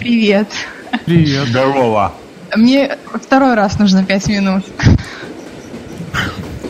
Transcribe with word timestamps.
Привет. 0.00 0.48
Привет. 1.04 1.48
Здорово. 1.48 2.14
Мне 2.56 2.96
второй 3.22 3.52
раз 3.52 3.78
нужно 3.78 4.02
пять 4.02 4.28
минут. 4.28 4.64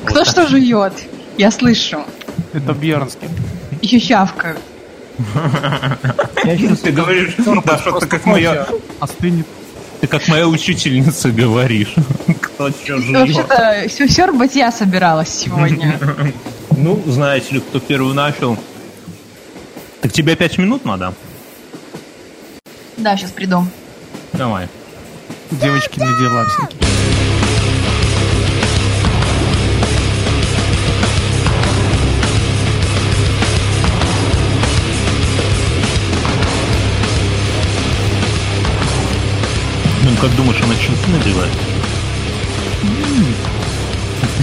Кто 0.05 0.25
что 0.25 0.49
жует? 0.49 0.93
Я 1.39 1.53
слышу. 1.53 2.03
Это 2.53 2.73
Бьернский. 2.73 3.29
Еще 3.83 4.01
чавкаю. 4.01 4.57
Ты 6.83 6.91
говоришь, 6.91 7.35
Даша, 7.65 7.93
ты 8.01 8.07
как 8.09 8.27
моя... 8.27 8.67
Остынет. 8.99 9.47
Ты 10.01 10.09
как 10.09 10.27
моя 10.27 10.49
учительница 10.49 11.31
говоришь. 11.31 11.95
Кто 12.41 12.71
что 12.71 12.99
жует. 12.99 13.37
Вообще-то 13.37 13.85
все 13.89 14.09
сербать 14.09 14.57
я 14.57 14.73
собиралась 14.73 15.29
сегодня. 15.29 15.97
Ну, 16.77 16.99
знаете 17.07 17.57
ли, 17.57 17.61
кто 17.61 17.79
первый 17.79 18.15
начал. 18.15 18.57
Так 20.01 20.13
тебе 20.13 20.35
пять 20.35 20.57
минут 20.57 20.87
надо? 20.87 21.13
Да, 23.01 23.17
сейчас 23.17 23.31
приду. 23.31 23.65
Давай. 24.35 24.69
Девочки 25.51 25.99
на 25.99 26.19
дела 26.19 26.45
всякие. 26.45 26.79
Ну, 40.03 40.17
как 40.21 40.37
думаешь, 40.37 40.61
она 40.63 40.75
чулки 40.75 41.11
надевает? 41.11 41.53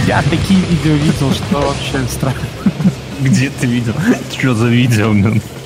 Я 0.04 0.20
такие 0.22 0.58
видео 0.60 0.94
видел, 0.94 1.32
что 1.32 1.60
вообще 1.60 2.04
страшно. 2.08 2.40
Где 3.20 3.50
ты 3.50 3.68
видел? 3.68 3.94
Что 4.36 4.54
за 4.54 4.66
видео? 4.66 5.14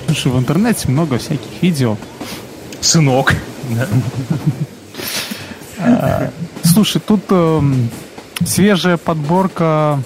Слушай, 0.07 0.33
в 0.33 0.39
интернете 0.39 0.89
много 0.91 1.17
всяких 1.17 1.63
видео. 1.63 1.97
Сынок. 2.83 3.35
Слушай, 6.65 7.01
тут 7.01 7.21
эм, 7.31 7.89
свежая 8.45 8.97
подборка 8.97 10.03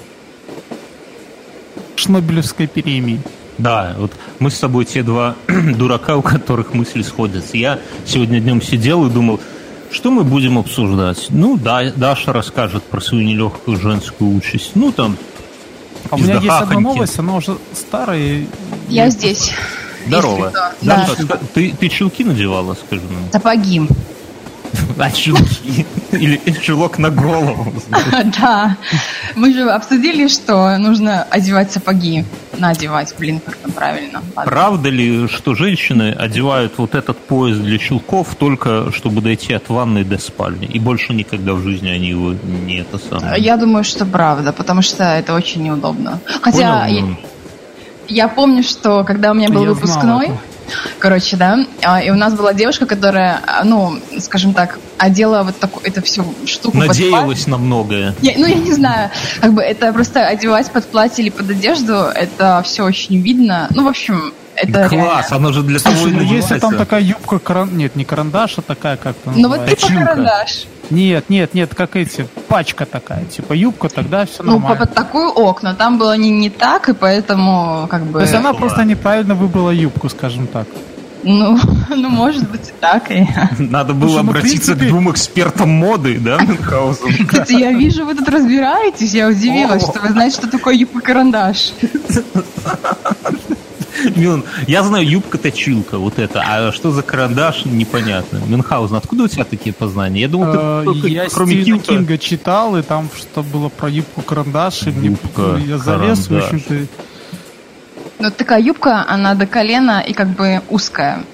Шнобелевской 1.97 2.69
премии. 2.69 3.21
Да, 3.59 3.95
вот 3.99 4.13
мы 4.39 4.51
с 4.51 4.59
тобой 4.59 4.85
те 4.85 5.03
два 5.03 5.35
дурака, 5.49 6.17
у 6.17 6.23
которых 6.23 6.75
мысли 6.75 7.03
сходятся. 7.03 7.57
Я 7.57 7.79
сегодня 8.05 8.41
днем 8.41 8.61
сидел 8.61 9.07
и 9.07 9.11
думал, 9.11 9.41
что 9.91 10.11
мы 10.11 10.25
будем 10.25 10.59
обсуждать? 10.59 11.29
Ну, 11.31 11.57
да, 11.57 11.91
Даша 11.97 12.33
расскажет 12.33 12.83
про 12.85 13.01
свою 13.01 13.25
нелегкую 13.25 13.81
женскую 13.81 14.37
участь. 14.37 14.73
Ну, 14.75 14.93
там, 14.93 15.17
А 16.11 16.17
у 16.17 16.19
меня 16.19 16.35
есть 16.35 16.49
одна 16.51 16.81
новость, 16.81 17.19
она 17.19 17.37
уже 17.37 17.57
старая. 17.73 18.47
Я 18.89 19.09
здесь. 19.09 19.55
Здорово. 20.07 20.53
Да. 20.83 21.07
ска- 21.07 21.41
ты, 21.55 21.73
ты 21.79 21.89
чулки 21.89 22.25
надевала, 22.25 22.75
скажи 22.75 23.03
нам? 23.03 23.31
Сапоги. 23.33 23.83
А 24.99 25.11
чулки? 25.11 25.87
Или 26.13 26.41
чулок 26.63 26.99
на 26.99 27.11
голову? 27.11 27.73
Да. 28.41 28.77
Мы 29.35 29.53
же 29.53 29.63
обсудили, 29.71 30.29
что 30.29 30.77
нужно 30.79 31.23
одевать 31.25 31.73
сапоги. 31.73 32.25
Надевать, 32.59 33.15
блин, 33.19 33.41
как 33.41 33.57
там 33.57 33.73
правильно. 33.73 34.23
Ладно. 34.35 34.51
Правда 34.51 34.89
ли, 34.89 35.29
что 35.29 35.55
женщины 35.55 36.13
одевают 36.13 36.79
вот 36.79 36.95
этот 36.95 37.19
пояс 37.19 37.59
для 37.59 37.79
чулков 37.79 38.35
только 38.39 38.91
чтобы 38.93 39.21
дойти 39.21 39.53
от 39.53 39.69
ванной 39.69 40.05
до 40.05 40.19
спальни? 40.19 40.67
И 40.67 40.79
больше 40.79 41.13
никогда 41.13 41.53
в 41.53 41.63
жизни 41.63 41.89
они 41.89 42.09
его 42.09 42.35
не 42.67 42.81
это 42.81 42.99
самое. 42.99 43.43
Я 43.43 43.57
думаю, 43.57 43.85
что 43.85 44.07
правда, 44.07 44.53
потому 44.53 44.83
что 44.83 45.05
это 45.05 45.35
очень 45.35 45.63
неудобно. 45.63 46.21
Хотя 46.43 46.85
Понял? 46.87 47.17
Я, 48.09 48.29
помню, 48.29 48.63
что 48.63 49.05
когда 49.05 49.31
у 49.31 49.35
меня 49.35 49.49
был 49.49 49.63
Я 49.65 49.71
выпускной, 49.71 50.27
это. 50.27 50.39
короче, 50.99 51.37
да, 51.37 51.59
а, 51.83 52.03
и 52.03 52.11
у 52.11 52.15
нас 52.15 52.35
была 52.35 52.53
девушка, 52.55 52.87
которая, 52.87 53.41
а, 53.47 53.65
ну, 53.65 53.99
скажем 54.19 54.55
так, 54.55 54.79
одела 54.99 55.43
вот 55.43 55.59
такую, 55.59 55.87
эту 55.87 56.03
всю 56.03 56.25
штуку 56.47 56.79
под 56.79 56.89
Надеялась 56.89 57.47
на 57.47 57.59
многое. 57.59 58.15
Я- 58.23 58.35
ну, 58.37 58.47
я 58.47 58.57
не 58.57 58.73
знаю, 58.73 59.11
как 59.41 59.53
бы 59.53 59.63
это 59.63 59.93
просто 59.93 60.27
одевать 60.27 60.71
под 60.71 60.87
платье 60.87 61.25
или 61.25 61.31
под 61.31 61.51
одежду, 61.51 61.95
это 61.95 62.63
все 62.65 62.85
очень 62.85 63.21
видно. 63.21 63.69
Ну, 63.75 63.85
в 63.85 63.89
общем, 63.89 64.33
это 64.57 64.89
реально. 64.89 65.11
класс, 65.11 65.33
оно 65.33 65.53
же 65.53 65.63
для 65.63 65.79
того 65.79 65.95
и 65.95 65.99
Слушай, 65.99 66.15
ну 66.15 66.23
если 66.23 66.59
там 66.59 66.77
такая 66.77 67.03
юбка, 67.03 67.39
каран... 67.39 67.77
нет, 67.77 67.95
не 67.95 68.05
карандаш, 68.05 68.59
а 68.59 68.63
такая 68.63 68.97
как-то 68.97 69.33
Ну, 69.37 69.49
вот 69.49 69.67
типа 69.67 69.89
карандаш. 69.89 70.65
Нет, 70.91 71.29
нет, 71.31 71.55
нет, 71.55 71.75
как 71.75 71.97
эти, 71.97 72.27
пачка 72.49 72.87
такая, 72.87 73.25
типа 73.25 73.53
юбка, 73.55 73.89
тогда 73.89 74.25
все 74.25 74.43
Ну, 74.43 74.53
нормально. 74.59 74.87
под 74.87 74.95
такую 74.95 75.29
окна. 75.31 75.75
Там 75.75 75.99
было 75.99 76.17
не, 76.17 76.31
не 76.31 76.51
так, 76.51 76.89
и 76.89 76.95
поэтому, 76.95 77.87
как 77.91 78.05
бы... 78.05 78.21
То 78.21 78.25
есть 78.25 78.35
она 78.35 78.53
просто 78.53 78.85
неправильно 78.85 79.35
выбрала 79.35 79.71
юбку, 79.71 80.09
скажем 80.09 80.47
так. 80.47 80.67
Ну, 81.23 81.59
ну, 81.89 82.09
может 82.09 82.49
быть, 82.49 82.69
и 82.69 82.73
так. 82.81 83.11
И... 83.11 83.27
Надо 83.59 83.95
было 83.95 84.11
Слушай, 84.11 84.23
ну, 84.25 84.31
обратиться 84.31 84.73
принципе- 84.75 84.87
к 84.87 84.89
двум 84.91 85.11
экспертам 85.11 85.71
моды, 85.71 86.19
да, 86.21 86.39
Мюнхгаузен? 86.41 87.27
Кстати, 87.27 87.55
я 87.55 87.73
вижу, 87.73 88.05
вы 88.05 88.15
тут 88.15 88.29
разбираетесь. 88.29 89.13
Я 89.13 89.27
удивилась, 89.29 89.83
О. 89.83 89.91
что 89.91 90.01
вы 90.01 90.11
знаете, 90.11 90.37
что 90.37 90.49
такое 90.49 90.75
юбка-карандаш. 90.77 91.73
Мюн, 94.15 94.45
я 94.67 94.83
знаю 94.83 95.09
юбка-точилка, 95.09 95.99
вот 95.99 96.19
это, 96.19 96.43
а 96.47 96.73
что 96.73 96.91
за 96.91 97.03
карандаш, 97.03 97.65
непонятно. 97.65 98.39
Мюнхгаузен, 98.47 98.97
откуда 98.97 99.25
у 99.25 99.29
тебя 99.29 99.45
такие 99.45 99.73
познания? 99.73 100.21
Я 100.23 100.29
думал, 100.29 100.47
Э, 100.55 100.85
ты 101.03 101.09
Я 101.09 101.29
кроме 101.29 101.63
Стивена 101.63 101.79
Кинга 101.79 102.19
читал, 102.19 102.77
и 102.77 102.83
там 102.83 103.09
что 103.17 103.43
было 103.43 103.69
про 103.69 103.89
юбку 103.89 104.23
карандаш, 104.23 104.83
и 104.87 104.91
мне 104.91 105.09
Юбка, 105.11 105.57
я 105.67 105.79
залез, 105.79 106.29
в 106.29 106.37
общем-то. 106.37 106.87
Ну, 108.19 108.31
такая 108.31 108.61
юбка, 108.63 109.05
она 109.09 109.35
до 109.35 109.47
колена 109.47 110.01
и 110.01 110.13
как 110.15 110.29
бы 110.29 110.63
узкая. 110.71 111.25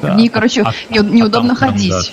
Да. 0.00 0.14
В 0.14 0.16
ней, 0.16 0.28
короче, 0.30 0.62
А- 0.62 0.72
не- 0.88 0.98
а 1.00 1.02
неудобно 1.02 1.54
там 1.54 1.72
ходить. 1.72 2.12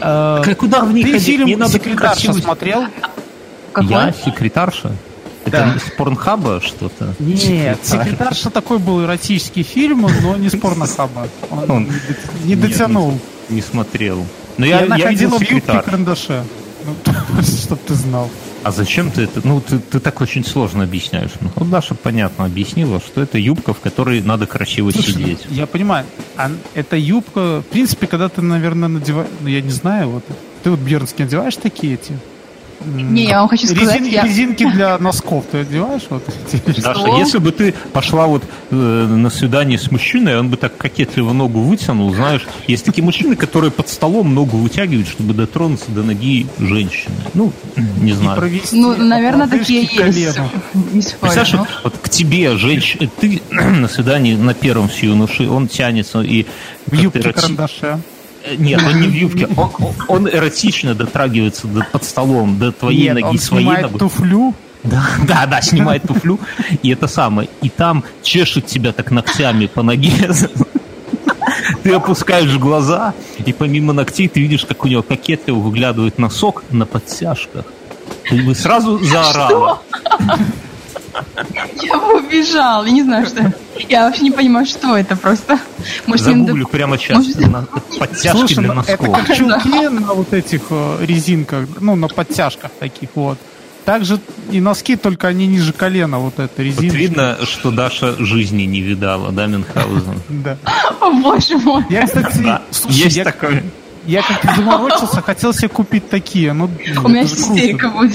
Э, 0.00 0.42
Как- 0.44 0.58
Куда 0.58 0.80
в 0.80 0.92
них 0.92 1.06
Ты 1.06 1.12
ходить? 1.12 1.26
фильм 1.26 1.44
Мне 1.44 1.56
надо 1.56 1.72
«Секретарша» 1.72 2.32
смотрел? 2.32 2.84
Какой? 3.72 3.90
Я 3.90 4.12
секретарша? 4.24 4.90
Это 5.48 5.72
Да. 5.74 5.78
с 5.78 5.90
порнхаба 5.96 6.60
что-то? 6.60 7.14
Нет, 7.18 7.78
«Секретарша» 7.82 8.50
такой 8.50 8.78
был 8.78 9.02
эротический 9.04 9.62
фильм, 9.62 10.06
но 10.22 10.36
не 10.36 10.48
с 10.48 10.56
порнохаба. 10.56 11.28
Он 11.50 11.70
Он- 11.70 11.84
не 11.84 11.90
д- 11.90 12.16
не 12.44 12.50
Нет, 12.54 12.60
дотянул. 12.60 13.18
Не 13.48 13.62
смотрел. 13.62 14.24
Но 14.56 14.66
я, 14.66 14.80
она 14.80 14.96
я 14.96 15.10
видел 15.10 15.30
в 15.30 15.40
юбке 15.40 15.60
карандаше. 15.82 16.44
Ну, 16.84 16.94
чтоб 17.42 17.78
ты 17.80 17.94
знал. 17.94 18.30
А 18.64 18.72
зачем 18.72 19.10
ты 19.10 19.22
это? 19.22 19.40
Ну, 19.44 19.60
ты, 19.60 19.78
ты 19.78 20.00
так 20.00 20.20
очень 20.20 20.44
сложно 20.44 20.82
объясняешь. 20.84 21.30
Ну, 21.40 21.50
вот 21.54 21.70
Даша 21.70 21.94
понятно 21.94 22.44
объяснила, 22.44 22.98
что 23.00 23.20
это 23.22 23.38
юбка, 23.38 23.72
в 23.72 23.78
которой 23.80 24.20
надо 24.22 24.46
красиво 24.46 24.90
Слушай, 24.90 25.12
сидеть. 25.12 25.46
я 25.50 25.66
понимаю, 25.66 26.06
а 26.36 26.50
эта 26.74 26.96
юбка, 26.96 27.60
в 27.60 27.66
принципе, 27.70 28.06
когда 28.06 28.28
ты, 28.28 28.42
наверное, 28.42 28.88
надеваешь, 28.88 29.28
ну, 29.40 29.48
я 29.48 29.60
не 29.60 29.70
знаю, 29.70 30.08
вот, 30.10 30.24
ты 30.64 30.70
вот 30.70 30.80
Бьернский 30.80 31.24
надеваешь 31.24 31.56
такие 31.56 31.94
эти? 31.94 32.18
Не, 32.84 33.24
я 33.24 33.40
вам 33.40 33.48
хочу 33.48 33.66
сказать, 33.66 34.00
резин- 34.00 34.08
я- 34.08 34.22
Резинки 34.24 34.70
для 34.70 34.98
носков 34.98 35.44
ты 35.50 35.58
одеваешь? 35.58 36.02
Вот 36.10 36.22
эти? 36.52 36.80
Даша, 36.80 37.08
если 37.18 37.38
бы 37.38 37.50
ты 37.52 37.74
пошла 37.92 38.26
вот 38.26 38.44
э, 38.70 38.74
на 38.74 39.30
свидание 39.30 39.78
с 39.78 39.90
мужчиной, 39.90 40.38
он 40.38 40.48
бы 40.48 40.56
так 40.56 40.76
кокетливо 40.76 41.32
ногу 41.32 41.60
вытянул, 41.60 42.14
знаешь, 42.14 42.46
есть 42.66 42.84
такие 42.84 43.02
мужчины, 43.02 43.34
которые 43.36 43.70
под 43.70 43.88
столом 43.88 44.34
ногу 44.34 44.56
вытягивают, 44.58 45.08
чтобы 45.08 45.34
дотронуться 45.34 45.90
до 45.90 46.02
ноги 46.02 46.46
женщины. 46.58 47.14
Ну, 47.34 47.52
не 48.00 48.12
знаю. 48.12 48.38
провести 48.38 48.76
Ну, 48.80 48.96
наверное, 48.96 49.48
такие 49.48 49.82
есть. 49.82 49.96
колену. 49.96 50.50
Не 50.92 51.02
спорю. 51.02 51.32
Представляешь, 51.32 51.52
ну. 51.52 51.58
вот, 51.58 51.68
вот 51.84 51.94
к 52.00 52.08
тебе, 52.08 52.56
женщина, 52.56 53.08
ты 53.20 53.42
на 53.50 53.88
свидании 53.88 54.36
на 54.36 54.54
первом 54.54 54.88
с 54.90 54.98
юношей, 54.98 55.48
он 55.48 55.68
тянется 55.68 56.20
и... 56.22 56.46
В 56.86 56.94
юбке. 56.94 57.20
Э, 57.20 57.98
Нет, 58.56 58.80
он 58.82 59.00
не 59.00 59.08
в 59.08 59.12
юбке. 59.12 59.48
Он, 59.56 59.70
он- 60.08 60.28
эротично 60.28 60.94
дотрагивается 60.94 61.66
до- 61.66 61.84
под 61.92 62.04
столом 62.04 62.58
до 62.58 62.72
твоей 62.72 63.04
Нет, 63.04 63.14
ноги, 63.14 63.24
он 63.24 63.38
своей 63.38 63.64
снимает 63.64 63.82
ноги. 63.86 63.98
туфлю. 63.98 64.54
Да, 64.84 65.04
да, 65.26 65.46
да, 65.46 65.60
снимает 65.60 66.02
туфлю, 66.04 66.38
и 66.82 66.90
это 66.90 67.08
самое. 67.08 67.48
И 67.62 67.68
там 67.68 68.04
чешет 68.22 68.66
тебя 68.66 68.92
так 68.92 69.10
ногтями 69.10 69.66
по 69.66 69.82
ноге. 69.82 70.12
Ты 71.82 71.92
опускаешь 71.94 72.56
глаза, 72.56 73.12
и 73.44 73.52
помимо 73.52 73.92
ногтей 73.92 74.28
ты 74.28 74.40
видишь, 74.40 74.64
как 74.64 74.84
у 74.84 74.88
него 74.88 75.02
кокетливо 75.02 75.58
выглядывает 75.58 76.18
носок 76.18 76.62
на 76.70 76.86
подтяжках. 76.86 77.64
Ты 78.28 78.42
бы 78.42 78.54
сразу 78.54 78.98
заорала. 79.04 79.80
Я 81.82 81.98
бы 81.98 82.18
убежал. 82.18 82.84
Я 82.84 82.90
не 82.92 83.02
знаю, 83.02 83.26
что 83.26 83.40
это. 83.40 83.52
Я 83.88 84.06
вообще 84.06 84.22
не 84.24 84.30
понимаю, 84.30 84.66
что 84.66 84.96
это 84.96 85.16
просто. 85.16 85.58
Может, 86.06 86.24
Загуглю 86.26 86.66
доп- 86.66 86.70
прямо 86.70 86.98
сейчас. 86.98 87.16
Может, 87.18 87.38
На- 87.48 87.66
Подтяжки 87.98 88.38
Слушай, 88.38 88.54
для 88.64 88.72
ну, 88.74 88.80
это 88.86 89.02
носков. 89.04 89.26
как 89.26 89.36
чулки 89.36 89.88
на 89.88 90.14
вот 90.14 90.32
этих 90.32 90.60
э, 90.70 90.96
резинках, 91.04 91.66
ну, 91.80 91.96
на 91.96 92.08
подтяжках 92.08 92.70
таких 92.78 93.10
вот. 93.14 93.38
Также 93.84 94.20
и 94.50 94.60
носки, 94.60 94.96
только 94.96 95.28
они 95.28 95.46
ниже 95.46 95.72
колена, 95.72 96.18
вот 96.18 96.34
эта 96.34 96.52
Вот 96.56 96.62
резинка. 96.64 96.96
видно, 96.96 97.38
что 97.44 97.70
Даша 97.70 98.14
жизни 98.22 98.64
не 98.64 98.80
видала, 98.82 99.32
да, 99.32 99.46
Мюнхгаузен? 99.46 100.20
Да. 100.28 100.58
О, 101.00 101.10
боже 101.12 101.56
мой. 101.58 101.84
Я, 101.88 102.06
кстати, 102.06 102.38
Да, 102.38 102.62
есть 102.88 103.22
такое. 103.24 103.64
я 104.06 104.20
как-то 104.22 104.52
заморочился, 104.56 105.22
хотел 105.22 105.54
себе 105.54 105.68
купить 105.70 106.10
такие. 106.10 106.52
Ну, 106.52 106.68
У 107.02 107.08
меня 107.08 107.22
это 107.22 107.34
истерика 107.34 107.88
будет. 107.88 108.12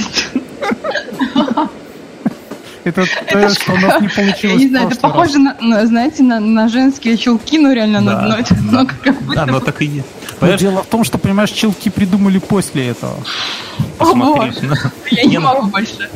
Это 2.83 3.05
то, 3.29 3.49
что 3.49 3.73
у 3.73 3.77
нас 3.77 4.01
не 4.01 4.09
получилось 4.09 4.41
Я 4.41 4.55
не 4.55 4.67
знаю, 4.67 4.87
это 4.87 4.99
похоже, 4.99 5.39
на, 5.39 5.55
на, 5.61 5.85
знаете, 5.87 6.23
на, 6.23 6.39
на 6.39 6.67
женские 6.67 7.17
чулки, 7.17 7.57
ну 7.57 7.73
реально, 7.73 8.01
Да, 8.01 8.21
ну, 8.21 8.29
ну, 8.29 8.35
это, 8.35 8.55
да. 8.55 8.61
ну, 8.61 8.87
как 8.87 9.21
будто 9.21 9.35
Да, 9.35 9.45
но 9.45 9.59
так 9.59 9.81
и 9.81 9.85
есть. 9.85 10.07
Но 10.41 10.53
дело 10.55 10.83
в 10.83 10.87
том, 10.87 11.03
что, 11.03 11.17
понимаешь, 11.17 11.51
челки 11.51 11.89
придумали 11.89 12.39
после 12.39 12.89
этого. 12.89 13.15
посмотри. 13.97 14.53
Я 15.11 15.23
не 15.23 15.37
ну, 15.37 15.45
могу 15.45 15.67
больше. 15.67 16.09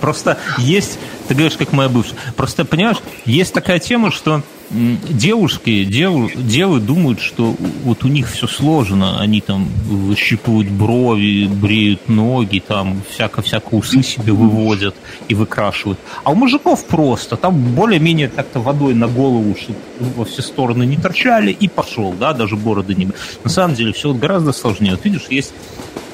Просто 0.00 0.38
есть, 0.58 0.98
ты 1.28 1.34
говоришь, 1.34 1.56
как 1.56 1.72
моя 1.72 1.88
бывшая. 1.88 2.16
Просто, 2.36 2.64
понимаешь, 2.64 2.98
есть 3.24 3.52
такая 3.52 3.78
тема, 3.78 4.10
что 4.10 4.42
девушки, 4.70 5.84
деву, 5.84 6.30
девы 6.34 6.80
думают, 6.80 7.20
что 7.20 7.56
вот 7.84 8.04
у 8.04 8.08
них 8.08 8.30
все 8.30 8.46
сложно. 8.46 9.20
Они 9.20 9.40
там 9.40 9.68
выщипывают 9.86 10.68
брови, 10.68 11.46
бреют 11.46 12.08
ноги, 12.08 12.62
там 12.66 13.02
всяко-всяко 13.10 13.74
усы 13.74 14.02
себе 14.02 14.32
выводят 14.32 14.94
и 15.28 15.34
выкрашивают. 15.34 15.98
А 16.24 16.30
у 16.30 16.34
мужиков 16.34 16.84
просто. 16.86 17.36
Там 17.36 17.74
более-менее 17.74 18.28
как-то 18.28 18.60
водой 18.60 18.94
на 18.94 19.08
голову, 19.08 19.56
чтобы 19.60 19.78
во 20.16 20.24
все 20.24 20.42
стороны 20.42 20.84
не 20.84 20.96
торчали, 20.96 21.50
и 21.50 21.68
пошел, 21.68 22.12
да, 22.12 22.32
даже 22.32 22.56
бороды 22.56 22.94
не... 22.94 23.08
На 23.44 23.50
самом 23.50 23.74
деле 23.74 23.92
все 23.92 24.14
гораздо 24.14 24.52
сложнее. 24.52 24.92
Вот 24.92 25.04
видишь, 25.04 25.26
есть 25.30 25.52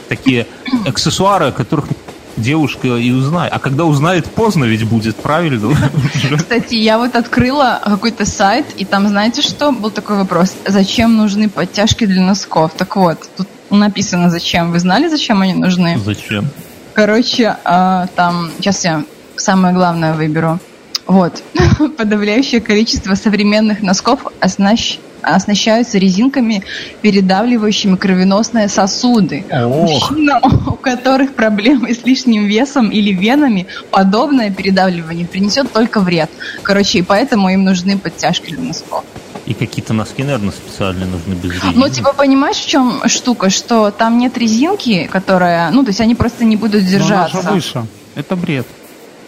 такие 0.09 0.47
аксессуары, 0.87 1.47
о 1.47 1.53
которых 1.53 1.87
девушка 2.37 2.89
и 2.89 3.11
узнает. 3.11 3.53
А 3.53 3.59
когда 3.59 3.85
узнает, 3.85 4.27
поздно 4.27 4.65
ведь 4.65 4.85
будет, 4.85 5.17
правильно? 5.17 5.75
Кстати, 6.37 6.75
я 6.75 6.99
вот 6.99 7.15
открыла 7.17 7.81
какой-то 7.85 8.25
сайт, 8.25 8.67
и 8.77 8.85
там, 8.85 9.09
знаете 9.09 9.43
что, 9.43 9.73
был 9.73 9.91
такой 9.91 10.17
вопрос, 10.17 10.55
зачем 10.67 11.17
нужны 11.17 11.49
подтяжки 11.49 12.07
для 12.07 12.23
носков? 12.23 12.73
Так 12.77 12.97
вот, 12.97 13.19
тут 13.37 13.49
написано 13.71 14.31
зачем. 14.31 14.73
Вы 14.73 14.79
знали, 14.79 15.09
зачем 15.09 15.43
они 15.43 15.55
нужны? 15.55 15.99
Зачем? 15.99 16.49
Короче, 16.95 17.57
а, 17.65 18.07
там, 18.15 18.51
сейчас 18.59 18.85
я 18.85 19.05
самое 19.37 19.75
главное 19.75 20.15
выберу. 20.15 20.59
Вот. 21.07 21.43
Подавляющее 21.99 22.61
количество 22.61 23.15
современных 23.15 23.83
носков 23.83 24.21
оснащ- 24.41 24.99
оснащаются 25.23 25.99
резинками, 25.99 26.63
передавливающими 27.03 27.97
кровеносные 27.97 28.69
сосуды. 28.69 29.45
Ох. 29.51 30.11
Мужчинам, 30.11 30.43
у 30.69 30.73
которых 30.73 31.35
проблемы 31.35 31.95
с 31.95 32.05
лишним 32.05 32.47
весом 32.47 32.91
или 32.91 33.13
венами, 33.13 33.67
подобное 33.91 34.51
передавливание 34.51 35.27
принесет 35.27 35.73
только 35.73 36.01
вред. 36.01 36.31
Короче, 36.63 36.99
и 36.99 37.03
поэтому 37.03 37.49
им 37.49 37.65
нужны 37.65 37.99
подтяжки 37.99 38.51
для 38.51 38.63
носков. 38.63 39.05
И 39.47 39.55
какие-то 39.55 39.93
носки, 39.93 40.25
наверное, 40.25 40.51
специальные 40.51 41.07
нужны 41.07 41.35
без 41.35 41.53
резины. 41.55 41.73
Ну, 41.77 41.89
типа, 41.89 42.13
понимаешь, 42.13 42.57
в 42.57 42.67
чем 42.67 43.01
штука? 43.07 43.49
Что 43.49 43.93
там 43.93 44.19
нет 44.19 44.37
резинки, 44.37 45.09
которая... 45.11 45.71
Ну, 45.71 45.85
то 45.85 45.91
есть 45.91 46.01
они 46.01 46.17
просто 46.17 46.45
не 46.45 46.57
будут 46.57 46.83
Но 46.83 46.89
она 46.89 46.91
держаться. 46.91 47.43
же 47.43 47.49
выше. 47.51 47.87
Это 48.17 48.35
бред. 48.35 48.67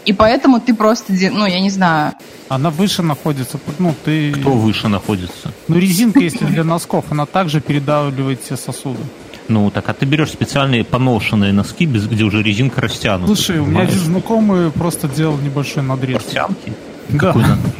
И 0.09 0.13
поэтому 0.15 0.59
ты 0.59 0.75
просто, 0.75 1.13
ну, 1.33 1.45
я 1.45 1.61
не 1.61 1.69
знаю, 1.71 2.13
Она 2.49 2.71
выше 2.71 3.03
находится. 3.03 3.59
Ну, 3.79 3.95
ты... 4.07 4.33
Кто 4.33 4.53
выше 4.53 4.89
находится? 4.89 5.53
Ну, 5.69 5.79
резинка, 5.79 6.21
если 6.21 6.47
для 6.47 6.65
носков, 6.65 7.05
она 7.11 7.27
также 7.27 7.61
передавливает 7.61 8.41
все 8.43 8.57
сосуды. 8.57 9.03
Ну, 9.49 9.71
так, 9.71 9.87
а 9.89 9.93
ты 9.93 10.07
берешь 10.07 10.31
специальные 10.31 10.83
поношенные 10.83 11.53
носки, 11.53 11.85
без, 11.85 12.07
где 12.07 12.25
уже 12.25 12.43
резинка 12.43 12.81
растянута. 12.81 13.27
Слушай, 13.27 13.59
у 13.59 13.67
меня 13.67 13.83
один 13.83 13.99
знакомый 13.99 14.71
просто 14.71 15.09
делал 15.09 15.37
небольшой 15.37 15.83
надрез. 15.83 16.23
Портянки? 16.23 16.73
Да. 17.11 17.19
Какой 17.19 17.43
надрез? 17.43 17.73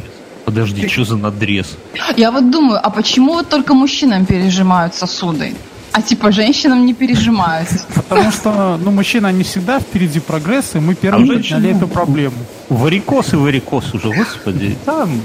Подожди, 0.45 0.87
что 0.87 1.05
за 1.05 1.17
надрез? 1.17 1.77
Я 2.15 2.31
вот 2.31 2.51
думаю, 2.51 2.79
а 2.83 2.91
почему 2.91 3.33
вот 3.33 3.49
только 3.49 3.73
мужчинам 3.73 4.27
пережимают 4.27 4.93
сосуды? 4.93 5.55
А 5.91 6.01
типа 6.01 6.31
женщинам 6.31 6.85
не 6.85 6.93
пережимают? 6.93 7.67
Потому 7.95 8.31
что, 8.31 8.77
ну, 8.83 8.91
мужчины, 8.91 9.27
они 9.27 9.43
всегда 9.43 9.79
впереди 9.79 10.19
прогресса, 10.19 10.77
и 10.77 10.81
мы 10.81 10.93
А 10.93 10.95
первые 10.95 11.25
женщины- 11.25 11.55
подняли 11.61 11.77
эту 11.77 11.87
проблему. 11.87 12.35
Варикоз 12.69 13.33
и 13.33 13.35
варикоз 13.35 13.93
уже, 13.93 14.09
господи. 14.13 14.77
Там... 14.85 15.19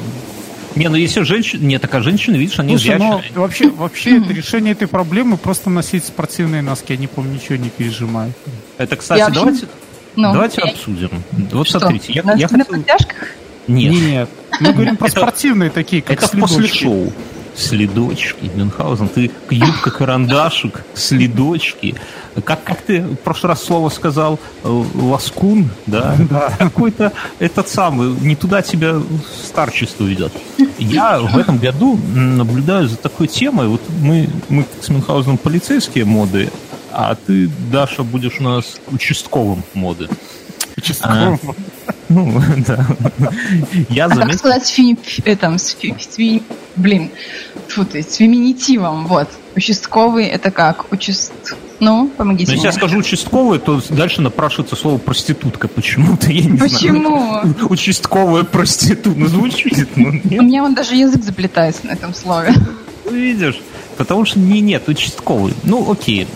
Не, 0.74 0.88
ну 0.88 0.96
если 0.96 1.22
женщина... 1.22 1.64
Нет, 1.64 1.82
так 1.82 1.94
а 1.94 2.00
женщины, 2.00 2.36
видишь, 2.36 2.58
они 2.58 2.76
Слушай, 2.76 2.98
но 2.98 3.18
зрячие. 3.18 3.38
вообще, 3.38 3.70
вообще 3.70 4.18
это 4.18 4.32
решение 4.32 4.72
этой 4.72 4.88
проблемы 4.88 5.36
просто 5.36 5.70
носить 5.70 6.04
спортивные 6.04 6.62
носки, 6.62 6.94
они, 6.94 7.06
по-моему, 7.06 7.36
ничего 7.36 7.56
не 7.56 7.68
пережимают. 7.68 8.34
Это, 8.76 8.96
кстати, 8.96 9.20
Я 9.20 9.28
давайте, 9.28 9.66
Ну, 10.16 10.32
давайте 10.32 10.62
я- 10.64 10.72
обсудим. 10.72 11.10
Вот 11.52 11.68
Что, 11.68 11.78
смотрите, 11.78 12.12
я, 12.12 12.22
на, 12.24 12.32
я 12.34 12.48
на 12.50 12.58
хотел... 12.58 12.64
подтяжках? 12.74 13.28
Нет, 13.68 13.92
Нет. 13.92 14.28
Мы 14.60 14.72
говорим 14.72 14.96
про 14.96 15.08
спортивные 15.08 15.70
такие, 15.70 16.02
как 16.02 16.22
это 16.22 16.36
после 16.38 16.66
шоу. 16.66 17.12
Следочки, 17.56 18.50
Мюнхгаузен, 18.54 19.08
ты 19.08 19.30
юбка-карандашик, 19.50 20.84
следочки. 20.94 21.94
Как, 22.44 22.64
как 22.64 22.82
ты 22.82 23.00
в 23.02 23.14
прошлый 23.16 23.50
раз 23.50 23.62
слово 23.62 23.90
сказал? 23.90 24.40
Э, 24.64 24.84
Ласкун, 24.94 25.70
да? 25.86 26.16
Да. 26.30 26.52
Какой-то 26.58 27.12
этот 27.38 27.68
самый, 27.68 28.08
не 28.20 28.34
туда 28.34 28.60
тебя 28.62 28.96
старчество 29.44 30.04
ведет. 30.04 30.32
Я 30.78 31.20
в 31.20 31.38
этом 31.38 31.58
году 31.58 31.96
наблюдаю 32.14 32.88
за 32.88 32.96
такой 32.96 33.28
темой. 33.28 33.68
Вот 33.68 33.82
мы, 34.00 34.28
мы 34.48 34.64
с 34.80 34.88
Мюнхгаузеном 34.88 35.38
полицейские 35.38 36.04
моды, 36.04 36.50
а 36.90 37.14
ты, 37.14 37.48
Даша, 37.70 38.02
будешь 38.02 38.40
у 38.40 38.42
нас 38.42 38.80
участковым 38.90 39.62
моды. 39.74 40.08
Участковым. 40.76 41.38
Ну, 42.08 42.42
да. 42.66 42.84
Я 43.88 44.06
А 44.06 44.08
как 44.08 44.18
заметил... 44.18 44.38
сказать 44.38 44.66
с, 44.66 44.70
фи, 44.70 44.98
э, 45.24 45.36
там, 45.36 45.58
с, 45.58 45.74
фи- 45.74 45.94
с 45.98 46.16
фи- 46.16 46.42
блин, 46.76 47.10
фу 47.68 47.84
ты, 47.84 48.02
с 48.02 48.14
феминитивом, 48.16 49.06
вот. 49.06 49.28
Участковый 49.56 50.26
это 50.26 50.50
как? 50.50 50.92
Участ... 50.92 51.32
Ну, 51.80 52.08
помогите 52.16 52.50
Но 52.50 52.54
если 52.54 52.66
мне. 52.66 52.72
я 52.72 52.72
скажу 52.72 52.98
участковый, 52.98 53.58
то 53.58 53.80
дальше 53.90 54.20
напрашивается 54.22 54.76
слово 54.76 54.98
проститутка 54.98 55.68
почему-то, 55.68 56.30
я 56.30 56.44
не 56.44 56.56
Почему? 56.58 57.18
знаю. 57.42 57.56
Участковая 57.70 58.44
проститутка. 58.44 59.18
Ну, 59.20 59.26
звучит, 59.26 59.88
ну, 59.96 60.08
У 60.08 60.12
нет. 60.12 60.24
меня 60.42 60.62
вон 60.62 60.74
даже 60.74 60.94
язык 60.94 61.22
заплетается 61.24 61.86
на 61.86 61.92
этом 61.92 62.14
слове. 62.14 62.52
Ну, 63.04 63.10
видишь. 63.12 63.60
Потому 63.96 64.24
что 64.24 64.38
не 64.38 64.60
нет, 64.60 64.88
участковый. 64.88 65.52
Ну, 65.64 65.90
окей. 65.90 66.26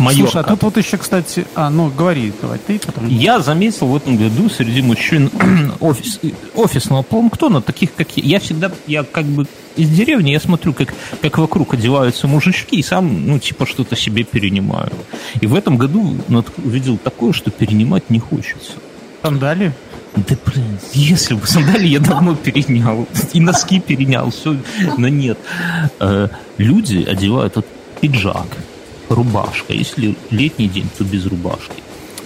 Майорка. 0.00 0.32
Слушай, 0.32 0.44
а 0.44 0.48
тут 0.50 0.62
вот 0.62 0.76
еще, 0.76 0.96
кстати... 0.96 1.46
А, 1.54 1.70
ну, 1.70 1.90
говори, 1.90 2.32
давай, 2.40 2.58
ты 2.58 2.78
потом... 2.78 3.06
Я 3.06 3.40
заметил 3.40 3.86
в 3.88 3.96
этом 3.96 4.16
году 4.16 4.48
среди 4.48 4.82
мужчин 4.82 5.30
офис, 5.80 6.20
офисного 6.54 7.02
планктона, 7.02 7.62
таких 7.62 7.94
как 7.94 8.16
я. 8.16 8.24
Я 8.34 8.40
всегда, 8.40 8.70
я 8.86 9.04
как 9.04 9.24
бы 9.24 9.46
из 9.76 9.88
деревни, 9.88 10.30
я 10.30 10.40
смотрю, 10.40 10.72
как, 10.72 10.94
как 11.20 11.38
вокруг 11.38 11.74
одеваются 11.74 12.26
мужички, 12.26 12.76
и 12.76 12.82
сам, 12.82 13.26
ну, 13.26 13.38
типа, 13.38 13.66
что-то 13.66 13.96
себе 13.96 14.24
перенимаю. 14.24 14.92
И 15.40 15.46
в 15.46 15.54
этом 15.54 15.76
году 15.76 16.16
увидел 16.64 16.96
такое, 16.98 17.32
что 17.32 17.50
перенимать 17.50 18.10
не 18.10 18.18
хочется. 18.18 18.72
Сандали? 19.22 19.72
Да, 20.16 20.36
блин, 20.46 20.78
если 20.92 21.34
бы 21.34 21.46
сандали 21.46 21.88
я 21.88 21.98
давно 21.98 22.36
перенял. 22.36 23.06
И 23.32 23.40
носки 23.40 23.80
перенял, 23.80 24.30
все, 24.30 24.56
но 24.96 25.08
нет. 25.08 25.38
Э, 25.98 26.28
Люди 26.56 27.04
одевают 27.04 27.56
вот 27.56 27.66
пиджак, 28.00 28.46
рубашка. 29.08 29.72
Если 29.72 30.16
летний 30.30 30.68
день, 30.68 30.88
то 30.96 31.04
без 31.04 31.26
рубашки. 31.26 31.72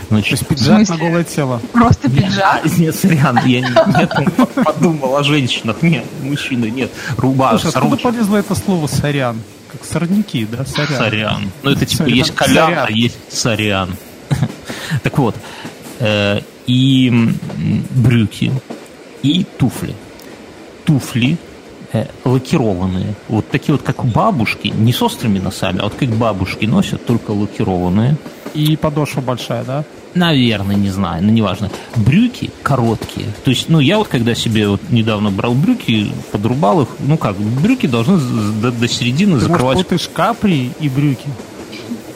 То 0.08 0.14
Значит, 0.14 0.30
есть 0.32 0.46
пиджак 0.46 0.88
на 0.88 0.96
голое 0.96 1.24
тело. 1.24 1.60
Просто 1.72 2.08
пиджак. 2.08 2.62
а, 2.64 2.68
Нет, 2.78 2.94
сорян, 2.96 3.38
я 3.44 3.60
не, 3.60 3.98
нет, 3.98 4.10
подумал 4.64 5.16
о 5.16 5.22
женщинах. 5.22 5.82
Нет, 5.82 6.04
мужчины, 6.22 6.70
нет. 6.70 6.90
Рубашка, 7.18 7.70
Слушай, 7.70 7.76
откуда 7.76 7.96
полезло 7.96 8.36
это 8.38 8.54
слово 8.54 8.86
«сорян»? 8.86 9.42
Как 9.70 9.84
сорняки, 9.84 10.46
да? 10.46 10.64
Сорян. 10.64 10.96
Сорян. 10.96 11.50
Ну, 11.62 11.70
это 11.72 11.84
типа 11.84 12.04
Сорян. 12.04 12.16
есть 12.16 12.34
колян, 12.34 12.74
а 12.78 12.90
есть 12.90 13.18
сорян. 13.30 13.94
Так 15.02 15.18
вот, 15.18 15.36
э, 15.98 16.40
и 16.66 17.12
брюки, 17.90 18.50
и 19.22 19.44
туфли. 19.58 19.94
Туфли 20.86 21.36
лакированные. 22.24 23.14
Вот 23.28 23.48
такие 23.48 23.74
вот, 23.74 23.82
как 23.82 24.04
бабушки, 24.04 24.68
не 24.68 24.92
с 24.92 25.02
острыми 25.02 25.38
носами, 25.38 25.80
а 25.80 25.84
вот 25.84 25.94
как 25.94 26.10
бабушки 26.10 26.66
носят, 26.66 27.04
только 27.06 27.30
лакированные. 27.30 28.16
И 28.54 28.76
подошва 28.76 29.20
большая, 29.20 29.64
да? 29.64 29.84
Наверное, 30.14 30.74
не 30.74 30.90
знаю, 30.90 31.22
но 31.22 31.30
неважно. 31.30 31.70
Брюки 31.96 32.50
короткие. 32.62 33.26
То 33.44 33.50
есть, 33.50 33.68
ну, 33.68 33.78
я 33.78 33.98
вот 33.98 34.08
когда 34.08 34.34
себе 34.34 34.68
вот 34.68 34.80
недавно 34.90 35.30
брал 35.30 35.54
брюки, 35.54 36.10
подрубал 36.32 36.82
их, 36.82 36.88
ну 36.98 37.16
как, 37.18 37.36
брюки 37.36 37.86
должны 37.86 38.18
до, 38.60 38.72
до 38.72 38.88
середины 38.88 39.34
Ты, 39.34 39.40
закрывать 39.40 39.76
может, 39.76 39.88
путаешь 39.88 40.08
капри 40.12 40.72
и 40.80 40.88
брюки? 40.88 41.26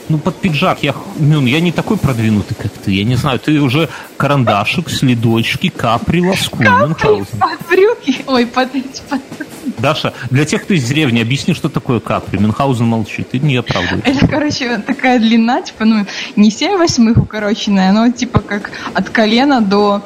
Ну, 0.08 0.18
под 0.18 0.36
пиджак. 0.36 0.82
Я, 0.82 0.94
ну, 1.18 1.46
я 1.46 1.60
не 1.60 1.72
такой 1.72 1.96
продвинутый, 1.96 2.56
как 2.60 2.72
ты. 2.72 2.92
Я 2.92 3.04
не 3.04 3.14
знаю, 3.14 3.38
ты 3.38 3.60
уже 3.60 3.88
карандашик, 4.16 4.90
следочки, 4.90 5.68
капри, 5.68 6.20
ласку. 6.26 6.62
Мюнхгаузен. 6.62 7.38
Под 7.38 7.68
брюки. 7.68 8.16
Ой, 8.26 8.46
под, 8.46 8.72
под- 9.08 9.41
Даша, 9.82 10.14
для 10.30 10.44
тех, 10.44 10.62
кто 10.62 10.74
из 10.74 10.84
деревни, 10.84 11.20
объясни, 11.20 11.54
что 11.54 11.68
такое 11.68 12.00
капри. 12.00 12.38
Мюнхгаузен 12.38 12.86
молчит, 12.86 13.30
ты 13.30 13.40
не 13.40 13.56
оправдываешь. 13.56 14.04
Это, 14.06 14.26
короче, 14.28 14.78
такая 14.78 15.18
длина, 15.18 15.60
типа, 15.60 15.84
ну, 15.84 16.06
не 16.36 16.50
7 16.50 16.78
восьмых 16.78 17.16
укороченная, 17.18 17.92
но 17.92 18.10
типа 18.10 18.38
как 18.38 18.70
от 18.94 19.10
колена 19.10 19.60
до... 19.60 20.02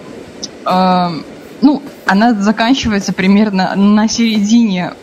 э, 0.65 1.09
ну, 1.61 1.83
она 2.07 2.35
заканчивается 2.35 3.13
примерно 3.13 3.75
на 3.77 4.09
середине 4.09 4.95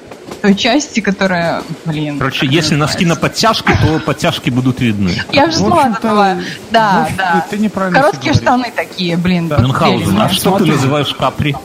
той 0.42 0.56
части, 0.56 1.00
которая, 1.00 1.62
блин. 1.86 2.18
Короче, 2.18 2.48
если 2.48 2.76
носки 2.76 3.06
на 3.06 3.16
подтяжки, 3.16 3.72
то 3.82 4.00
подтяжки 4.00 4.50
будут 4.50 4.82
видны. 4.82 5.14
Я 5.32 5.52
же 5.52 5.58
слова 5.58 5.92
задала. 5.92 6.38
Да, 6.72 7.08
да. 7.18 7.46
ты 7.50 7.58
неправильно 7.58 8.00
Короткие 8.00 8.34
штаны 8.34 8.72
такие, 8.76 9.18
блин. 9.18 9.48
Да. 9.48 9.60
Мюнхгаузен, 9.60 10.20
а 10.20 10.30
что 10.30 10.58
ты 10.58 10.66
называешь 10.66 11.14
капри? 11.14 11.56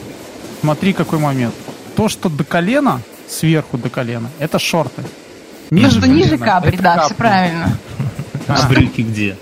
Смотри, 0.60 0.92
какой 0.92 1.18
момент. 1.18 1.54
То, 1.98 2.08
что 2.08 2.28
до 2.28 2.44
колена, 2.44 3.00
сверху 3.26 3.76
до 3.76 3.90
колена, 3.90 4.30
это 4.38 4.60
шорты. 4.60 5.02
Ну, 5.70 5.90
что 5.90 6.06
ниже 6.06 6.38
капри, 6.38 6.78
да, 6.78 6.92
все 6.92 7.08
капри. 7.08 7.16
правильно. 7.16 7.76
А 8.46 8.68
брюки 8.68 9.00
где? 9.00 9.36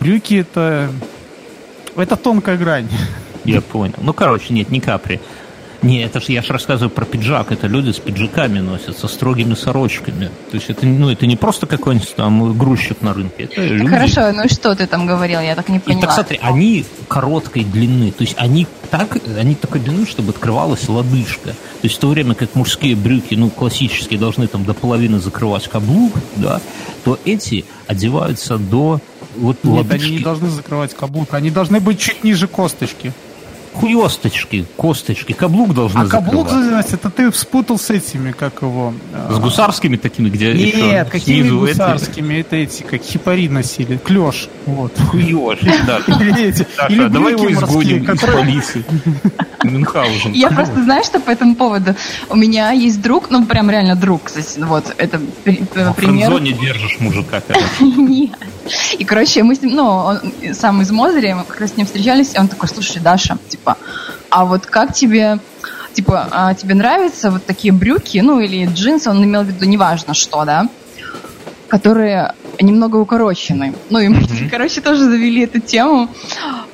Брюки 0.00 0.34
это... 0.40 0.90
Это 1.94 2.16
тонкая 2.16 2.56
грань. 2.56 2.88
Я 3.44 3.60
понял. 3.60 3.94
Ну, 3.98 4.12
короче, 4.12 4.52
нет, 4.52 4.70
не 4.70 4.80
капри. 4.80 5.20
Не, 5.84 6.02
это 6.02 6.18
ж 6.20 6.24
я 6.28 6.42
же 6.42 6.52
рассказываю 6.52 6.90
про 6.90 7.04
пиджак. 7.04 7.52
Это 7.52 7.66
люди 7.66 7.90
с 7.90 7.98
пиджаками 7.98 8.60
носят, 8.60 8.98
со 8.98 9.06
строгими 9.06 9.54
сорочками. 9.54 10.30
То 10.50 10.56
есть 10.56 10.70
это, 10.70 10.86
ну, 10.86 11.10
это 11.10 11.26
не 11.26 11.36
просто 11.36 11.66
какой-нибудь 11.66 12.14
там 12.16 12.56
грузчик 12.56 13.02
на 13.02 13.12
рынке. 13.12 13.44
Это 13.44 13.60
люди. 13.60 13.86
Хорошо, 13.86 14.32
ну 14.32 14.44
и 14.44 14.48
что 14.48 14.74
ты 14.74 14.86
там 14.86 15.06
говорил? 15.06 15.40
Я 15.40 15.54
так 15.54 15.68
не 15.68 15.76
И 15.76 15.80
поняла. 15.80 16.00
так 16.02 16.12
смотри, 16.14 16.38
они 16.42 16.84
короткой 17.08 17.64
длины, 17.64 18.10
то 18.12 18.22
есть 18.24 18.34
они 18.38 18.66
так, 18.90 19.18
они 19.38 19.54
такой 19.54 19.80
длины, 19.80 20.06
чтобы 20.06 20.30
открывалась 20.30 20.88
лодыжка. 20.88 21.50
То 21.50 21.54
есть 21.82 21.96
в 21.96 21.98
то 21.98 22.08
время 22.08 22.34
как 22.34 22.54
мужские 22.54 22.96
брюки, 22.96 23.34
ну, 23.34 23.50
классические, 23.50 24.18
должны 24.18 24.46
там 24.46 24.64
до 24.64 24.72
половины 24.72 25.18
закрывать 25.18 25.68
каблук, 25.68 26.14
да, 26.36 26.60
то 27.04 27.18
эти 27.26 27.64
одеваются 27.86 28.56
до 28.56 29.00
вот 29.36 29.58
Нет, 29.64 29.74
лодыжки. 29.74 30.06
они 30.06 30.16
не 30.16 30.22
должны 30.22 30.48
закрывать 30.48 30.94
каблук. 30.94 31.34
Они 31.34 31.50
должны 31.50 31.80
быть 31.80 31.98
чуть 31.98 32.24
ниже 32.24 32.46
косточки. 32.48 33.12
Хуёсточки, 33.74 34.64
косточки, 34.76 35.32
каблук 35.32 35.74
должны 35.74 36.00
А 36.02 36.06
каблук, 36.06 36.48
закрывать. 36.48 36.92
это 36.92 37.10
ты 37.10 37.32
спутал 37.32 37.78
с 37.78 37.90
этими, 37.90 38.32
как 38.32 38.62
его... 38.62 38.94
э, 39.12 39.32
С 39.34 39.38
гусарскими 39.38 39.96
такими, 39.96 40.28
где 40.30 40.52
еще 40.52 40.80
Нет, 40.82 41.08
какими 41.10 41.40
снизу 41.40 41.58
гусарскими? 41.60 42.34
Это 42.40 42.56
эти, 42.56 42.82
как 42.82 43.02
хипари 43.02 43.48
носили. 43.48 43.96
Клеш. 43.98 44.48
Вот. 44.66 44.92
Хуёж, 45.10 45.58
да. 45.86 45.98
Или 46.88 47.02
а 47.04 47.08
давай 47.08 47.32
его 47.32 47.50
изгоним 47.52 48.04
из 48.12 48.20
полиции. 48.20 48.84
Мюнхгаузен. 49.64 50.32
Я 50.32 50.50
просто, 50.50 50.82
знаешь, 50.82 51.06
что 51.06 51.20
по 51.20 51.30
этому 51.30 51.54
поводу? 51.56 51.94
У 52.28 52.36
меня 52.36 52.70
есть 52.72 53.00
друг, 53.00 53.30
ну, 53.30 53.44
прям 53.46 53.70
реально 53.70 53.96
друг, 53.96 54.24
кстати, 54.24 54.58
вот, 54.60 54.94
это 54.98 55.20
при- 55.42 55.62
э, 55.74 55.90
В 55.90 55.94
пример. 55.94 56.28
френдзоне 56.30 56.52
держишь 56.52 56.98
мужика. 57.00 57.42
Нет. 57.80 58.32
И, 58.98 59.04
короче, 59.04 59.42
мы 59.42 59.54
с 59.54 59.62
ним, 59.62 59.74
ну, 59.76 59.86
он 59.88 60.18
сам 60.54 60.80
из 60.82 60.90
Мозыря, 60.90 61.36
мы 61.36 61.44
как 61.44 61.60
раз 61.60 61.72
с 61.72 61.76
ним 61.76 61.86
встречались, 61.86 62.34
и 62.34 62.38
он 62.38 62.48
такой, 62.48 62.68
слушай, 62.68 63.00
Даша, 63.00 63.36
типа, 63.48 63.63
а 64.30 64.44
вот 64.44 64.66
как 64.66 64.92
тебе, 64.92 65.38
типа, 65.92 66.28
а 66.30 66.54
тебе 66.54 66.74
нравятся 66.74 67.30
вот 67.30 67.44
такие 67.46 67.72
брюки, 67.72 68.18
ну, 68.18 68.40
или 68.40 68.66
джинсы, 68.66 69.10
он 69.10 69.24
имел 69.24 69.42
в 69.42 69.46
виду, 69.46 69.64
неважно 69.64 70.14
что, 70.14 70.44
да, 70.44 70.68
которые 71.68 72.34
немного 72.60 72.96
укорочены. 72.96 73.74
Ну, 73.90 73.98
и 73.98 74.08
мы, 74.08 74.22
короче, 74.50 74.80
тоже 74.80 75.04
завели 75.04 75.42
эту 75.42 75.60
тему, 75.60 76.08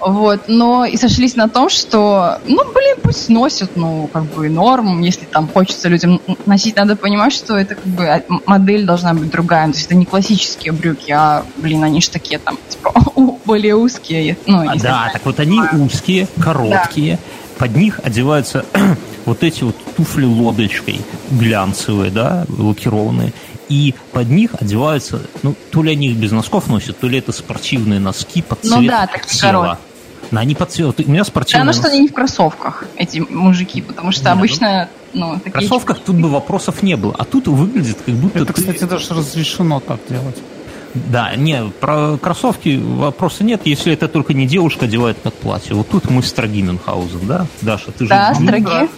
вот, 0.00 0.42
но 0.48 0.84
и 0.84 0.96
сошлись 0.96 1.36
на 1.36 1.48
том, 1.48 1.68
что, 1.68 2.38
ну, 2.46 2.62
блин, 2.72 2.96
пусть 3.02 3.28
носят, 3.28 3.76
ну, 3.76 4.08
как 4.12 4.24
бы 4.24 4.48
норм, 4.48 5.00
если 5.00 5.24
там 5.26 5.48
хочется 5.48 5.88
людям 5.88 6.20
носить, 6.46 6.76
надо 6.76 6.96
понимать, 6.96 7.32
что 7.32 7.56
это 7.56 7.74
как 7.74 7.86
бы 7.86 8.06
а, 8.06 8.22
модель 8.46 8.84
должна 8.84 9.14
быть 9.14 9.30
другая, 9.30 9.66
то 9.66 9.74
есть 9.74 9.86
это 9.86 9.94
не 9.94 10.06
классические 10.06 10.72
брюки, 10.72 11.10
а, 11.10 11.44
блин, 11.56 11.84
они 11.84 12.00
же 12.00 12.10
такие 12.10 12.38
там, 12.38 12.58
типа, 12.68 12.94
более 13.44 13.76
узкие, 13.76 14.36
ну, 14.46 14.68
А, 14.68 14.76
да, 14.76 15.10
так 15.12 15.24
вот 15.24 15.38
они 15.40 15.60
узкие, 15.72 16.28
короткие, 16.40 17.18
под 17.58 17.76
них 17.76 18.00
одеваются 18.02 18.64
вот 19.26 19.42
эти 19.42 19.64
вот 19.64 19.76
туфли 19.96 20.24
лодочкой 20.24 21.00
глянцевые, 21.30 22.10
да, 22.10 22.46
лакированные, 22.48 23.34
и 23.70 23.94
под 24.12 24.28
них 24.28 24.50
одеваются, 24.60 25.22
ну, 25.42 25.54
то 25.70 25.82
ли 25.82 25.92
они 25.92 26.08
их 26.08 26.16
без 26.18 26.32
носков 26.32 26.66
носят, 26.68 26.98
то 26.98 27.08
ли 27.08 27.18
это 27.18 27.32
спортивные 27.32 28.00
носки 28.00 28.42
под 28.42 28.62
Ну 28.64 28.76
цвет 28.76 28.90
да, 28.90 29.06
такие 29.06 29.38
тела. 29.40 29.52
короткие. 29.62 29.86
Но 30.32 30.40
они 30.40 30.54
под 30.54 30.70
цвет. 30.70 31.00
У 31.00 31.10
меня 31.10 31.20
Да, 31.20 31.24
спортивные 31.24 31.64
ну 31.66 31.72
что 31.72 31.88
они 31.88 32.00
не 32.00 32.08
в 32.08 32.12
кроссовках, 32.12 32.84
эти 32.96 33.18
мужики, 33.20 33.80
потому 33.80 34.12
что 34.12 34.24
Не, 34.24 34.30
ну, 34.30 34.38
обычно, 34.38 34.88
ну, 35.14 35.30
В 35.34 35.38
такие... 35.40 35.52
кроссовках 35.52 36.00
тут 36.00 36.16
бы 36.16 36.28
вопросов 36.28 36.82
не 36.82 36.96
было. 36.96 37.14
А 37.18 37.24
тут 37.24 37.48
выглядит, 37.48 37.96
как 38.04 38.14
будто 38.16 38.38
Это, 38.40 38.52
ты- 38.52 38.60
кстати, 38.60 38.84
даже 38.84 39.14
разрешено 39.14 39.80
так 39.80 39.98
делать. 40.08 40.36
Да, 40.94 41.34
не, 41.36 41.70
про 41.80 42.16
кроссовки 42.18 42.76
вопроса 42.82 43.44
нет, 43.44 43.62
если 43.64 43.92
это 43.92 44.08
только 44.08 44.34
не 44.34 44.46
девушка 44.46 44.86
одевает 44.86 45.16
под 45.18 45.34
платье. 45.34 45.74
Вот 45.76 45.88
тут 45.88 46.10
мы 46.10 46.20
строги 46.22 46.62
Мюнхгаузен, 46.62 47.26
да? 47.28 47.46
Даша, 47.62 47.92
ты 47.92 48.04
же... 48.04 48.08
Да, 48.10 48.34
Ну, 48.38 48.46
строги. 48.46 48.64
да. 48.64 48.88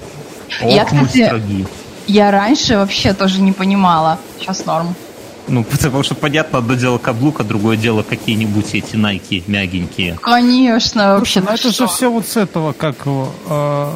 Я, 0.66 0.82
Ох, 0.84 0.92
мы 0.92 1.06
кстати, 1.06 1.26
строги. 1.26 1.66
Я 2.06 2.30
раньше 2.30 2.76
вообще 2.76 3.12
тоже 3.12 3.40
не 3.40 3.52
понимала. 3.52 4.18
Сейчас 4.38 4.66
норм. 4.66 4.94
Ну, 5.48 5.64
потому 5.64 6.02
что, 6.02 6.14
понятно, 6.14 6.58
одно 6.58 6.74
дело 6.74 6.98
каблук, 6.98 7.40
а 7.40 7.44
другое 7.44 7.76
дело 7.76 8.02
какие-нибудь 8.02 8.74
эти 8.74 8.96
найки 8.96 9.42
мягенькие. 9.46 10.18
Конечно, 10.22 11.14
вообще. 11.14 11.40
Слушай, 11.40 11.42
ну 11.42 11.48
ты 11.48 11.54
это 11.54 11.72
что? 11.72 11.86
же 11.86 11.92
все 11.92 12.10
вот 12.10 12.26
с 12.26 12.36
этого, 12.36 12.72
как 12.72 13.06
его... 13.06 13.32
Э, 13.48 13.90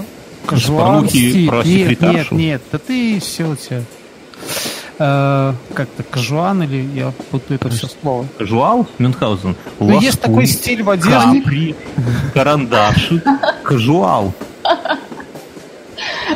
порнухи 0.46 1.30
стиль. 1.30 1.48
про 1.48 1.62
Нет, 1.62 2.00
нет, 2.00 2.32
нет, 2.32 2.62
да 2.72 2.78
ты 2.78 3.20
все 3.20 3.44
у 3.44 3.56
тебя... 3.56 3.82
Э, 4.98 5.52
как-то 5.74 6.02
кажуан 6.02 6.62
или 6.62 6.88
я 6.94 7.12
путаю 7.30 7.60
это 7.60 7.68
все 7.68 7.88
слово. 8.00 8.26
Кажуал, 8.38 8.86
Мюнхгаузен, 8.98 9.54
Ну, 9.78 10.00
есть 10.00 10.20
такой 10.20 10.46
стиль 10.46 10.82
в 10.82 10.90
одежде. 10.90 11.40
капри, 11.40 11.74
карандаши, 12.32 13.22
кажуал. 13.62 14.32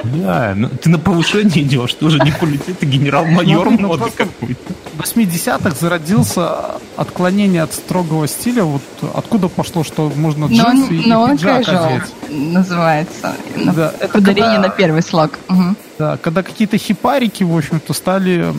Да, 0.04 0.54
ну, 0.56 0.68
ты 0.68 0.88
на 0.88 0.98
повышение 0.98 1.62
идешь, 1.62 1.94
тоже 1.94 2.18
не 2.20 2.30
полетит, 2.32 2.78
ты 2.78 2.86
генерал-майор 2.86 3.66
Смотри, 3.66 3.82
ну, 3.82 3.88
моды 3.88 4.10
какой-то. 4.16 4.72
В 4.94 5.00
80-х 5.02 5.70
зародился 5.80 6.76
отклонение 6.96 7.62
от 7.62 7.72
строгого 7.72 8.28
стиля. 8.28 8.64
Вот 8.64 8.82
откуда 9.14 9.48
пошло, 9.48 9.82
что 9.82 10.12
можно 10.14 10.46
Но 10.48 10.54
джинсы 10.54 10.88
он, 10.90 10.94
и 11.00 11.06
но 11.06 11.22
он 11.22 11.36
пиджак 11.36 11.68
одеть. 11.68 12.02
называется. 12.30 13.34
На- 13.56 13.72
Да, 13.72 13.94
это 13.98 14.18
Ударение 14.18 14.52
когда- 14.56 14.68
на 14.68 14.74
первый 14.74 15.02
слог. 15.02 15.38
Мгм. 15.48 15.76
Да, 15.98 16.16
когда 16.18 16.42
какие-то 16.42 16.78
хипарики, 16.78 17.42
в 17.42 17.56
общем-то, 17.56 17.92
стали 17.92 18.54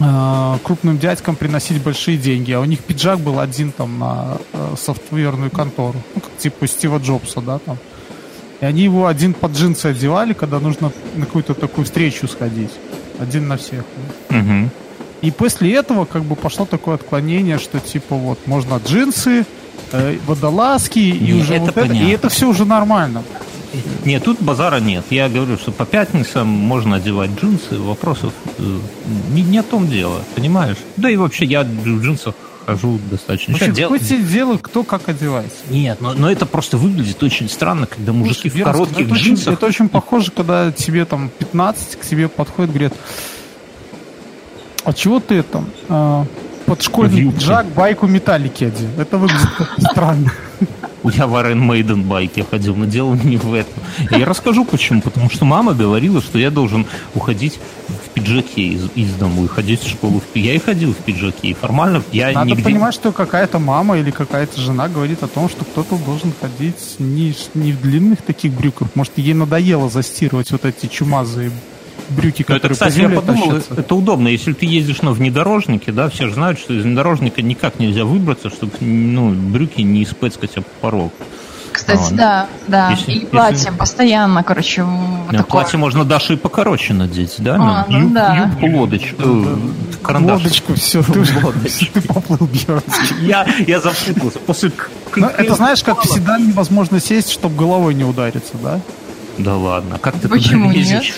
э, 0.00 0.58
крупным 0.64 0.98
дядькам 0.98 1.36
приносить 1.36 1.80
большие 1.82 2.16
деньги, 2.16 2.52
а 2.52 2.60
у 2.60 2.64
них 2.64 2.80
пиджак 2.80 3.20
был 3.20 3.38
один 3.38 3.70
там 3.72 3.98
на 3.98 4.38
э, 4.52 4.74
софтверную 4.80 5.50
контору, 5.50 6.00
ну, 6.14 6.20
как 6.20 6.36
типа 6.38 6.66
Стива 6.66 6.98
Джобса, 6.98 7.40
да, 7.40 7.58
там. 7.58 7.76
И 8.62 8.64
они 8.64 8.84
его 8.84 9.08
один 9.08 9.34
под 9.34 9.56
джинсы 9.56 9.86
одевали, 9.86 10.34
когда 10.34 10.60
нужно 10.60 10.92
на 11.16 11.26
какую-то 11.26 11.52
такую 11.54 11.84
встречу 11.84 12.28
сходить. 12.28 12.70
Один 13.18 13.48
на 13.48 13.56
всех. 13.56 13.84
Мгм. 14.30 14.70
И 15.20 15.32
после 15.32 15.74
этого 15.74 16.04
как 16.04 16.22
бы 16.22 16.36
пошло 16.36 16.64
такое 16.64 16.94
отклонение, 16.94 17.58
что 17.58 17.80
типа 17.80 18.14
вот 18.14 18.38
можно 18.46 18.80
джинсы, 18.86 19.46
э, 19.90 20.16
водолазки 20.26 21.00
и 21.00 21.32
Не, 21.32 21.42
уже 21.42 21.54
это 21.54 21.64
вот 21.64 21.70
это, 21.70 21.80
и 21.80 21.88
понятно. 21.88 22.12
это 22.12 22.28
все 22.28 22.48
уже 22.48 22.64
нормально. 22.64 23.24
Нет, 24.04 24.22
тут 24.22 24.40
базара 24.40 24.78
нет. 24.78 25.04
Я 25.10 25.28
говорю, 25.28 25.56
что 25.56 25.72
по 25.72 25.84
пятницам 25.84 26.46
можно 26.46 26.96
одевать 26.96 27.30
джинсы, 27.30 27.78
вопросов 27.78 28.32
э, 28.58 28.78
не, 29.32 29.42
не 29.42 29.58
о 29.58 29.62
том 29.64 29.88
дело, 29.88 30.20
понимаешь? 30.36 30.76
Да 30.96 31.10
и 31.10 31.16
вообще 31.16 31.46
я 31.46 31.64
в 31.64 32.02
джинсах 32.02 32.34
хожу 32.64 32.98
достаточно. 33.10 33.52
Вообще, 33.52 33.66
часто. 33.66 33.76
Дел- 33.80 33.88
какое 33.90 34.06
тебе 34.08 34.22
дело, 34.22 34.56
кто 34.58 34.82
как 34.84 35.08
одевается? 35.08 35.56
Нет, 35.70 36.00
но, 36.00 36.12
но 36.14 36.30
это 36.30 36.46
просто 36.46 36.76
выглядит 36.78 37.22
очень 37.22 37.48
странно, 37.48 37.86
когда 37.86 38.12
мужики 38.12 38.48
в 38.48 38.52
Слушай, 38.52 38.56
Верочка, 38.58 38.72
коротких 38.72 39.04
это 39.06 39.14
очень, 39.14 39.24
джинсах. 39.24 39.54
это 39.54 39.66
очень 39.66 39.88
похоже, 39.88 40.30
когда 40.30 40.72
тебе 40.72 41.04
там 41.04 41.30
15, 41.38 41.96
к 41.96 42.04
тебе 42.04 42.28
подходит, 42.28 42.70
говорят, 42.72 42.92
а 44.84 44.92
чего 44.92 45.20
ты 45.20 45.42
там 45.42 45.66
под 46.66 46.80
В 46.80 46.84
школьный 46.84 47.30
пиджак 47.30 47.66
байку 47.68 48.06
металлики 48.06 48.64
одел? 48.64 48.88
Это 48.98 49.18
выглядит 49.18 49.48
странно. 49.78 50.32
Я 51.04 51.26
в 51.26 51.34
Iron 51.34 51.66
Maiden 51.66 52.04
байке 52.04 52.44
ходил, 52.44 52.76
но 52.76 52.84
дело 52.84 53.14
не 53.14 53.36
в 53.36 53.52
этом. 53.54 53.74
Я 54.10 54.24
расскажу 54.24 54.64
почему. 54.64 55.02
Потому 55.02 55.30
что 55.30 55.44
мама 55.44 55.74
говорила, 55.74 56.20
что 56.20 56.38
я 56.38 56.50
должен 56.50 56.86
уходить 57.14 57.58
в 57.88 58.10
пиджаке 58.10 58.62
из, 58.62 58.88
из 58.94 59.12
дому 59.14 59.44
и 59.44 59.48
ходить 59.48 59.82
в 59.82 59.88
школу. 59.88 60.20
в 60.20 60.36
Я 60.36 60.54
и 60.54 60.58
ходил 60.58 60.92
в 60.92 60.98
пиджаке. 60.98 61.48
И 61.48 61.54
формально 61.54 62.02
я 62.12 62.32
Надо 62.32 62.50
нигде... 62.50 62.64
понимать, 62.64 62.94
что 62.94 63.12
какая-то 63.12 63.58
мама 63.58 63.98
или 63.98 64.10
какая-то 64.10 64.60
жена 64.60 64.88
говорит 64.88 65.22
о 65.22 65.28
том, 65.28 65.48
что 65.48 65.64
кто-то 65.64 65.96
должен 65.98 66.32
ходить 66.40 66.96
не, 66.98 67.34
не 67.54 67.72
в 67.72 67.80
длинных 67.80 68.22
таких 68.22 68.52
брюках. 68.52 68.88
Может, 68.94 69.12
ей 69.16 69.34
надоело 69.34 69.88
застирывать 69.88 70.50
вот 70.52 70.64
эти 70.64 70.86
чумазые 70.86 71.50
брюки, 72.10 72.44
Ну, 72.48 72.54
это, 72.56 72.68
которые 72.68 72.78
по 72.78 72.84
кстати, 72.86 72.94
я 72.94 73.00
земле 73.08 73.20
подумал, 73.20 73.48
тащатся. 73.50 73.74
это 73.80 73.94
удобно. 73.94 74.28
Если 74.28 74.52
ты 74.52 74.66
ездишь 74.66 75.02
на 75.02 75.12
внедорожнике, 75.12 75.92
да, 75.92 76.08
все 76.08 76.28
же 76.28 76.34
знают, 76.34 76.58
что 76.58 76.74
из 76.74 76.82
внедорожника 76.84 77.42
никак 77.42 77.78
нельзя 77.78 78.04
выбраться, 78.04 78.50
чтобы 78.50 78.72
ну, 78.80 79.30
брюки 79.30 79.80
не 79.82 80.04
испэцкать 80.04 80.56
об 80.58 80.64
порог. 80.80 81.12
Кстати, 81.72 82.12
А, 82.12 82.14
да, 82.14 82.46
да. 82.68 82.90
если- 82.90 83.10
и 83.12 83.14
если- 83.14 83.26
платье 83.28 83.72
постоянно, 83.72 84.42
короче, 84.42 84.82
в 84.84 84.86
Ну, 84.88 85.26
такое. 85.30 85.42
платье 85.44 85.78
можно 85.78 86.04
Даше 86.04 86.34
и 86.34 86.36
покороче 86.36 86.92
надеть, 86.92 87.36
да? 87.38 87.56
А, 87.58 87.86
ну 87.88 87.98
Юб- 88.00 88.12
да. 88.12 88.36
Юбку, 88.36 88.66
лодочку, 88.78 89.16
э, 89.24 89.56
карандаш. 90.02 90.38
Лодочку, 90.42 90.74
все, 90.74 91.02
ты, 91.02 91.20
уже- 91.20 91.38
Лодочку. 91.42 91.86
ты 91.94 92.00
поплыл. 92.02 92.48
Я, 93.22 93.46
я 93.66 93.80
запутался. 93.80 94.38
После 94.40 94.70
Ну, 95.16 95.26
к- 95.28 95.34
это 95.38 95.54
знаешь, 95.54 95.82
как 95.82 96.02
всегда 96.02 96.38
невозможно 96.38 97.00
сесть, 97.00 97.30
чтобы 97.30 97.56
головой 97.56 97.94
не 97.94 98.04
удариться, 98.04 98.52
да? 98.62 98.78
Да 99.38 99.56
ладно, 99.56 99.98
как 99.98 100.14
ты 100.18 100.28
Почему 100.28 100.68
туда 100.68 100.78
лезешь? 100.78 101.14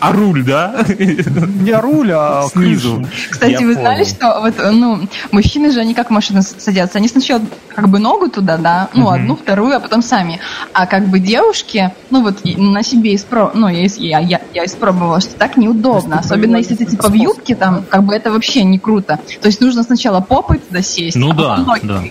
А 0.00 0.12
руль, 0.12 0.44
да? 0.44 0.84
Не 0.98 1.74
руль, 1.80 2.10
а 2.12 2.46
Снизу. 2.52 3.04
Кстати, 3.30 3.52
Я 3.52 3.60
вы 3.66 3.72
знали, 3.74 4.02
понял. 4.04 4.10
что 4.10 4.40
вот, 4.40 4.54
ну, 4.72 5.00
мужчины 5.30 5.70
же, 5.70 5.80
они 5.80 5.94
как 5.94 6.10
с- 6.42 6.56
садятся? 6.58 6.98
Они 6.98 7.08
сначала 7.08 7.40
как 7.74 7.88
бы 7.88 7.98
ногу 7.98 8.28
туда, 8.28 8.58
да, 8.58 8.88
ну, 8.94 9.02
Мгм. 9.06 9.12
одну, 9.14 9.36
вторую, 9.36 9.76
а 9.76 9.80
потом 9.80 10.02
сами. 10.02 10.40
А 10.72 10.86
как 10.86 11.06
бы 11.08 11.20
девушки, 11.20 11.92
ну, 12.10 12.22
вот 12.22 12.40
на 12.44 12.82
себе 12.82 13.14
испро... 13.14 13.50
ну, 13.54 13.68
я, 13.68 13.84
я, 13.96 14.18
я, 14.20 14.40
я 14.52 14.64
испробовала, 14.64 15.20
что 15.20 15.34
так 15.36 15.56
неудобно. 15.56 16.18
Особенно 16.18 16.56
если 16.56 16.74
ты 16.74 16.84
типа 16.84 17.08
в 17.08 17.14
юбке, 17.14 17.54
там, 17.54 17.84
как 17.88 18.02
бы 18.04 18.14
это 18.14 18.30
вообще 18.30 18.64
не 18.64 18.78
круто. 18.78 19.18
То 19.40 19.46
есть 19.48 19.60
нужно 19.60 19.82
сначала 19.84 20.20
попой 20.20 20.58
туда 20.58 20.82
сесть, 20.82 21.16
Ну 21.16 21.30
а 21.30 21.34
да, 21.34 21.48
потом 21.50 21.66
ноги. 21.66 21.86
да. 21.86 22.02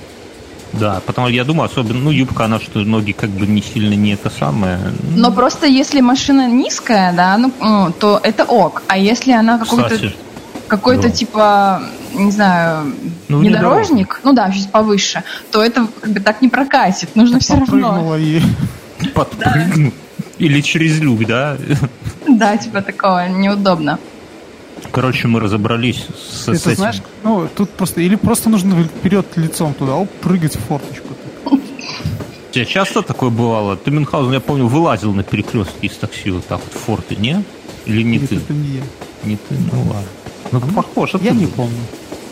Да, 0.73 1.01
потому 1.05 1.27
я 1.27 1.43
думаю, 1.43 1.69
особенно, 1.69 1.99
ну, 1.99 2.11
юбка, 2.11 2.45
она 2.45 2.59
что, 2.59 2.79
ноги 2.79 3.11
как 3.11 3.29
бы 3.29 3.45
не 3.45 3.61
сильно 3.61 3.93
не 3.93 4.13
это 4.13 4.29
самое. 4.29 4.79
Но 5.15 5.31
просто 5.31 5.67
если 5.67 6.01
машина 6.01 6.47
низкая, 6.47 7.13
да, 7.13 7.37
ну, 7.37 7.91
то 7.99 8.19
это 8.23 8.45
ок. 8.45 8.83
А 8.87 8.97
если 8.97 9.31
она 9.31 9.57
какой-то 9.57 10.13
какой-то 10.67 11.09
Да. 11.09 11.09
типа, 11.09 11.81
не 12.13 12.31
знаю, 12.31 12.93
Ну, 13.27 13.39
внедорожник, 13.39 14.21
ну 14.23 14.31
да, 14.31 14.49
чуть 14.51 14.71
повыше, 14.71 15.23
то 15.51 15.61
это 15.61 15.85
как 15.99 16.11
бы 16.11 16.19
так 16.21 16.41
не 16.41 16.47
прокатит. 16.47 17.13
Нужно 17.15 17.39
все 17.39 17.55
равно. 17.55 17.89
Подпрыгнула 17.89 18.15
и... 18.17 18.41
подпрыгну. 19.13 19.91
Или 20.37 20.61
через 20.61 20.99
люк, 20.99 21.25
да? 21.25 21.57
Да, 22.25 22.55
типа 22.55 22.81
такого 22.81 23.27
неудобно. 23.27 23.99
Короче, 24.91 25.27
мы 25.27 25.39
разобрались 25.39 26.05
с, 26.17 26.45
с 26.45 26.47
Это 26.50 26.69
этим. 26.71 26.75
знаешь, 26.75 27.01
ну, 27.23 27.47
тут 27.55 27.69
просто... 27.71 28.01
Или 28.01 28.15
просто 28.15 28.50
нужно 28.50 28.83
вперед 28.83 29.25
лицом 29.38 29.73
туда, 29.73 29.95
оп, 29.95 30.09
прыгать 30.21 30.55
в 30.55 30.59
форточку. 30.59 31.07
У 31.45 32.53
тебя 32.53 32.65
часто 32.65 33.01
такое 33.01 33.29
бывало? 33.29 33.77
Ты, 33.77 33.91
Мюнхгаузен, 33.91 34.33
я 34.33 34.39
помню, 34.41 34.67
вылазил 34.67 35.13
на 35.13 35.23
перекрестке 35.23 35.88
из 35.88 35.93
такси 35.93 36.31
вот 36.31 36.45
так 36.47 36.59
вот 36.61 36.73
в 36.73 36.85
форты, 36.85 37.15
не? 37.15 37.43
Или 37.85 38.03
не 38.03 38.17
Или 38.17 38.25
ты? 38.27 38.35
это 38.35 38.53
не 38.53 38.75
я. 38.77 38.81
Не 39.23 39.35
ты, 39.38 39.55
ну 39.71 39.79
ладно. 39.83 40.07
Ну, 40.51 40.59
похож, 40.73 41.15
а 41.15 41.17
Я 41.19 41.29
ты 41.31 41.38
не 41.38 41.45
был. 41.45 41.51
помню. 41.53 41.77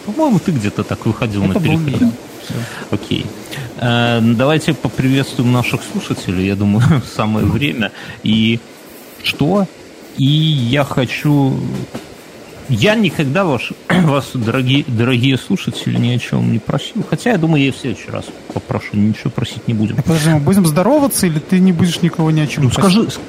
По-моему, 0.06 0.40
ты 0.40 0.52
где-то 0.52 0.84
так 0.84 1.06
выходил 1.06 1.44
Это 1.46 1.54
на 1.54 1.60
был 1.60 1.80
я. 1.88 1.98
Всё. 1.98 2.54
Окей. 2.92 3.26
Э, 3.78 4.20
давайте 4.22 4.74
поприветствуем 4.74 5.54
наших 5.54 5.82
слушателей, 5.90 6.48
я 6.48 6.56
думаю, 6.56 7.02
самое 7.16 7.46
время. 7.46 7.92
И 8.24 8.60
что? 9.24 9.68
И 10.18 10.26
я 10.26 10.84
хочу... 10.84 11.58
Я 12.70 12.96
никогда 12.96 13.46
ваш, 13.46 13.74
вас, 13.90 14.30
дорогие, 14.34 14.86
дорогие 14.88 15.38
слушатели, 15.38 15.98
ни 15.98 16.10
о 16.16 16.20
чем 16.20 16.52
не 16.52 16.60
просил. 16.60 17.04
Хотя, 17.10 17.32
я 17.32 17.38
думаю, 17.38 17.64
я 17.64 17.72
в 17.72 17.78
следующий 17.78 18.12
раз 18.12 18.26
попрошу. 18.54 18.96
Ничего 18.96 19.32
просить 19.32 19.68
не 19.68 19.74
будем. 19.74 19.96
Так, 19.96 20.06
Подожди, 20.06 20.30
мы 20.30 20.40
будем 20.40 20.66
здороваться, 20.66 21.26
или 21.28 21.40
ты 21.40 21.60
не 21.60 21.72
будешь 21.72 22.02
никого 22.02 22.30
ни 22.32 22.40
о 22.42 22.48
чем 22.48 22.66
Ну, 22.66 22.70
просить? 22.70 22.92
скажи, 23.12 23.20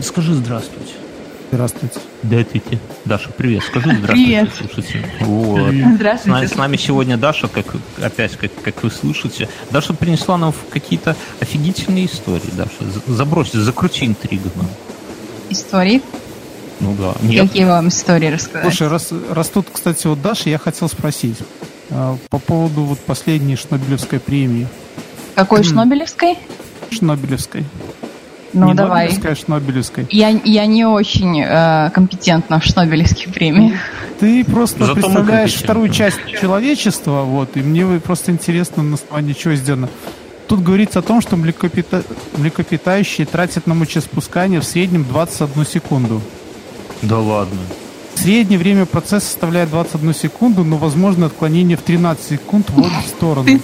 с- 0.00 0.06
скажи 0.06 0.34
здравствуйте. 0.34 0.92
Здравствуйте. 1.50 2.00
Да, 2.24 2.40
ответьте. 2.40 2.78
Даша, 3.04 3.30
привет. 3.36 3.62
Скажи 3.62 3.86
здравствуйте, 3.96 4.12
Привет. 4.24 4.50
слушайте. 4.58 5.04
Вот. 5.20 5.70
С 5.72 5.94
Здравствуйте. 5.96 6.30
нами, 6.30 6.46
с 6.46 6.54
нами 6.56 6.76
сегодня 6.76 7.16
Даша, 7.16 7.46
как 7.48 7.66
опять, 8.02 8.36
как, 8.36 8.50
как 8.62 8.82
вы 8.82 8.90
слышите. 8.90 9.48
Даша 9.70 9.92
принесла 9.92 10.36
нам 10.36 10.52
какие-то 10.70 11.14
офигительные 11.40 12.06
истории, 12.06 12.50
Даша. 12.56 12.70
Забрось, 13.06 13.52
закрути 13.52 14.06
интригу 14.06 14.50
нам. 14.56 14.66
Истории. 15.50 16.02
Ну 16.80 16.94
да. 16.98 17.14
Нет. 17.22 17.48
Какие 17.48 17.64
вам 17.64 17.88
истории 17.88 18.28
рассказать? 18.28 18.62
Слушай, 18.62 18.88
раз, 18.88 19.12
раз 19.30 19.48
тут, 19.48 19.66
кстати, 19.72 20.06
вот 20.06 20.20
Даша, 20.20 20.50
я 20.50 20.58
хотел 20.58 20.88
спросить 20.88 21.38
а, 21.90 22.16
по 22.30 22.38
поводу 22.38 22.82
вот 22.82 22.98
последней 23.00 23.56
Шнобелевской 23.56 24.20
премии. 24.20 24.66
Какой 25.34 25.62
Шнобелевской? 25.64 26.38
Шнобелевской. 26.90 27.64
Ну, 28.52 28.68
Не 28.68 28.74
давай. 28.74 29.06
Нобелевской, 29.06 29.32
а 29.32 29.34
Шнобелевской. 29.34 30.06
Я, 30.10 30.28
я 30.28 30.66
не 30.66 30.84
очень 30.84 31.42
э, 31.42 31.90
компетентна 31.92 32.60
в 32.60 32.64
Шнобелевских 32.64 33.32
премиях. 33.32 33.80
Ты 34.20 34.44
просто 34.44 34.86
Зато 34.86 34.94
представляешь 35.00 35.54
вторую 35.54 35.88
часть 35.88 36.20
человечества, 36.40 37.22
вот, 37.22 37.56
и 37.56 37.60
мне 37.60 37.84
просто 37.98 38.30
интересно, 38.30 38.84
на 38.84 38.94
основании 38.94 39.32
чего 39.32 39.54
сделано. 39.54 39.88
Тут 40.46 40.62
говорится 40.62 41.00
о 41.00 41.02
том, 41.02 41.20
что 41.20 41.36
млекопита... 41.36 42.04
млекопитающие 42.36 43.26
тратят 43.26 43.66
на 43.66 43.74
мочеспускание 43.74 44.60
в 44.60 44.64
среднем 44.64 45.04
21 45.04 45.66
секунду. 45.66 46.22
Да 47.08 47.18
ладно. 47.18 47.60
Среднее 48.14 48.58
время 48.58 48.86
процесса 48.86 49.26
составляет 49.26 49.70
21 49.70 50.14
секунду, 50.14 50.64
но 50.64 50.78
возможно 50.78 51.26
отклонение 51.26 51.76
в 51.76 51.82
13 51.82 52.24
секунд 52.24 52.70
в 52.70 52.78
обе 52.78 52.90
стороны. 53.06 53.60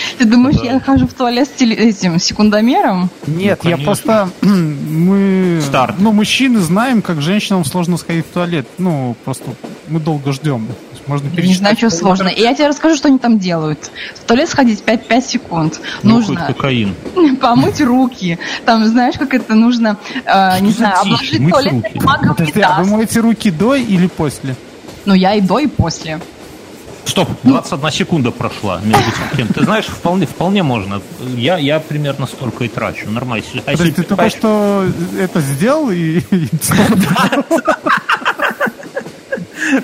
Ты 0.18 0.24
думаешь, 0.24 0.56
Да. 0.56 0.64
я 0.64 0.80
хожу 0.80 1.06
в 1.06 1.12
туалет 1.14 1.48
с 1.48 1.60
теле- 1.60 1.74
этим 1.76 2.18
секундомером? 2.18 3.10
Нет, 3.26 3.60
Ну, 3.64 3.70
я 3.70 3.76
просто 3.78 4.28
мы, 4.42 5.60
Старт. 5.62 5.96
ну 5.98 6.12
мужчины 6.12 6.60
знаем, 6.60 7.02
как 7.02 7.20
женщинам 7.22 7.64
сложно 7.64 7.96
сходить 7.96 8.26
в 8.26 8.30
туалет. 8.30 8.66
Ну 8.78 9.16
просто 9.24 9.44
мы 9.88 10.00
долго 10.00 10.32
ждем. 10.32 10.66
Можно 11.08 11.28
не 11.36 11.54
знаю, 11.54 11.76
что 11.76 11.90
сложно. 11.90 12.28
И 12.28 12.40
я 12.42 12.54
тебе 12.54 12.68
расскажу, 12.68 12.94
что 12.96 13.08
они 13.08 13.18
там 13.18 13.38
делают. 13.40 13.90
В 14.14 14.24
туалет 14.24 14.48
сходить 14.48 14.82
5-5 14.86 15.20
секунд. 15.26 15.80
Нюхают 16.04 16.28
Нужно 16.28 16.46
кокаин. 16.46 16.94
помыть 17.40 17.80
руки. 17.80 18.38
Там, 18.64 18.86
знаешь, 18.86 19.16
как 19.18 19.34
это 19.34 19.54
нужно, 19.56 19.96
э, 20.24 20.60
не 20.60 20.70
знаю, 20.70 21.00
обложить 21.00 21.50
туалетной 21.50 21.82
руки? 21.82 21.98
бумагой 21.98 22.28
Подожди, 22.28 22.60
а 22.60 22.80
вы 22.82 22.86
моете 22.90 23.18
руки 23.20 23.50
до 23.50 23.74
или 23.74 24.06
после? 24.06 24.54
Ну, 25.06 25.14
я 25.14 25.34
и 25.34 25.40
до, 25.40 25.58
и 25.58 25.66
после. 25.66 26.20
Стоп, 27.04 27.28
21 27.42 27.90
секунда 27.90 28.30
прошла 28.30 28.80
между 28.82 29.10
тем. 29.36 29.48
Ты 29.48 29.64
знаешь, 29.64 29.86
вполне, 29.86 30.26
вполне 30.26 30.62
можно. 30.62 31.02
Я, 31.36 31.58
я 31.58 31.80
примерно 31.80 32.26
столько 32.26 32.64
и 32.64 32.68
трачу. 32.68 33.10
Нормально. 33.10 33.44
Если- 33.44 33.58
а 33.66 33.72
Подожди, 33.72 33.92
ты 33.92 34.02
только 34.04 34.30
что 34.30 34.84
это 35.18 35.40
сделал 35.40 35.90
и... 35.90 36.22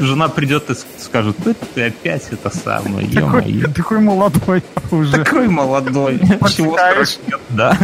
Жена 0.01 0.29
придет 0.29 0.69
и 0.71 0.75
скажет, 1.01 1.37
«Да 1.45 1.55
ты 1.75 1.87
опять 1.87 2.25
это 2.31 2.51
самое, 2.55 3.07
ё-моё». 3.07 3.69
такой 3.73 4.01
молодой 4.01 4.63
уже. 4.91 5.13
Такой 5.25 5.49
молодой. 5.49 6.21
Страшного, 6.49 7.41
Да. 7.51 7.79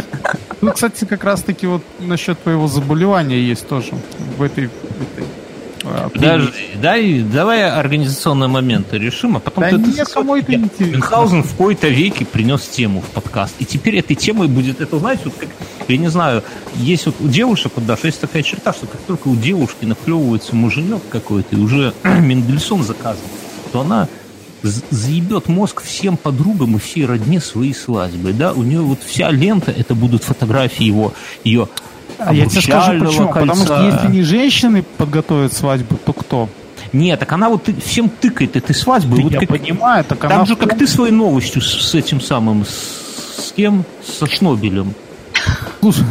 Ну, 0.61 0.71
кстати, 0.71 1.05
как 1.05 1.23
раз 1.23 1.41
таки 1.41 1.67
вот 1.67 1.81
насчет 1.99 2.41
твоего 2.43 2.67
заболевания 2.67 3.39
есть 3.41 3.67
тоже 3.67 3.91
в 4.37 4.41
этой... 4.43 4.69
Подожди, 6.13 6.51
дай, 6.81 7.19
давай 7.21 7.69
организационные 7.69 8.47
моменты 8.47 8.97
решим, 8.97 9.37
а 9.37 9.39
потом 9.39 9.63
Да 9.63 9.69
ты... 9.71 9.77
нет, 9.77 10.07
кому 10.07 10.35
это 10.35 10.53
интересно? 10.53 10.93
Мюнхгаузен 10.93 11.43
в 11.43 11.53
кои-то 11.55 11.87
веке 11.87 12.25
принес 12.25 12.61
тему 12.67 13.01
в 13.01 13.05
подкаст. 13.11 13.53
И 13.59 13.65
теперь 13.65 13.97
этой 13.97 14.15
темой 14.15 14.47
будет, 14.47 14.81
это 14.81 14.99
знаете, 14.99 15.23
вот 15.25 15.35
как, 15.35 15.49
я 15.87 15.97
не 15.97 16.07
знаю, 16.07 16.43
есть 16.75 17.05
вот 17.05 17.15
у 17.19 17.27
девушек, 17.27 17.73
вот 17.75 17.85
даже 17.85 18.01
есть 18.05 18.19
такая 18.19 18.43
черта, 18.43 18.73
что 18.73 18.87
как 18.87 19.01
только 19.01 19.27
у 19.27 19.35
девушки 19.35 19.85
наклевывается 19.85 20.55
муженек 20.55 21.01
какой-то, 21.09 21.55
и 21.55 21.59
уже 21.59 21.93
Мендельсон 22.03 22.83
заказывает, 22.83 23.31
то 23.71 23.81
она 23.81 24.07
заебет 24.63 25.47
мозг 25.47 25.83
всем 25.83 26.17
подругам 26.17 26.75
и 26.75 26.79
всей 26.79 27.05
родне 27.05 27.39
своей 27.39 27.73
свадьбы, 27.73 28.33
да, 28.33 28.53
у 28.53 28.63
нее 28.63 28.81
вот 28.81 28.99
вся 29.03 29.29
лента, 29.29 29.71
это 29.71 29.93
будут 29.95 30.23
фотографии 30.23 30.85
его, 30.85 31.13
ее 31.43 31.69
А 32.17 32.33
я 32.33 32.45
тебе 32.45 32.61
скажу 32.61 32.99
почему. 33.05 33.27
Потому 33.27 33.55
что 33.55 33.75
кольца. 33.77 33.85
если 34.03 34.07
не 34.15 34.21
женщины 34.23 34.83
подготовят 34.97 35.53
свадьбу, 35.53 35.97
то 35.97 36.13
кто? 36.13 36.49
Нет, 36.93 37.19
так 37.19 37.31
она 37.33 37.49
вот 37.49 37.63
ты- 37.65 37.75
всем 37.81 38.09
тыкает 38.09 38.55
этой 38.55 38.73
свадьбы. 38.75 39.21
вот 39.21 39.31
я 39.33 39.39
как- 39.39 39.49
понимаю, 39.49 40.03
так 40.05 40.23
она... 40.23 40.45
же, 40.45 40.55
в 40.55 40.57
как 40.57 40.77
ты 40.77 40.87
своей 40.87 41.11
новостью 41.11 41.61
с, 41.61 41.89
с 41.89 41.93
этим 41.95 42.21
самым, 42.21 42.65
с, 42.65 43.47
с 43.49 43.51
кем? 43.51 43.83
Со 44.05 44.27
Шнобелем. 44.27 44.93
Слушай, 45.81 46.03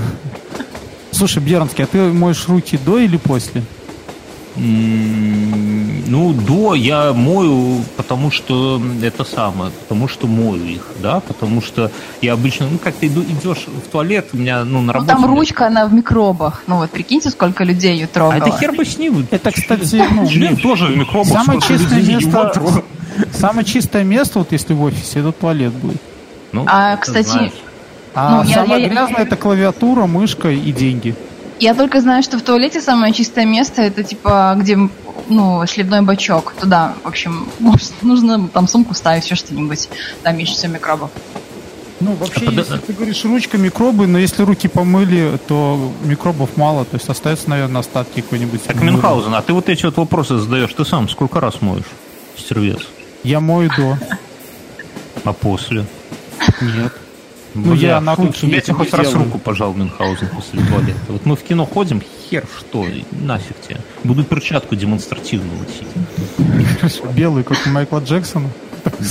слушай, 1.11 1.43
Бьернский, 1.43 1.85
а 1.85 1.87
ты 1.87 1.99
моешь 2.13 2.47
руки 2.49 2.79
до 2.85 2.99
или 2.99 3.17
после? 3.17 3.63
М, 4.57 4.63
Ну, 6.07 6.33
до 6.33 6.75
я 6.75 7.13
мою, 7.13 7.83
потому 7.97 8.31
что 8.31 8.81
это 9.03 9.25
самое, 9.25 9.71
потому 9.71 10.07
что 10.09 10.27
мою 10.27 10.65
их, 10.65 10.87
да, 11.03 11.21
потому 11.21 11.63
что 11.63 11.91
я 12.21 12.35
обычно, 12.35 12.67
ну, 12.71 12.79
как 12.79 12.95
ты 12.95 13.07
иду, 13.07 13.23
идешь 13.23 13.67
в 13.67 13.89
туалет, 13.91 14.29
у 14.33 14.37
меня, 14.37 14.65
ну, 14.65 14.81
на 14.81 14.87
Ну, 14.87 14.93
работе... 14.93 15.13
там 15.13 15.25
у 15.25 15.29
меня- 15.29 15.37
ручка, 15.39 15.67
она 15.67 15.87
в 15.87 15.95
микробах. 15.95 16.63
Ну, 16.67 16.77
вот 16.77 16.91
прикиньте, 16.91 17.31
сколько 17.31 17.65
людей 17.65 17.95
ее 17.95 18.05
А 18.05 18.09
трогало. 18.09 18.39
это 18.49 18.59
хер 18.59 18.73
бы 18.73 18.85
с 18.85 18.99
ним. 18.99 19.27
Это, 19.31 19.51
кстати, 19.51 20.05
ну, 20.15 20.27
Член 20.29 20.57
тоже 20.57 20.87
в 20.87 20.97
микробах. 20.97 21.29
Самое 21.33 21.61
чистое 21.61 22.03
место, 22.03 22.53
самое 23.33 23.65
чистое 23.65 24.05
место, 24.05 24.39
вот 24.41 24.53
если 24.53 24.75
в 24.75 24.83
офисе, 24.83 25.21
это 25.21 25.33
туалет 25.33 25.73
будет. 25.73 26.01
Ну, 26.53 26.65
А, 26.69 26.97
кстати. 26.97 27.51
А 28.15 28.43
Ну, 28.45 28.51
самое 28.53 28.83
я- 28.85 28.89
грязное 28.89 29.23
это 29.23 29.37
клавиатура, 29.37 30.07
мышка 30.07 30.51
и 30.51 30.71
деньги. 30.73 31.15
Я 31.61 31.75
только 31.75 32.01
знаю, 32.01 32.23
что 32.23 32.39
в 32.39 32.43
туалете 32.43 32.81
самое 32.81 33.13
чистое 33.13 33.45
место 33.45 33.83
это 33.83 34.03
типа 34.03 34.55
где 34.59 34.79
ну 35.29 35.67
шливной 35.67 36.03
бачок. 36.03 36.55
Туда, 36.61 36.95
в 37.03 37.09
общем, 37.09 37.49
может, 37.59 37.93
нужно 38.03 38.49
там 38.49 38.69
сумку 38.69 38.95
ставить, 38.95 39.25
еще 39.25 39.35
что-нибудь. 39.35 39.89
Там 40.23 40.37
меньше 40.37 40.55
всего 40.55 40.73
микробов. 40.73 41.11
Ну, 42.01 42.15
вообще, 42.15 42.49
А 42.49 42.51
если 42.51 42.77
ты 42.79 42.93
говоришь 42.93 43.25
ручка, 43.25 43.57
микробы, 43.57 44.07
но 44.07 44.19
если 44.19 44.43
руки 44.43 44.69
помыли, 44.69 45.39
то 45.47 45.93
микробов 46.03 46.57
мало, 46.57 46.85
то 46.85 46.97
есть 46.97 47.09
остается, 47.09 47.49
наверное, 47.49 47.81
остатки 47.81 48.21
какой-нибудь. 48.21 48.63
Так, 48.65 48.83
Мюнхгаузен, 48.83 49.33
а 49.33 49.41
ты 49.43 49.53
вот 49.53 49.69
эти 49.69 49.87
вот 49.87 49.97
вопросы 49.97 50.39
задаешь, 50.39 50.75
ты 50.75 50.85
сам 50.85 51.09
сколько 51.09 51.41
раз 51.41 51.63
моешь, 51.63 51.85
стервец? 52.37 52.81
Я 53.23 53.41
мою 53.41 53.71
до. 53.77 53.99
А 55.25 55.33
после? 55.33 55.87
Нет. 56.61 56.93
Ну, 57.55 57.75
я 57.75 58.01
на 58.01 58.17
я 58.19 58.61
тебе 58.61 58.75
хоть 58.75 58.93
раз 58.93 59.09
делаю. 59.09 59.25
руку 59.27 59.39
пожал 59.39 59.75
Мюнхгаузен 59.75 60.29
после 60.29 60.61
туалета. 60.65 60.99
Вот 61.09 61.25
мы 61.25 61.37
в 61.37 61.43
кино 61.43 61.65
ходим, 61.65 62.03
хер 62.29 62.45
что, 62.59 62.85
нафиг 63.13 63.61
тебе. 63.61 63.79
Буду 64.03 64.25
перчатку 64.25 64.75
демонстративно 64.75 65.53
носить. 65.61 67.05
Белый, 67.15 67.45
как 67.45 67.59
у 67.67 67.71
Майкла 67.71 68.01
Джексона. 68.01 68.51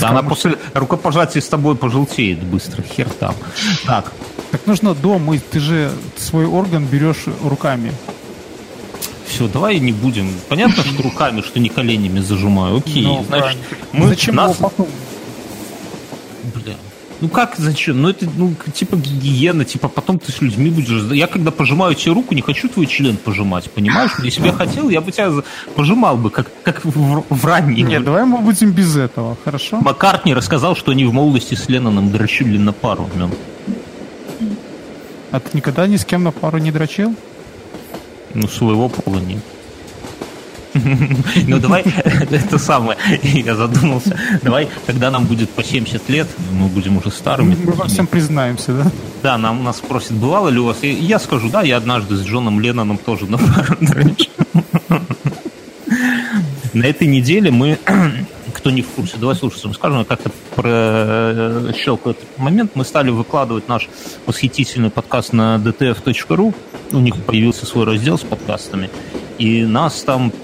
Да, 0.00 0.10
она 0.10 0.22
после 0.22 0.56
рукопожатия 0.74 1.40
с 1.40 1.48
тобой 1.48 1.74
пожелтеет 1.74 2.42
быстро, 2.44 2.82
хер 2.82 3.08
там. 3.08 3.34
Так, 3.86 4.12
Так 4.50 4.66
нужно 4.66 4.94
до 4.94 5.18
мыть. 5.18 5.48
Ты 5.50 5.58
же 5.58 5.90
свой 6.16 6.46
орган 6.46 6.84
берешь 6.86 7.24
руками. 7.42 7.92
все, 9.26 9.48
давай 9.48 9.80
не 9.80 9.92
будем. 9.92 10.30
Понятно, 10.48 10.84
что 10.84 11.02
руками, 11.02 11.40
что 11.40 11.58
не 11.58 11.68
коленями 11.70 12.20
зажимаю. 12.20 12.76
Окей, 12.76 13.02
Ну, 13.04 13.24
значит, 13.26 13.58
мы 13.92 14.08
Зачем 14.08 14.36
нас... 14.36 14.58
Бля. 16.54 16.74
Ну 17.24 17.30
как 17.30 17.54
зачем? 17.56 18.02
Ну 18.02 18.10
это 18.10 18.28
ну 18.36 18.54
типа 18.74 18.96
гигиена, 18.96 19.64
типа 19.64 19.88
потом 19.88 20.18
ты 20.18 20.30
с 20.30 20.42
людьми 20.42 20.68
будешь. 20.68 21.10
Я 21.10 21.26
когда 21.26 21.50
пожимаю 21.50 21.94
тебе 21.94 22.12
руку, 22.12 22.34
не 22.34 22.42
хочу 22.42 22.68
твой 22.68 22.84
член 22.84 23.16
пожимать, 23.16 23.70
понимаешь? 23.70 24.10
Если 24.22 24.42
бы 24.42 24.48
я 24.48 24.52
хотел, 24.52 24.90
я 24.90 25.00
бы 25.00 25.10
тебя 25.10 25.32
пожимал 25.74 26.18
бы, 26.18 26.28
как, 26.28 26.50
как 26.62 26.84
в, 26.84 27.24
в 27.30 27.44
раннем. 27.46 27.88
Нет, 27.88 28.04
давай 28.04 28.26
мы 28.26 28.40
будем 28.42 28.72
без 28.72 28.94
этого, 28.94 29.38
хорошо? 29.42 29.80
Маккартни 29.80 30.34
рассказал, 30.34 30.76
что 30.76 30.92
они 30.92 31.06
в 31.06 31.14
молодости 31.14 31.54
с 31.54 31.66
Ленноном 31.70 32.12
дрочили 32.12 32.58
на 32.58 32.74
пару. 32.74 33.08
Мем. 33.14 33.30
А 35.30 35.40
ты 35.40 35.56
никогда 35.56 35.86
ни 35.86 35.96
с 35.96 36.04
кем 36.04 36.24
на 36.24 36.30
пару 36.30 36.58
не 36.58 36.72
дрочил? 36.72 37.16
Ну, 38.34 38.48
своего 38.48 38.90
пола 38.90 39.16
нет. 39.16 39.42
Ну, 41.46 41.58
давай, 41.58 41.82
это 42.30 42.58
самое, 42.58 42.98
я 43.22 43.54
задумался. 43.54 44.18
Давай, 44.42 44.68
когда 44.86 45.10
нам 45.10 45.26
будет 45.26 45.50
по 45.50 45.62
70 45.62 46.08
лет, 46.08 46.28
мы 46.52 46.68
будем 46.68 46.96
уже 46.96 47.10
старыми. 47.10 47.56
Мы 47.64 47.72
во 47.72 47.86
всем 47.86 48.06
признаемся, 48.06 48.72
да? 48.72 48.90
Да, 49.22 49.38
нам 49.38 49.64
нас 49.64 49.78
спросят, 49.78 50.12
бывало 50.12 50.48
ли 50.48 50.58
у 50.58 50.64
вас? 50.64 50.78
И 50.82 50.92
я 50.92 51.18
скажу, 51.18 51.48
да, 51.48 51.62
я 51.62 51.76
однажды 51.76 52.16
с 52.16 52.22
Джоном 52.22 52.60
Ленноном 52.60 52.98
тоже 52.98 53.26
на. 53.26 53.38
На 56.72 56.86
этой 56.86 57.06
неделе 57.06 57.52
мы, 57.52 57.78
кто 58.52 58.70
не 58.72 58.82
в 58.82 58.88
курсе, 58.88 59.16
давай 59.16 59.36
слушайте, 59.36 59.68
мы 59.68 59.74
скажем, 59.74 60.00
я 60.00 60.04
как-то 60.04 60.30
прощелкал 60.56 62.12
этот 62.12 62.36
момент, 62.36 62.72
мы 62.74 62.84
стали 62.84 63.10
выкладывать 63.10 63.68
наш 63.68 63.88
восхитительный 64.26 64.90
подкаст 64.90 65.32
на 65.32 65.54
dtf.ru, 65.64 66.52
у 66.90 66.98
них 66.98 67.14
появился 67.22 67.64
свой 67.64 67.84
раздел 67.84 68.18
с 68.18 68.22
подкастами, 68.22 68.90
и 69.38 69.62
нас 69.62 70.02
там 70.02 70.32
Э, 70.32 70.43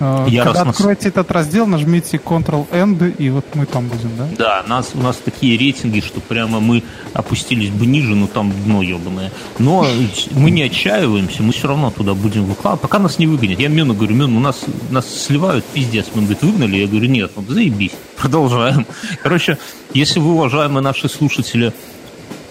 Яростно 0.00 0.44
Когда 0.44 0.70
откроете 0.70 1.08
этот 1.08 1.30
раздел, 1.30 1.66
нажмите 1.66 2.16
Ctrl-End, 2.16 3.16
и 3.18 3.28
вот 3.28 3.44
мы 3.54 3.66
там 3.66 3.86
будем, 3.86 4.10
да? 4.16 4.28
Да, 4.38 4.64
нас, 4.66 4.92
у 4.94 5.00
нас 5.00 5.16
такие 5.16 5.58
рейтинги, 5.58 6.00
что 6.00 6.20
прямо 6.20 6.58
мы 6.58 6.82
опустились 7.12 7.68
бы 7.68 7.84
ниже, 7.84 8.14
но 8.14 8.26
там 8.26 8.50
дно 8.64 8.82
ебаное. 8.82 9.30
Но 9.58 9.86
мы 10.30 10.50
не 10.50 10.62
отчаиваемся, 10.62 11.42
мы 11.42 11.52
все 11.52 11.68
равно 11.68 11.90
туда 11.90 12.14
будем 12.14 12.46
выкладывать, 12.46 12.80
пока 12.80 12.98
нас 12.98 13.18
не 13.18 13.26
выгонят. 13.26 13.60
Я 13.60 13.68
Мену 13.68 13.94
говорю, 13.94 14.14
Мен, 14.14 14.36
у 14.36 14.40
нас, 14.40 14.64
нас 14.90 15.06
сливают, 15.06 15.66
пиздец. 15.66 16.06
Мен 16.14 16.24
говорит, 16.24 16.42
выгнали? 16.42 16.76
Я 16.78 16.86
говорю, 16.86 17.06
нет, 17.06 17.32
ну 17.36 17.44
заебись, 17.46 17.92
продолжаем. 18.16 18.86
Короче, 19.22 19.58
если 19.92 20.18
вы, 20.18 20.32
уважаемые 20.32 20.82
наши 20.82 21.10
слушатели, 21.10 21.74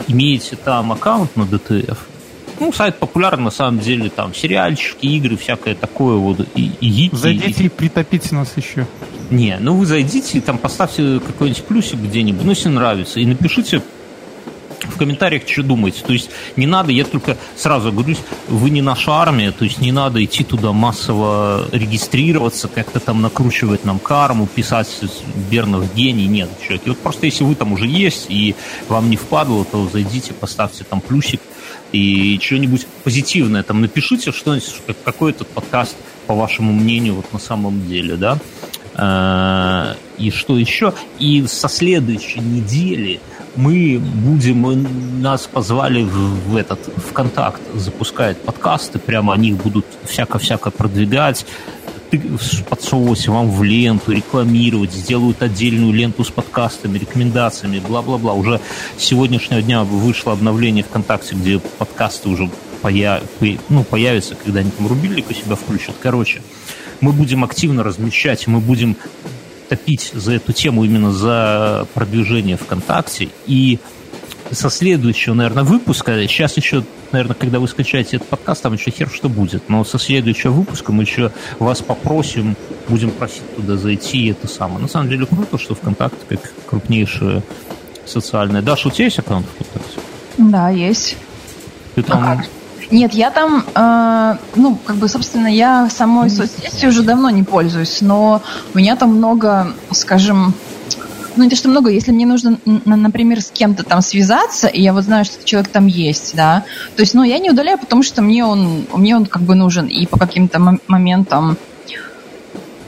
имеете 0.07 0.55
там 0.55 0.91
аккаунт 0.91 1.35
на 1.35 1.43
DTF, 1.43 1.97
ну, 2.59 2.73
сайт 2.73 2.99
популярный, 2.99 3.45
на 3.45 3.51
самом 3.51 3.79
деле, 3.79 4.09
там, 4.09 4.33
сериальчики, 4.33 5.05
игры, 5.05 5.37
всякое 5.37 5.75
такое 5.75 6.15
вот, 6.15 6.47
и, 6.55 6.71
и, 6.81 7.09
Зайдите 7.13 7.65
и 7.65 7.69
притопите 7.69 8.35
нас 8.35 8.53
еще. 8.57 8.87
не, 9.29 9.57
ну 9.59 9.75
вы 9.75 9.85
зайдите 9.85 10.37
и 10.37 10.41
там 10.41 10.57
поставьте 10.57 11.19
какой-нибудь 11.19 11.63
плюсик 11.63 11.99
где-нибудь, 11.99 12.43
ну 12.43 12.49
если 12.51 12.69
нравится, 12.69 13.19
и 13.19 13.25
напишите 13.25 13.81
в 14.89 14.97
комментариях, 14.97 15.43
что 15.47 15.63
думаете. 15.63 16.01
То 16.05 16.13
есть 16.13 16.29
не 16.55 16.67
надо, 16.67 16.91
я 16.91 17.03
только 17.03 17.37
сразу 17.55 17.91
говорю, 17.91 18.15
вы 18.47 18.69
не 18.69 18.81
наша 18.81 19.11
армия, 19.11 19.51
то 19.51 19.65
есть 19.65 19.79
не 19.79 19.91
надо 19.91 20.23
идти 20.23 20.43
туда 20.43 20.71
массово 20.71 21.67
регистрироваться, 21.71 22.67
как-то 22.67 22.99
там 22.99 23.21
накручивать 23.21 23.85
нам 23.85 23.99
карму, 23.99 24.47
писать 24.47 24.89
Бернов 25.51 25.93
гений. 25.93 26.27
Нет, 26.27 26.49
человек. 26.61 26.83
Вот 26.87 26.99
просто 26.99 27.25
если 27.25 27.43
вы 27.43 27.55
там 27.55 27.73
уже 27.73 27.87
есть 27.87 28.27
и 28.29 28.55
вам 28.87 29.09
не 29.09 29.17
впадло, 29.17 29.65
то 29.65 29.87
зайдите, 29.91 30.33
поставьте 30.33 30.83
там 30.83 31.01
плюсик 31.01 31.41
и 31.91 32.39
что-нибудь 32.41 32.85
позитивное 33.03 33.63
там 33.63 33.81
напишите, 33.81 34.31
что 34.31 34.57
какой 35.03 35.31
этот 35.31 35.47
подкаст, 35.47 35.95
по 36.27 36.35
вашему 36.35 36.71
мнению, 36.73 37.15
вот 37.15 37.33
на 37.33 37.39
самом 37.39 37.87
деле, 37.87 38.15
да. 38.15 38.37
Э, 38.95 39.95
И 40.17 40.31
что 40.31 40.57
еще? 40.57 40.93
И 41.19 41.45
со 41.47 41.69
следующей 41.69 42.41
недели 42.41 43.19
мы 43.55 43.99
будем, 43.99 44.57
мы- 44.59 44.75
нас 45.21 45.47
позвали 45.47 46.03
в, 46.03 46.49
в 46.49 46.55
этот 46.57 46.79
ВКонтакт 47.09 47.61
запускает 47.73 48.41
подкасты, 48.41 48.99
прямо 48.99 49.33
они 49.33 49.49
их 49.49 49.57
будут 49.57 49.85
всяко-всяко 50.05 50.71
продвигать, 50.71 51.45
подсовывать 52.69 53.27
вам 53.27 53.51
в 53.51 53.63
ленту, 53.63 54.11
рекламировать, 54.11 54.91
сделают 54.91 55.41
отдельную 55.41 55.93
ленту 55.93 56.23
с 56.23 56.29
подкастами, 56.29 56.97
рекомендациями, 56.97 57.79
бла-бла-бла. 57.79 58.33
Уже 58.33 58.59
с 58.97 59.03
сегодняшнего 59.03 59.61
дня 59.61 59.83
вышло 59.83 60.33
обновление 60.33 60.83
ВКонтакте, 60.83 61.35
где 61.35 61.59
подкасты 61.59 62.29
уже 62.29 62.49
поя- 62.81 63.21
по- 63.39 63.57
ну, 63.69 63.83
появятся, 63.83 64.35
когда 64.35 64.61
они 64.61 64.71
там 64.71 64.87
рубильник 64.87 65.29
у 65.29 65.33
себя 65.33 65.55
включат. 65.55 65.95
Короче, 66.01 66.41
мы 67.01 67.11
будем 67.11 67.43
активно 67.43 67.83
размещать, 67.83 68.47
мы 68.47 68.59
будем 68.59 68.95
топить 69.69 70.11
за 70.13 70.33
эту 70.33 70.51
тему, 70.51 70.83
именно 70.83 71.11
за 71.11 71.87
продвижение 71.93 72.57
ВКонтакте. 72.57 73.29
И 73.45 73.79
со 74.51 74.69
следующего, 74.69 75.33
наверное, 75.33 75.63
выпуска, 75.63 76.27
сейчас 76.27 76.57
еще, 76.57 76.83
наверное, 77.11 77.35
когда 77.35 77.59
вы 77.59 77.67
скачаете 77.67 78.17
этот 78.17 78.29
подкаст, 78.29 78.63
там 78.63 78.73
еще 78.73 78.91
хер 78.91 79.09
что 79.09 79.29
будет, 79.29 79.69
но 79.69 79.83
со 79.83 79.99
следующего 79.99 80.51
выпуска 80.51 80.91
мы 80.91 81.03
еще 81.03 81.31
вас 81.59 81.81
попросим, 81.81 82.55
будем 82.87 83.11
просить 83.11 83.55
туда 83.55 83.77
зайти, 83.77 84.25
и 84.25 84.31
это 84.31 84.47
самое. 84.47 84.79
На 84.79 84.87
самом 84.87 85.09
деле 85.09 85.25
круто, 85.25 85.57
что 85.57 85.75
ВКонтакте 85.75 86.37
как 86.37 86.51
крупнейшая 86.67 87.43
социальная. 88.05 88.61
Даша, 88.61 88.87
у 88.87 88.91
тебя 88.91 89.05
есть 89.05 89.19
аккаунт 89.19 89.45
ВКонтакте? 89.45 89.99
Да, 90.37 90.69
есть. 90.69 91.17
Ты 91.95 92.03
там... 92.03 92.41
Нет, 92.91 93.13
я 93.13 93.29
там, 93.29 93.63
э, 93.75 94.37
ну, 94.55 94.75
как 94.83 94.95
бы, 94.95 95.07
собственно, 95.07 95.45
я 95.45 95.87
самой 95.91 96.31
соцсетью 96.31 96.89
уже 96.89 97.03
давно 97.03 97.29
не 97.29 97.43
пользуюсь, 97.43 98.01
но 98.01 98.41
у 98.73 98.77
меня 98.77 98.95
там 98.95 99.15
много, 99.15 99.73
скажем, 99.91 100.55
ну, 101.39 101.45
не 101.45 101.49
то, 101.49 101.55
что 101.55 101.69
много, 101.69 101.89
если 101.89 102.11
мне 102.11 102.25
нужно, 102.25 102.59
например, 102.65 103.41
с 103.41 103.49
кем-то 103.49 103.83
там 103.83 104.01
связаться, 104.01 104.67
и 104.67 104.81
я 104.81 104.91
вот 104.91 105.05
знаю, 105.05 105.23
что 105.23 105.43
человек 105.45 105.71
там 105.71 105.87
есть, 105.87 106.35
да, 106.35 106.65
то 106.95 107.01
есть, 107.01 107.13
ну, 107.13 107.23
я 107.23 107.39
не 107.39 107.49
удаляю, 107.49 107.77
потому 107.79 108.03
что 108.03 108.21
мне 108.21 108.45
он, 108.45 108.85
мне 108.93 109.15
он 109.15 109.25
как 109.25 109.43
бы 109.43 109.55
нужен, 109.55 109.87
и 109.87 110.05
по 110.05 110.19
каким-то 110.19 110.59
мом- 110.59 110.81
моментам 110.87 111.57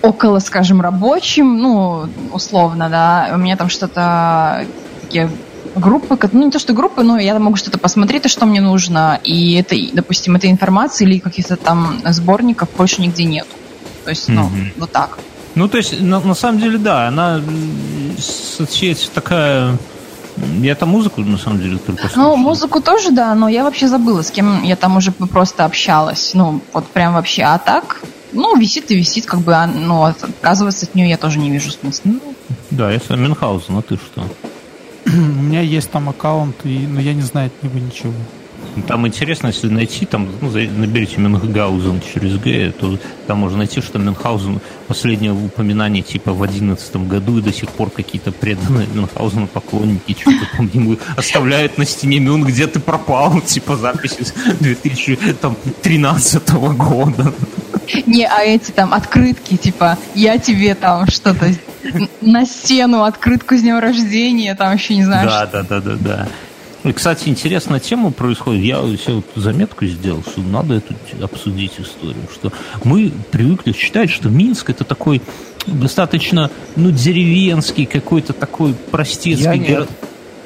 около, 0.01 0.39
скажем, 0.39 0.81
рабочим, 0.81 1.59
ну, 1.59 2.09
условно, 2.33 2.89
да, 2.89 3.31
у 3.33 3.37
меня 3.37 3.55
там 3.55 3.69
что-то 3.69 4.65
такие 5.01 5.29
группы, 5.73 6.17
ну 6.33 6.45
не 6.45 6.51
то 6.51 6.59
что 6.59 6.73
группы, 6.73 7.03
но 7.03 7.17
я 7.19 7.39
могу 7.39 7.55
что-то 7.55 7.79
посмотреть, 7.79 8.29
что 8.29 8.45
мне 8.45 8.59
нужно, 8.59 9.19
и 9.23 9.53
это, 9.53 9.75
допустим, 9.93 10.35
этой 10.35 10.51
информации 10.51 11.05
или 11.05 11.19
каких-то 11.19 11.55
там 11.55 12.01
сборников 12.05 12.67
больше 12.75 13.01
нигде 13.01 13.23
нет. 13.23 13.47
То 14.03 14.09
есть, 14.09 14.27
ну, 14.27 14.43
Мгм. 14.43 14.73
вот 14.77 14.91
так. 14.91 15.19
Ну, 15.55 15.67
то 15.67 15.77
есть, 15.77 15.99
на, 16.01 16.19
на 16.19 16.33
самом 16.33 16.59
деле, 16.59 16.77
да, 16.77 17.07
она 17.07 17.41
соцсеть 18.17 19.11
такая... 19.13 19.77
Я 20.61 20.75
там 20.75 20.89
музыку, 20.89 21.21
на 21.21 21.37
самом 21.37 21.59
деле, 21.61 21.77
только 21.77 22.03
Ну, 22.03 22.09
слушаю. 22.09 22.37
музыку 22.37 22.81
тоже, 22.81 23.11
да, 23.11 23.35
но 23.35 23.49
я 23.49 23.63
вообще 23.63 23.87
забыла, 23.89 24.21
с 24.21 24.31
кем 24.31 24.63
я 24.63 24.75
там 24.77 24.95
уже 24.97 25.11
просто 25.11 25.65
общалась. 25.65 26.31
Ну, 26.33 26.61
вот 26.73 26.87
прям 26.87 27.13
вообще. 27.13 27.43
А 27.43 27.57
так, 27.57 28.01
ну, 28.31 28.55
висит 28.57 28.89
и 28.91 28.95
висит, 28.95 29.25
как 29.25 29.41
бы, 29.41 29.53
а, 29.53 29.67
ну, 29.67 30.03
от- 30.03 30.23
отказываться 30.23 30.85
от 30.85 30.95
нее 30.95 31.09
я 31.09 31.17
тоже 31.17 31.37
не 31.37 31.51
вижу 31.51 31.69
смысла. 31.71 32.11
Да, 32.71 32.89
я 32.91 32.99
сам 32.99 33.21
Мюнхгаузен, 33.21 33.77
а 33.77 33.81
ты 33.81 33.97
что? 33.97 34.23
У 35.05 35.09
меня 35.41 35.61
есть 35.61 35.91
там 35.91 36.07
аккаунт, 36.09 36.55
и, 36.63 36.87
но 36.87 37.01
я 37.01 37.13
не 37.13 37.23
знаю 37.23 37.47
от 37.47 37.63
него 37.63 37.77
ничего. 37.85 38.13
Там 38.87 39.07
интересно, 39.07 39.47
если 39.47 39.67
найти, 39.67 40.05
там, 40.05 40.29
ну, 40.41 40.49
наберите 40.49 41.19
Мюнхгаузен 41.19 42.01
через 42.13 42.37
Г, 42.37 42.71
то 42.79 42.97
там 43.27 43.39
можно 43.39 43.59
найти, 43.59 43.81
что 43.81 43.99
Мюнхгаузен 43.99 44.61
последнее 44.87 45.31
упоминание 45.31 46.03
типа 46.03 46.33
в 46.33 46.41
одиннадцатом 46.43 47.07
году, 47.07 47.39
и 47.39 47.41
до 47.41 47.53
сих 47.53 47.69
пор 47.69 47.89
какие-то 47.89 48.31
преданные 48.31 48.87
Мюнхгаузена 48.87 49.47
поклонники 49.47 50.15
что-то 50.19 50.47
там 50.57 50.69
ему 50.73 50.97
оставляют 51.17 51.77
на 51.77 51.85
стене 51.85 52.19
Мюн, 52.19 52.43
где 52.43 52.67
ты 52.67 52.79
пропал, 52.79 53.41
типа 53.45 53.75
записи 53.75 54.23
с 54.23 54.33
2013 54.59 56.49
года. 56.51 57.33
Не, 58.05 58.25
а 58.25 58.41
эти 58.43 58.71
там 58.71 58.93
открытки, 58.93 59.57
типа, 59.57 59.97
я 60.15 60.37
тебе 60.37 60.75
там 60.75 61.07
что-то 61.07 61.53
на 62.21 62.45
стену, 62.45 63.03
открытку 63.03 63.55
с 63.55 63.61
днем 63.61 63.79
рождения, 63.79 64.55
там 64.55 64.73
еще 64.73 64.95
не 64.95 65.03
знаю, 65.03 65.27
Да, 65.27 65.45
да, 65.45 65.63
да, 65.63 65.81
да, 65.81 65.95
да. 65.95 66.27
И, 66.83 66.91
кстати, 66.93 67.29
интересная 67.29 67.79
тема 67.79 68.11
происходит. 68.11 68.63
Я 68.63 68.77
себе 68.97 69.15
вот 69.15 69.25
заметку 69.35 69.85
сделал, 69.85 70.23
что 70.23 70.41
надо 70.41 70.75
эту 70.75 70.95
обсудить 71.23 71.73
историю. 71.79 72.23
Что 72.33 72.51
мы 72.83 73.11
привыкли 73.31 73.71
считать, 73.73 74.09
что 74.09 74.29
Минск 74.29 74.69
это 74.69 74.83
такой 74.83 75.21
достаточно, 75.67 76.49
ну, 76.75 76.91
деревенский, 76.91 77.85
какой-то 77.85 78.33
такой 78.33 78.73
простецкий 78.73 79.59
город. 79.59 79.89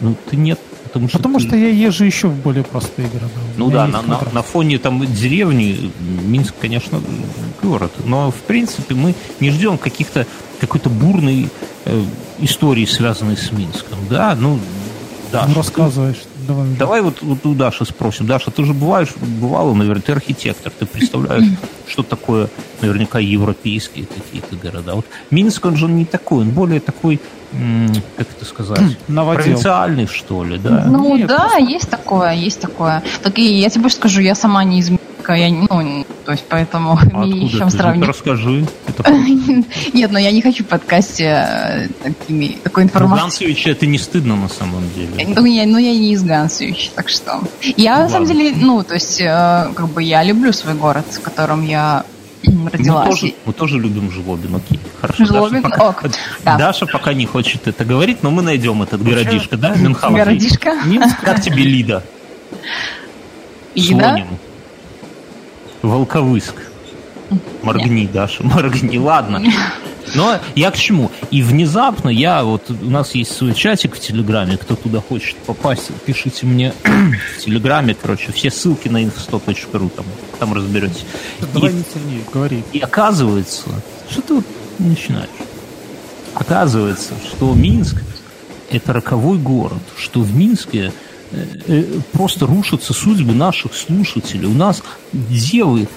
Ну, 0.01 0.15
ты 0.29 0.35
нет, 0.35 0.59
потому 0.83 1.07
что... 1.07 1.17
Потому 1.17 1.39
ты- 1.39 1.47
что 1.47 1.55
я 1.55 1.69
езжу 1.69 2.03
еще 2.03 2.27
в 2.27 2.35
более 2.35 2.65
простые 2.65 3.07
города. 3.07 3.31
Ну 3.55 3.69
да, 3.69 3.87
на, 3.87 4.01
на- 4.01 4.21
на 4.33 4.41
фоне 4.41 4.77
там 4.77 5.05
деревни 5.05 5.89
Минск, 6.25 6.53
конечно, 6.59 6.99
город. 7.63 7.93
Но 8.03 8.29
в 8.31 8.41
принципе 8.41 8.93
мы 8.93 9.15
не 9.39 9.51
ждем 9.51 9.77
каких-то 9.77 10.27
какой-то 10.59 10.89
бурной 10.89 11.49
э, 11.85 12.03
истории, 12.39 12.85
связанной 12.85 13.37
с 13.37 13.51
Минском. 13.53 13.99
Да, 14.09 14.35
ну 14.35 14.59
да. 15.35 15.45
Ну, 15.47 15.55
рассказываешь. 15.55 16.23
Давай. 16.47 16.67
Давай 16.79 17.01
вот, 17.01 17.21
вот 17.21 17.45
у 17.45 17.53
Даши 17.53 17.85
спросим. 17.85 18.25
Даша, 18.25 18.51
ты 18.51 18.63
же 18.63 18.73
бываешь, 18.73 19.09
бывала, 19.41 19.73
наверное, 19.73 20.01
ты 20.01 20.13
архитектор, 20.13 20.71
ты 20.71 20.85
представляешь, 20.85 21.45
что 21.87 22.03
такое 22.03 22.49
наверняка 22.81 23.19
европейские 23.19 24.05
какие-то 24.05 24.55
города. 24.55 24.95
Вот 24.95 25.05
Минск, 25.31 25.65
он 25.65 25.75
же 25.75 25.87
не 25.87 26.05
такой, 26.05 26.43
он 26.43 26.51
более 26.51 26.79
такой, 26.79 27.19
как 28.17 28.27
это 28.31 28.45
сказать, 28.45 28.97
Новодел. 29.07 29.43
провинциальный, 29.43 30.07
что 30.07 30.43
ли, 30.43 30.57
да? 30.57 30.85
Ну 30.87 31.17
Нет, 31.17 31.27
да, 31.27 31.57
есть 31.57 31.89
такое, 31.89 32.33
есть 32.33 32.61
такое. 32.61 33.03
Так 33.23 33.37
и 33.37 33.59
я 33.59 33.69
тебе 33.69 33.83
больше 33.83 33.97
скажу, 33.97 34.21
я 34.21 34.35
сама 34.35 34.63
не 34.63 34.79
из 34.79 34.89
Минска, 35.27 35.33
я, 35.33 35.49
не- 35.49 35.67
ну, 35.69 36.05
то 36.25 36.31
есть 36.31 36.45
поэтому 36.49 36.91
А 37.01 37.05
мне 37.25 37.33
откуда 37.33 37.47
с 37.47 37.49
чем 37.49 37.59
ты? 37.59 37.63
Ну-ка 37.65 37.69
сравнивать. 37.77 38.09
расскажи. 38.09 38.65
Нет, 39.93 40.11
но 40.11 40.19
я 40.19 40.31
не 40.31 40.41
хочу 40.41 40.63
в 40.63 40.67
подкасте 40.67 41.23
э, 41.25 41.87
такими, 42.03 42.57
такой 42.63 42.83
Ну, 42.83 42.89
информации. 42.89 43.21
Ганцевича 43.21 43.69
это 43.71 43.85
не 43.87 43.97
стыдно 43.97 44.35
на 44.35 44.49
самом 44.49 44.83
деле. 44.95 45.27
Ну 45.35 45.45
я, 45.45 45.65
ну, 45.65 45.77
я 45.77 45.91
не 45.93 46.13
из 46.13 46.23
Гансович, 46.23 46.91
так 46.95 47.09
что. 47.09 47.41
Я, 47.77 47.99
на 47.99 48.09
самом 48.09 48.27
деле, 48.27 48.53
ну, 48.55 48.83
то 48.83 48.93
есть, 48.93 49.19
э, 49.21 49.69
как 49.75 49.87
бы 49.89 50.03
я 50.03 50.23
люблю 50.23 50.53
свой 50.53 50.75
город, 50.75 51.05
в 51.11 51.21
котором 51.21 51.65
я 51.65 52.03
м, 52.47 52.63
Мы 52.65 52.69
родилась. 52.69 53.07
тоже, 53.19 53.33
мы 53.45 53.53
тоже 53.53 53.79
любим 53.79 54.11
Жлобин, 54.11 54.55
окей. 54.55 54.79
Хорошо. 55.01 55.25
Жлобин, 55.25 55.61
Даша 55.63 55.69
пока, 55.77 55.89
ок, 55.89 56.03
да. 56.43 56.57
Даша 56.57 56.85
пока 56.85 57.13
не 57.13 57.25
хочет 57.25 57.67
это 57.67 57.83
говорить, 57.85 58.21
но 58.23 58.29
мы 58.31 58.43
найдем 58.43 58.83
этот 58.83 59.01
городишко, 59.03 59.57
да, 59.57 59.75
Мюнхгаузен? 59.75 60.17
Городишко. 60.17 60.75
Минск, 60.85 61.19
Как 61.21 61.41
тебе 61.41 61.63
Лида? 61.63 62.03
Лида? 63.73 63.99
Слоним. 64.09 64.27
Волковыск. 65.87 66.55
Моргни, 67.63 68.07
Даша, 68.07 68.43
моргни. 68.43 68.97
Ладно. 68.97 69.41
Но 70.15 70.39
я 70.55 70.69
к 70.69 70.77
чему? 70.77 71.09
И 71.31 71.41
внезапно 71.41 72.09
я, 72.09 72.43
вот 72.43 72.69
у 72.69 72.89
нас 72.91 73.15
есть 73.15 73.35
свой 73.35 73.53
чатик 73.55 73.95
в 73.95 73.99
Телеграме, 73.99 74.55
кто 74.57 74.75
туда 74.75 75.01
хочет 75.01 75.35
попасть, 75.37 75.89
пишите 76.05 76.45
мне 76.45 76.73
в 76.83 77.43
Телеграме, 77.43 77.95
короче, 77.99 78.31
все 78.31 78.51
ссылки 78.51 78.87
на 78.87 79.03
info100.ru, 79.03 79.89
там, 79.89 80.05
там 80.39 80.53
разберетесь. 80.53 81.05
давай 81.53 81.71
И- 81.71 81.73
не 81.73 81.83
сильнее, 81.91 82.21
говори. 82.31 82.63
И 82.71 82.79
оказывается, 82.79 83.63
что 84.09 84.21
ты 84.21 84.33
вот 84.35 84.45
начинаешь? 84.77 85.27
Оказывается, 86.35 87.13
что 87.27 87.53
Минск– 87.53 88.01
это 88.69 88.93
роковой 88.93 89.37
город, 89.39 89.81
что 89.97 90.19
в 90.21 90.35
Минске 90.35 90.91
просто 92.11 92.45
рушатся 92.45 92.93
судьбы 92.93 93.33
наших 93.33 93.73
слушателей. 93.75 94.47
У 94.47 94.53
нас 94.53 94.83
девы 95.13 95.87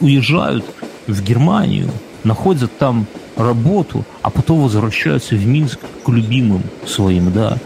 уезжают 0.00 0.64
в 1.06 1.22
Германию, 1.22 1.90
находят 2.24 2.76
там 2.78 3.06
работу, 3.36 4.04
а 4.22 4.30
потом 4.30 4.62
возвращаются 4.62 5.34
в 5.34 5.46
Минск 5.46 5.78
к 6.04 6.08
любимым 6.08 6.62
своим, 6.86 7.32
да. 7.32 7.58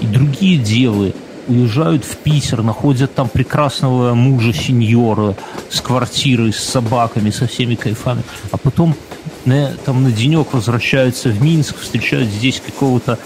И 0.00 0.06
другие 0.06 0.58
девы 0.58 1.14
уезжают 1.48 2.04
в 2.04 2.16
Питер, 2.16 2.62
находят 2.62 3.14
там 3.14 3.28
прекрасного 3.28 4.14
мужа 4.14 4.52
сеньора 4.52 5.34
с 5.68 5.80
квартирой, 5.80 6.52
с 6.52 6.58
собаками, 6.58 7.30
со 7.30 7.46
всеми 7.46 7.74
кайфами, 7.74 8.22
а 8.52 8.56
потом 8.56 8.94
на, 9.44 9.72
там 9.84 10.02
на 10.04 10.12
денек 10.12 10.52
возвращаются 10.52 11.28
в 11.28 11.42
Минск, 11.42 11.78
встречают 11.80 12.28
здесь 12.28 12.62
какого-то 12.64 13.18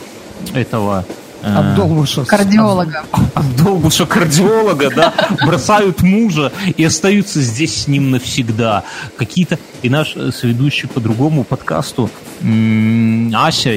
этого... 0.55 1.05
э, 1.45 1.55
Обдолбыша. 1.55 2.25
Кардиолога. 2.25 3.05
Обдолбуша 3.35 4.07
кардиолога, 4.07 4.91
да, 4.91 5.15
бросают 5.45 6.03
мужа 6.03 6.53
и 6.77 6.85
остаются 6.85 7.41
здесь 7.41 7.83
с 7.83 7.89
ним 7.89 8.11
навсегда. 8.11 8.85
Какие-то... 9.17 9.59
И 9.83 9.89
наш 9.89 10.17
э, 10.17 10.31
соведущий 10.33 10.89
по 10.89 11.01
другому 11.01 11.45
подкасту 11.45 12.11
Ася 13.35 13.71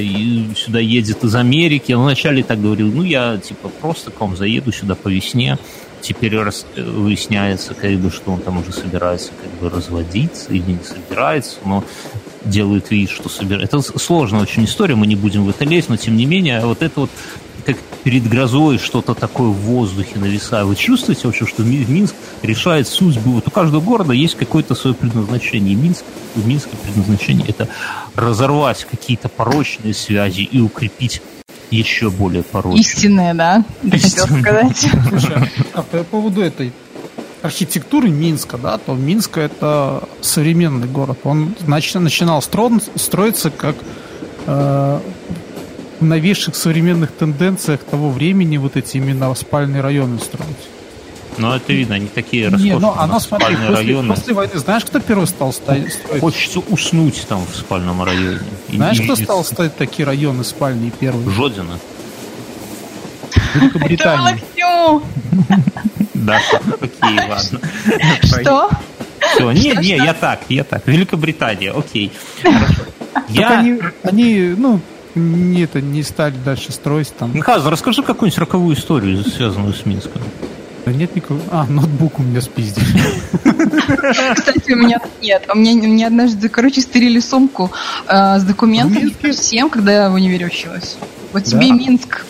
сюда 0.56 0.78
едет 0.80 1.24
из 1.24 1.34
Америки. 1.34 1.92
Он 1.92 2.04
вначале 2.04 2.42
так 2.42 2.60
говорил, 2.60 2.90
ну, 2.92 3.02
я, 3.02 3.38
типа, 3.38 3.68
просто 3.68 4.10
к 4.10 4.20
вам 4.20 4.36
заеду 4.36 4.72
сюда 4.72 4.94
по 4.94 5.08
весне. 5.08 5.58
Теперь 6.00 6.36
раз, 6.38 6.64
выясняется, 6.76 7.74
как 7.74 7.92
бы, 7.98 8.10
что 8.10 8.32
он 8.32 8.40
там 8.40 8.58
уже 8.58 8.72
собирается 8.72 9.30
как 9.42 9.60
бы 9.60 9.74
разводиться 9.74 10.52
или 10.52 10.72
не 10.72 10.78
собирается, 10.84 11.56
но 11.64 11.84
делает 12.48 12.90
вид, 12.90 13.10
что 13.10 13.28
собирается. 13.28 13.78
Это 13.78 13.98
сложная 13.98 14.40
очень 14.42 14.64
история, 14.64 14.94
мы 14.94 15.06
не 15.06 15.16
будем 15.16 15.44
в 15.44 15.50
это 15.50 15.64
лезть, 15.64 15.88
но 15.88 15.96
тем 15.96 16.16
не 16.16 16.26
менее, 16.26 16.64
вот 16.64 16.82
это 16.82 17.00
вот 17.00 17.10
как 17.64 17.76
перед 18.02 18.26
грозой 18.26 18.78
что-то 18.78 19.12
такое 19.12 19.48
в 19.48 19.56
воздухе 19.56 20.18
нависает. 20.18 20.66
Вы 20.66 20.74
чувствуете 20.74 21.26
вообще, 21.26 21.44
что 21.44 21.62
Ми- 21.62 21.84
Минск 21.86 22.14
решает 22.42 22.88
судьбу? 22.88 23.32
Вот 23.32 23.46
у 23.46 23.50
каждого 23.50 23.82
города 23.82 24.14
есть 24.14 24.36
какое-то 24.36 24.74
свое 24.74 24.96
предназначение. 24.96 25.74
И 25.74 25.76
Минск, 25.76 26.04
в 26.34 26.46
Минске 26.46 26.70
предназначение– 26.82 27.46
это 27.48 27.68
разорвать 28.14 28.86
какие-то 28.90 29.28
порочные 29.28 29.92
связи 29.92 30.40
и 30.40 30.60
укрепить 30.60 31.20
еще 31.70 32.08
более 32.08 32.42
порочные. 32.42 32.80
Истинная, 32.80 33.34
да? 33.34 33.64
Ты 33.82 33.98
хотел 33.98 34.26
сказать. 34.26 34.86
Слушай, 35.10 35.50
а 35.74 35.82
по 35.82 36.04
поводу 36.04 36.40
этой 36.40 36.72
архитектуры 37.42 38.08
Минска, 38.08 38.58
да, 38.58 38.78
то 38.78 38.94
Минск 38.94 39.38
это 39.38 40.08
современный 40.20 40.86
город. 40.88 41.18
Он 41.24 41.54
нач- 41.66 41.98
начинал 41.98 42.40
стро- 42.40 42.82
строиться 42.98 43.50
как 43.50 43.76
э, 44.46 45.00
в 46.00 46.04
новейших 46.04 46.56
современных 46.56 47.12
тенденциях 47.12 47.80
того 47.84 48.10
времени 48.10 48.56
вот 48.56 48.76
эти 48.76 48.96
именно 48.96 49.34
спальные 49.34 49.82
районы 49.82 50.18
строить. 50.18 50.56
Но 51.36 51.54
это 51.54 51.72
видно, 51.72 51.94
они 51.94 52.08
такие 52.08 52.44
Не, 52.44 52.48
роскошные 52.48 52.78
ну 52.80 52.88
у 52.88 52.92
она, 52.92 53.06
нас 53.06 53.24
смотри, 53.26 53.46
спальные 53.54 53.68
после, 53.70 53.84
районы. 53.86 54.08
после 54.14 54.34
войны, 54.34 54.58
знаешь, 54.58 54.84
кто 54.84 54.98
первый 54.98 55.26
стал 55.28 55.52
ста- 55.52 55.76
строить? 55.88 56.20
Хочется 56.20 56.58
уснуть 56.58 57.24
там 57.28 57.44
в 57.50 57.54
спальном 57.56 58.02
районе. 58.02 58.40
И 58.70 58.76
Знаешь, 58.76 58.98
не 58.98 59.04
кто 59.04 59.14
стал 59.14 59.44
строить 59.44 59.76
такие 59.76 60.04
районы 60.04 60.42
спальные 60.42 60.90
первые? 60.90 61.30
Жодина. 61.30 61.78
Это 63.30 63.58
Великобритания. 63.60 64.40
Да, 66.24 66.40
окей, 66.80 67.18
ладно. 67.28 67.60
Что? 68.22 68.70
Все, 69.34 69.50
не, 69.52 69.74
не, 69.76 69.96
я 69.96 70.14
так, 70.14 70.40
я 70.48 70.64
так. 70.64 70.86
Великобритания, 70.86 71.72
окей. 71.72 72.12
Я... 73.28 73.58
они, 73.58 73.80
они, 74.02 74.54
ну, 74.56 74.80
не, 75.14 75.62
это, 75.62 75.80
не 75.80 76.02
стали 76.02 76.34
дальше 76.44 76.72
строить 76.72 77.12
там. 77.18 77.34
Михаил, 77.34 77.68
расскажи 77.68 78.02
какую-нибудь 78.02 78.38
роковую 78.38 78.76
историю, 78.76 79.24
связанную 79.24 79.74
с 79.74 79.84
Минском. 79.84 80.22
Да 80.86 80.92
нет 80.92 81.14
никакого... 81.14 81.40
А, 81.50 81.66
ноутбук 81.66 82.18
у 82.18 82.22
меня 82.22 82.40
спиздили. 82.40 82.86
Кстати, 84.34 84.72
у 84.72 84.76
меня 84.76 84.98
нет. 85.20 85.44
У 85.52 85.58
меня, 85.58 85.74
мне 85.74 86.06
однажды, 86.06 86.48
короче, 86.48 86.80
стырили 86.80 87.20
сумку 87.20 87.70
э, 88.06 88.38
с 88.38 88.42
документами 88.44 89.12
всем, 89.32 89.68
когда 89.68 89.92
я 89.92 90.10
в 90.10 90.14
универе 90.14 90.46
училась. 90.46 90.96
Вот 91.32 91.44
тебе 91.44 91.68
Да. 91.68 91.74
Минск. 91.74 92.24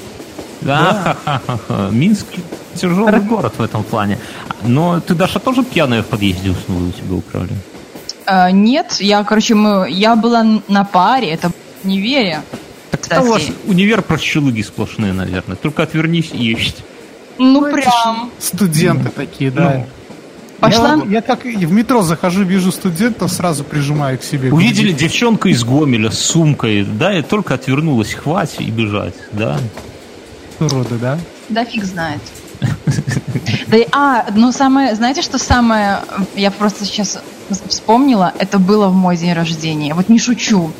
Да, 0.61 1.17
ха-ха-ха. 1.25 1.89
Минск 1.93 2.27
тяжелый 2.75 3.21
город 3.21 3.55
в 3.59 3.63
этом 3.63 3.83
плане. 3.83 4.19
Но 4.63 5.01
ты, 5.01 5.15
Даша, 5.15 5.39
тоже 5.39 5.63
пьяная 5.63 6.03
в 6.03 6.07
подъезде 6.07 6.51
уснула, 6.51 6.89
у 6.89 6.91
тебя 6.91 7.15
украли? 7.15 7.51
Э, 8.27 8.51
нет, 8.51 8.97
я, 9.01 9.25
короче, 9.25 9.55
мы, 9.55 9.89
я 9.91 10.17
была 10.17 10.45
на 10.69 10.85
паре, 10.85 11.31
это 11.31 11.51
в 11.51 11.85
универе. 11.85 12.43
Так 12.91 13.07
это 13.07 13.23
у 13.23 13.31
вас 13.31 13.43
универ 13.67 14.03
прощелыги 14.03 14.63
сплошные, 14.63 15.13
наверное. 15.13 15.57
Только 15.57 15.83
отвернись 15.83 16.31
и 16.33 16.55
ищите. 16.55 16.83
Ну, 17.39 17.65
это 17.67 17.77
прям. 17.77 18.31
Студенты 18.39 19.11
такие, 19.11 19.51
да. 19.51 19.75
Ну. 19.75 19.87
Пошла? 20.61 20.97
Я, 21.05 21.11
я 21.11 21.23
как 21.23 21.45
в 21.45 21.73
метро 21.73 22.03
захожу, 22.03 22.43
вижу 22.43 22.73
студентов, 22.73 23.31
сразу 23.31 23.63
прижимаю 23.63 24.19
к 24.19 24.25
себе. 24.25 24.51
Увидели 24.51 24.93
девчонку 24.93 25.49
из 25.49 25.63
Гомеля 25.63 26.11
с 26.11 26.19
сумкой, 26.19 26.85
да, 26.85 27.17
и 27.17 27.23
только 27.23 27.55
отвернулась, 27.55 28.15
хватит 28.15 28.61
и 28.61 28.71
бежать, 28.71 29.15
да. 29.31 29.59
Уроды, 30.61 30.97
да? 30.97 31.19
Да 31.49 31.65
фиг 31.65 31.85
знает. 31.85 32.21
Да, 33.69 33.77
и- 33.77 33.87
а, 33.93 34.27
ну 34.35 34.51
самое, 34.53 34.95
знаете, 34.95 35.23
что 35.23 35.39
самое, 35.39 36.01
я 36.35 36.51
просто 36.51 36.85
сейчас 36.85 37.19
вспомнила, 37.69 38.33
это 38.39 38.59
было 38.59 38.89
в 38.89 38.95
мой 38.95 39.17
день 39.17 39.33
рождения. 39.33 39.95
Вот 39.95 40.09
не 40.09 40.19
шучу. 40.19 40.73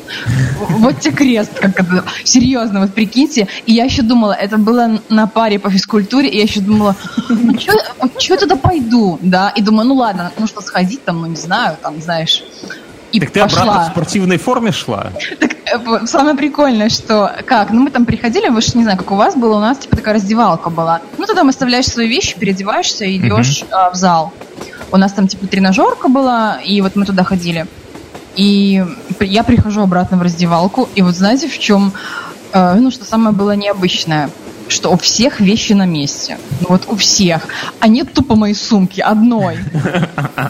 Вот 0.69 0.99
тебе 0.99 1.15
крест, 1.15 1.51
как 1.59 1.79
это, 1.79 2.03
серьезно, 2.23 2.81
вот 2.81 2.93
прикиньте. 2.93 3.47
И 3.65 3.73
я 3.73 3.85
еще 3.85 4.01
думала, 4.01 4.33
это 4.33 4.57
было 4.57 4.99
на 5.09 5.27
паре 5.27 5.57
по 5.59 5.69
физкультуре, 5.71 6.29
и 6.29 6.37
я 6.37 6.43
еще 6.43 6.59
думала, 6.59 6.95
ну 7.29 7.57
что 7.57 8.33
я 8.33 8.37
туда 8.37 8.55
пойду, 8.55 9.17
да? 9.21 9.49
И 9.55 9.61
думаю, 9.61 9.87
ну 9.87 9.95
ладно, 9.95 10.31
ну 10.37 10.45
что, 10.47 10.61
сходить 10.61 11.03
там, 11.05 11.21
ну 11.21 11.27
не 11.27 11.37
знаю, 11.37 11.77
там, 11.81 12.01
знаешь. 12.01 12.43
И 13.11 13.19
Так 13.19 13.31
ты 13.31 13.39
пошла. 13.41 13.61
обратно 13.61 13.83
в 13.83 13.91
спортивной 13.91 14.37
форме 14.37 14.71
шла? 14.71 15.11
Так 15.39 15.51
э, 15.65 16.05
самое 16.05 16.35
прикольное, 16.35 16.89
что 16.89 17.31
как, 17.45 17.71
ну 17.71 17.81
мы 17.81 17.91
там 17.91 18.05
приходили, 18.05 18.49
вы 18.49 18.61
же 18.61 18.71
не 18.75 18.83
знаю, 18.83 18.97
как 18.97 19.11
у 19.11 19.15
вас 19.15 19.35
было, 19.35 19.57
у 19.57 19.59
нас 19.59 19.79
типа 19.79 19.95
такая 19.95 20.15
раздевалка 20.15 20.69
была. 20.69 21.01
Ну 21.17 21.25
ты 21.25 21.33
там 21.33 21.49
оставляешь 21.49 21.87
свои 21.87 22.07
вещи, 22.07 22.37
переодеваешься 22.37 23.05
и 23.05 23.17
идешь 23.17 23.63
а, 23.71 23.89
в 23.91 23.95
зал. 23.95 24.33
У 24.91 24.97
нас 24.97 25.13
там 25.13 25.27
типа 25.27 25.47
тренажерка 25.47 26.07
была, 26.07 26.59
и 26.63 26.81
вот 26.81 26.95
мы 26.95 27.05
туда 27.05 27.23
ходили. 27.23 27.65
И 28.35 28.83
я 29.19 29.43
прихожу 29.43 29.81
обратно 29.81 30.17
в 30.17 30.21
раздевалку, 30.21 30.87
и 30.95 31.01
вот 31.01 31.15
знаете, 31.15 31.49
в 31.49 31.57
чем, 31.59 31.93
э, 32.53 32.75
ну 32.75 32.91
что 32.91 33.05
самое 33.05 33.35
было 33.35 33.55
необычное? 33.55 34.29
что 34.69 34.91
у 34.91 34.97
всех 34.97 35.39
вещи 35.39 35.73
на 35.73 35.85
месте. 35.85 36.37
Ну 36.61 36.67
вот 36.69 36.83
у 36.87 36.95
всех. 36.95 37.47
А 37.79 37.87
нет 37.87 38.13
тупо 38.13 38.35
моей 38.35 38.53
сумки, 38.53 39.01
одной. 39.01 39.57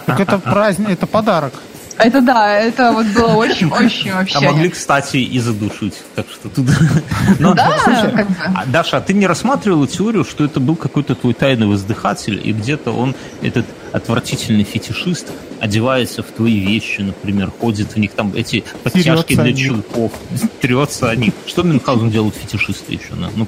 Так 0.05 0.19
это 0.19 0.39
праздник, 0.39 0.89
это 0.89 1.07
подарок. 1.07 1.53
Это 1.99 2.21
да, 2.21 2.57
это 2.57 2.91
вот 2.93 3.05
было 3.07 3.33
очень-очень 3.35 4.13
вообще. 4.13 4.37
А 4.37 4.41
могли, 4.41 4.69
кстати, 4.69 5.17
и 5.17 5.39
задушить. 5.39 5.95
Так 6.15 6.27
что 6.31 6.47
тут... 6.49 6.65
Но, 7.39 7.53
Да, 7.53 7.77
слушай, 7.83 8.11
как 8.11 8.27
бы. 8.27 8.35
а, 8.55 8.65
Даша, 8.65 8.97
а 8.97 9.01
ты 9.01 9.13
не 9.13 9.27
рассматривала 9.27 9.85
теорию, 9.87 10.23
что 10.23 10.43
это 10.45 10.59
был 10.59 10.75
какой-то 10.75 11.15
твой 11.15 11.33
тайный 11.33 11.67
воздыхатель, 11.67 12.39
и 12.43 12.53
где-то 12.53 12.91
он, 12.91 13.15
этот 13.41 13.65
отвратительный 13.91 14.63
фетишист, 14.63 15.27
одевается 15.59 16.23
в 16.23 16.27
твои 16.27 16.59
вещи, 16.59 17.01
например, 17.01 17.51
ходит 17.59 17.93
в 17.95 17.97
них 17.97 18.11
там 18.11 18.33
эти 18.35 18.63
подтяжки 18.83 19.35
для 19.35 19.53
чулков, 19.53 20.13
трется 20.61 21.09
о 21.09 21.15
них. 21.15 21.33
Что 21.47 21.63
Мюнхгаузен 21.63 22.09
делают 22.11 22.35
фетишисты 22.35 22.93
еще? 22.93 23.13
на- 23.15 23.29
Ну, 23.35 23.45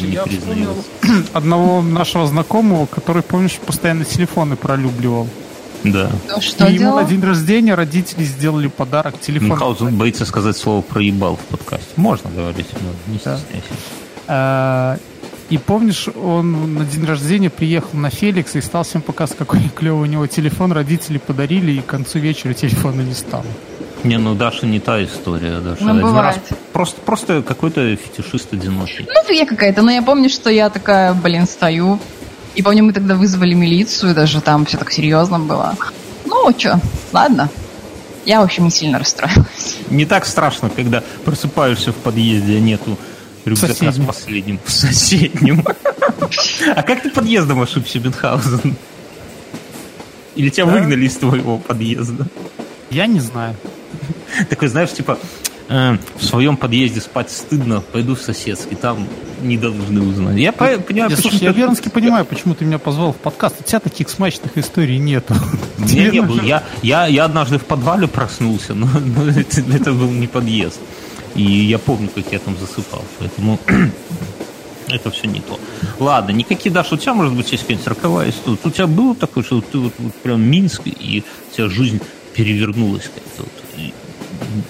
не 0.00 0.12
Я 0.12 0.22
признается. 0.24 0.40
вспомнил 0.40 0.74
одного 1.32 1.82
нашего 1.82 2.26
знакомого, 2.26 2.86
который, 2.86 3.22
помнишь, 3.22 3.58
постоянно 3.64 4.04
телефоны 4.04 4.56
пролюбливал. 4.56 5.28
Да. 5.84 6.10
Ну, 6.28 6.40
Что 6.40 6.66
и 6.68 6.74
ему 6.74 6.94
на 6.96 7.04
день 7.04 7.20
рождения 7.22 7.74
родители 7.74 8.24
сделали 8.24 8.68
подарок 8.68 9.18
телефон. 9.20 9.48
Мюнхгаузен 9.48 9.96
боится 9.96 10.24
сказать 10.24 10.56
слово 10.56 10.80
«проебал» 10.82 11.36
в 11.36 11.40
подкасте. 11.40 11.86
Можно 11.96 12.30
говорить, 12.30 12.66
но 12.80 13.12
не 13.12 13.18
Да. 13.24 13.36
стесняйся. 13.38 13.66
А, 14.28 14.98
И 15.50 15.58
помнишь, 15.58 16.08
он 16.08 16.74
на 16.74 16.84
день 16.86 17.04
рождения 17.04 17.50
приехал 17.50 17.98
на 17.98 18.08
Феликс 18.08 18.54
и 18.56 18.60
стал 18.62 18.84
всем 18.84 19.02
показывать, 19.02 19.38
какой 19.38 19.60
клевый 19.74 20.02
у 20.02 20.06
него 20.06 20.26
телефон. 20.26 20.72
Родители 20.72 21.18
подарили, 21.18 21.72
и 21.72 21.80
к 21.80 21.86
концу 21.86 22.20
вечера 22.20 22.54
телефона 22.54 23.02
не 23.02 23.12
стало. 23.14 23.44
Не, 24.04 24.18
ну 24.18 24.34
Даша 24.34 24.66
не 24.66 24.80
та 24.80 25.02
история. 25.04 25.60
Даша 25.60 25.84
Ну, 25.84 25.90
один 25.90 26.02
бывает. 26.02 26.36
раз 26.36 26.58
просто, 26.72 27.00
просто 27.02 27.42
какой-то 27.42 27.94
фетишист 27.96 28.52
одинокий. 28.54 29.06
Ну, 29.06 29.24
фигня 29.28 29.46
какая-то. 29.46 29.82
Но 29.82 29.90
я 29.92 30.02
помню, 30.02 30.28
что 30.30 30.48
я 30.50 30.70
такая, 30.70 31.12
блин, 31.12 31.46
стою. 31.46 31.98
И 32.54 32.62
помню, 32.62 32.84
мы 32.84 32.92
тогда 32.92 33.14
вызвали 33.14 33.54
милицию, 33.54 34.14
даже 34.14 34.40
там 34.40 34.66
все 34.66 34.76
так 34.76 34.92
серьезно 34.92 35.38
было. 35.38 35.74
Ну, 36.26 36.54
что, 36.56 36.80
ладно. 37.12 37.48
Я, 38.24 38.40
в 38.40 38.44
общем, 38.44 38.64
не 38.64 38.70
сильно 38.70 38.98
расстроилась. 38.98 39.78
Не 39.90 40.06
так 40.06 40.26
страшно, 40.26 40.70
когда 40.70 41.02
просыпаешься 41.24 41.92
в 41.92 41.96
подъезде, 41.96 42.56
а 42.56 42.60
нету 42.60 42.98
рюкзака 43.44 43.74
соседнем. 43.74 44.04
с 44.04 44.06
последним. 44.06 44.60
В 44.64 44.70
соседнем. 44.70 45.64
А 46.74 46.82
как 46.82 47.02
ты 47.02 47.10
подъездом 47.10 47.60
ошибся, 47.60 47.98
Бенхаузен? 47.98 48.76
Или 50.36 50.48
тебя 50.50 50.66
выгнали 50.66 51.06
из 51.06 51.16
твоего 51.16 51.58
подъезда? 51.58 52.26
Я 52.90 53.06
не 53.06 53.20
знаю. 53.20 53.56
Такой, 54.48 54.68
знаешь, 54.68 54.92
типа, 54.92 55.18
э, 55.68 55.96
в 56.16 56.24
своем 56.24 56.56
подъезде 56.56 57.00
спать 57.00 57.30
стыдно, 57.30 57.80
пойду 57.80 58.14
в 58.14 58.20
соседский, 58.20 58.76
там 58.76 59.06
не 59.42 59.58
должны 59.58 60.02
узнать. 60.02 60.36
Я 60.36 60.52
по- 60.52 60.66
понимаю, 60.78 61.10
Я, 61.10 61.16
почему 61.16 61.30
слушай, 61.30 61.44
я 61.44 61.52
вернски 61.52 61.88
понимаю, 61.88 62.24
почему 62.24 62.54
ты 62.54 62.64
меня 62.64 62.78
позвал 62.78 63.12
в 63.12 63.16
подкаст. 63.16 63.56
У 63.60 63.64
тебя 63.64 63.80
таких 63.80 64.08
смачных 64.08 64.56
историй 64.56 64.98
нету. 64.98 65.34
У 65.78 65.82
меня 65.82 66.10
не 66.10 66.22
было. 66.22 66.40
Я, 66.42 66.62
я, 66.82 67.06
я 67.06 67.24
однажды 67.24 67.58
в 67.58 67.64
подвале 67.64 68.06
проснулся, 68.08 68.74
но, 68.74 68.86
но 69.16 69.28
это, 69.28 69.60
это 69.60 69.92
был 69.92 70.10
не 70.10 70.26
подъезд. 70.26 70.80
И 71.34 71.42
я 71.42 71.78
помню, 71.78 72.08
как 72.14 72.30
я 72.30 72.38
там 72.38 72.56
засыпал. 72.58 73.04
Поэтому 73.18 73.58
это 74.88 75.10
все 75.10 75.26
не 75.26 75.40
то. 75.40 75.58
Ладно, 75.98 76.32
никакие, 76.32 76.72
Даша, 76.72 76.94
у 76.94 76.98
тебя, 76.98 77.14
может 77.14 77.34
быть, 77.34 77.50
есть 77.52 77.62
какая-нибудь 77.64 77.88
роковая 77.88 78.30
история. 78.30 78.58
У 78.62 78.70
тебя 78.70 78.86
было 78.86 79.14
такое, 79.14 79.42
что 79.42 79.60
ты 79.60 79.78
вот, 79.78 79.94
вот 79.98 80.14
прям 80.16 80.42
Минск, 80.42 80.82
и 80.84 81.24
у 81.50 81.56
тебя 81.56 81.68
жизнь 81.68 82.00
перевернулась 82.34 83.04
как-то. 83.04 83.42
Вот, 83.42 83.92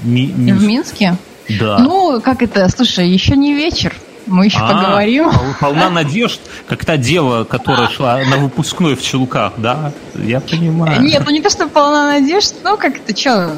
Ми- 0.03 0.27
В 0.27 0.39
Минск. 0.39 0.67
Минске? 0.67 1.17
Да. 1.61 1.79
Ну, 1.79 2.21
как 2.21 2.43
это, 2.43 2.69
слушай, 2.69 3.09
еще 3.09 3.37
не 3.37 3.55
вечер. 3.55 3.95
Мы 4.27 4.45
еще 4.47 4.59
А, 4.61 4.69
поговорим. 4.73 5.25
пол- 5.31 5.55
Полна 5.61 5.91
надежд, 5.91 6.41
как 6.69 6.85
та 6.85 6.97
дева, 6.97 7.43
которая 7.45 7.89
шла 7.89 8.19
на 8.19 8.37
выпускной 8.37 8.95
в 8.95 9.03
Челуках, 9.03 9.55
да? 9.57 9.93
Я 10.15 10.41
понимаю. 10.41 11.03
Нет, 11.03 11.23
ну 11.27 11.33
не 11.33 11.41
то, 11.41 11.51
что 11.51 11.67
полна 11.69 12.07
надежд, 12.07 12.55
ну 12.63 12.77
как 12.77 12.97
это, 12.97 13.19
что? 13.19 13.57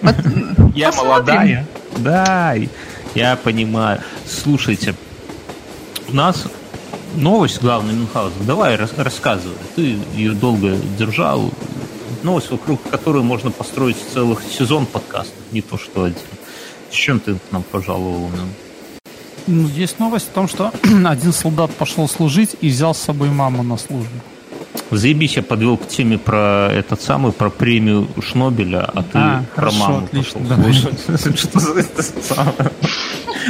Вот, 0.00 0.14
Я 0.76 0.88
посмотрим. 0.88 1.08
молодая. 1.08 1.66
Да, 1.96 2.54
я 3.14 3.36
понимаю. 3.36 4.00
Слушайте, 4.26 4.94
у 6.08 6.14
нас 6.14 6.44
новость 7.16 7.60
главная 7.60 7.94
Мюнхгаузен. 7.94 8.46
Давай 8.46 8.76
рас- 8.76 8.94
рассказывай. 8.96 9.56
Ты 9.76 9.96
ее 10.14 10.32
долго 10.32 10.76
держал. 10.98 11.50
Новость, 12.22 12.50
вокруг 12.50 12.80
которой 12.88 13.22
можно 13.22 13.50
построить 13.50 13.96
целый 14.12 14.36
сезон 14.50 14.86
подкастов, 14.86 15.34
не 15.50 15.60
то 15.60 15.76
что 15.76 16.04
один. 16.04 16.18
С 16.90 16.94
чем 16.94 17.20
ты 17.20 17.34
к 17.34 17.52
нам 17.52 17.62
пожаловал? 17.62 18.30
Ну, 19.46 19.68
есть 19.68 19.98
новость 19.98 20.28
о 20.30 20.34
том, 20.34 20.48
что 20.48 20.72
один 21.04 21.32
солдат 21.32 21.70
пошел 21.72 22.08
служить 22.08 22.56
и 22.60 22.68
взял 22.68 22.94
с 22.94 22.98
собой 22.98 23.30
маму 23.30 23.62
на 23.62 23.76
службу. 23.76 24.12
Заебись, 24.90 25.36
я 25.36 25.42
подвел 25.42 25.78
к 25.78 25.88
теме 25.88 26.18
про 26.18 26.70
этот 26.70 27.00
самый, 27.00 27.32
про 27.32 27.48
премию 27.48 28.08
Шнобеля, 28.20 28.84
а 28.84 29.02
ты 29.02 29.18
А, 29.18 29.44
про 29.54 29.62
хорошо, 29.62 29.78
маму 29.78 30.04
отлично, 30.04 30.40
пошел 30.40 30.90
слушать. 31.06 31.38
Что 31.38 31.60
за 31.60 31.80
это 31.80 32.02
самое? 32.02 32.72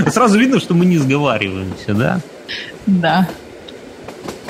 Сразу 0.08 0.38
видно, 0.38 0.60
что 0.60 0.74
мы 0.74 0.86
не 0.86 0.98
сговариваемся, 0.98 1.94
да? 1.94 2.20
Да. 2.86 3.28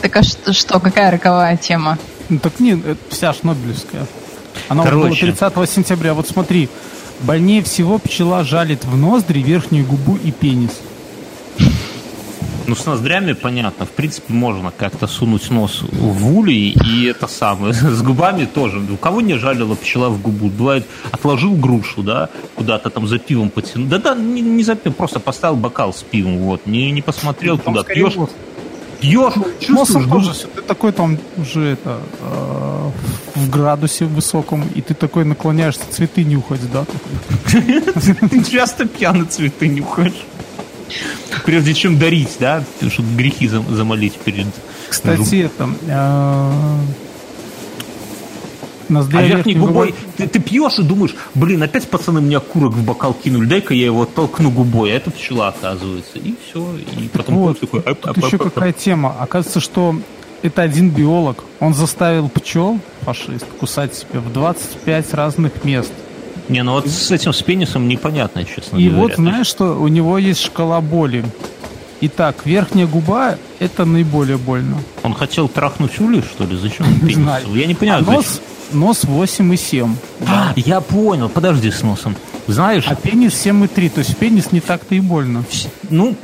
Так 0.03 0.17
а 0.17 0.23
что, 0.25 0.53
что, 0.53 0.81
какая 0.81 1.13
роковая 1.13 1.57
тема? 1.57 1.97
Ну, 2.29 2.39
так 2.41 2.59
не, 2.59 2.73
это 2.73 2.99
вся 3.09 3.33
Шнобелевская. 3.33 4.07
Она 4.69 4.83
вот 4.83 4.93
была 4.93 5.03
Короче. 5.05 5.27
30 5.33 5.71
сентября. 5.71 6.15
Вот 6.15 6.29
смотри, 6.29 6.69
больнее 7.21 7.63
всего 7.63 7.99
пчела 7.99 8.43
жалит 8.43 8.85
в 8.85 8.97
ноздри, 8.97 9.41
верхнюю 9.41 9.87
губу 9.87 10.17
и 10.17 10.33
пенис. 10.33 10.73
Ну, 12.67 12.77
с 12.77 12.87
ноздрями 12.87 13.33
понятно. 13.33 13.87
В 13.87 13.91
принципе, 13.91 14.33
можно 14.33 14.73
как-то 14.77 15.07
сунуть 15.07 15.51
нос 15.51 15.83
в 15.83 16.37
улей, 16.37 16.71
и 16.71 17.05
это 17.05 17.27
самое. 17.27 17.73
С 17.75 18.03
губами 18.03 18.45
тоже. 18.45 18.79
У 18.79 18.97
кого 18.97 19.21
не 19.21 19.35
жалила 19.35 19.75
пчела 19.75 20.09
в 20.09 20.21
губу? 20.21 20.49
Бывает, 20.49 20.87
отложил 21.11 21.55
грушу, 21.55 22.03
да, 22.03 22.29
куда-то 22.55 22.91
там 22.91 23.07
за 23.07 23.19
пивом 23.19 23.51
потянул. 23.51 23.89
Да-да, 23.89 24.15
не, 24.15 24.41
не 24.41 24.63
за 24.63 24.75
пивом, 24.77 24.95
просто 24.95 25.21
поставил 25.21 25.57
бокал 25.57 25.93
с 25.93 26.03
пивом, 26.03 26.39
вот. 26.39 26.67
Не, 26.67 26.91
не 26.93 27.03
посмотрел 27.03 27.59
Там 27.59 27.75
туда. 27.75 27.85
скорее 27.85 28.05
Пьешь, 28.05 28.15
нос. 28.15 28.31
Пьешь, 29.03 29.35
чувствуешь, 29.61 29.69
Носом 29.69 30.09
тоже, 30.09 30.33
ты 30.55 30.63
такой 30.63 30.93
там 30.93 31.19
уже 31.37 31.73
это 31.73 32.01
э, 32.21 32.91
в 33.35 33.51
градусе 33.51 34.05
высоком, 34.05 34.65
и 34.75 34.81
ты 34.81 34.95
такой 34.95 35.25
наклоняешься 35.25 35.83
цветы 35.91 36.25
нюхать, 36.25 36.61
да? 36.73 36.87
Ты 38.31 38.45
часто 38.45 38.87
пьяный 38.87 39.27
цветы 39.27 39.69
нюхаешь. 39.69 40.25
Прежде 41.45 41.75
чем 41.75 41.99
дарить, 41.99 42.37
да, 42.39 42.63
чтобы 42.89 43.09
грехи 43.17 43.49
зам- 43.49 43.75
замолить 43.75 44.15
перед... 44.15 44.47
Кстати, 44.89 45.47
это... 45.47 45.69
ноздря 48.93 49.19
А 49.21 49.23
верхней 49.23 49.55
губой 49.55 49.89
губой- 49.91 49.95
ты, 50.17 50.29
ты 50.29 50.39
пьешь 50.39 50.79
и 50.79 50.83
думаешь, 50.83 51.15
блин, 51.35 51.63
опять 51.63 51.89
пацаны 51.89 52.21
мне 52.21 52.37
окурок 52.37 52.73
в 52.75 52.85
бокал 52.85 53.15
кинули, 53.15 53.47
дай-ка 53.47 53.75
я 53.75 53.87
его 53.87 54.05
толкну 54.05 54.51
губой, 54.51 54.93
а 54.93 54.97
это 54.97 55.11
пчела 55.11 55.49
оказывается. 55.49 56.19
И 56.19 56.35
все. 56.49 56.65
И 56.99 57.09
потом 57.09 57.35
Вот, 57.37 57.61
такой, 57.61 57.81
«Ап, 57.81 57.99
Тут 58.01 58.07
ап, 58.11 58.17
еще 58.19 58.37
ап, 58.37 58.43
ап». 58.47 58.53
какая 58.55 58.73
тема. 58.73 59.17
Оказывается, 59.19 59.61
что 59.61 59.97
это 60.43 60.63
один 60.63 60.91
биолог. 60.91 61.45
Он 61.61 61.75
заставил 61.75 62.29
пчел, 62.29 62.79
фашист, 63.03 63.47
кусать 63.59 63.95
себе 63.95 64.21
в 64.21 64.33
25 64.33 65.15
разных 65.15 65.65
мест. 65.65 65.93
Не, 66.49 66.63
ну 66.65 66.73
вот 66.73 66.89
с 66.89 67.11
этим 67.11 67.33
с 67.33 67.41
пенисом 67.43 67.87
непонятно, 67.89 68.45
честно 68.45 68.77
И 68.77 68.89
говоря. 68.89 69.03
вот 69.03 69.15
знаешь, 69.17 69.47
что 69.47 69.81
у 69.81 69.89
него 69.89 70.19
есть 70.19 70.43
шкала 70.43 70.81
боли. 70.81 71.25
Итак, 72.01 72.39
верхняя 72.45 72.89
губа– 72.89 73.37
это 73.61 73.85
наиболее 73.85 74.37
больно. 74.37 74.77
Он 75.05 75.15
хотел 75.15 75.49
трахнуть 75.49 76.01
улей, 76.01 76.21
что 76.23 76.45
ли? 76.45 76.57
Зачем 76.57 76.85
он 76.87 76.99
пенис? 77.07 77.29
Я 77.55 77.67
не 77.67 77.75
А 77.75 77.77
понимаю, 77.77 78.01
зачем. 78.05 78.15
нос, 78.17 78.41
нос 78.73 79.05
8,7. 79.05 79.91
А, 80.27 80.53
я 80.57 80.81
понял, 80.81 81.29
подожди 81.29 81.71
с 81.71 81.83
носом. 81.83 82.17
Знаешь, 82.47 82.85
А 82.89 82.95
пенис 82.95 83.33
7,3. 83.35 83.89
То 83.91 83.99
есть 84.01 84.17
пенис 84.17 84.53
не 84.53 84.61
так-то 84.61 84.95
и 84.95 85.01
больно. 85.01 85.45
ну, 85.91 86.17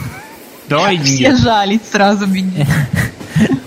давай 0.68 0.98
Все 0.98 1.28
нет. 1.30 1.38
жалить 1.40 1.82
сразу 1.90 2.26
беги. 2.26 2.66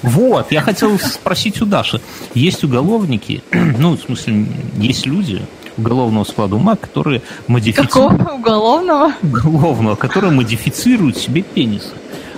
Вот, 0.03 0.51
я 0.51 0.62
хотел 0.62 0.99
спросить 0.99 1.62
у 1.62 1.65
Даши. 1.65 1.99
Есть 2.36 2.63
уголовники, 2.63 3.41
ну, 3.51 3.95
в 3.95 4.01
смысле, 4.01 4.45
есть 4.77 5.05
люди 5.05 5.41
уголовного 5.77 6.23
склада 6.25 6.55
ума, 6.55 6.75
которые 6.75 7.21
модифицируют... 7.48 8.19
Какого 8.19 8.35
уголовного? 8.35 9.13
Уголовного, 9.23 9.95
которые 9.95 10.31
модифицируют 10.31 11.17
себе 11.17 11.41
пенисы. 11.41 11.89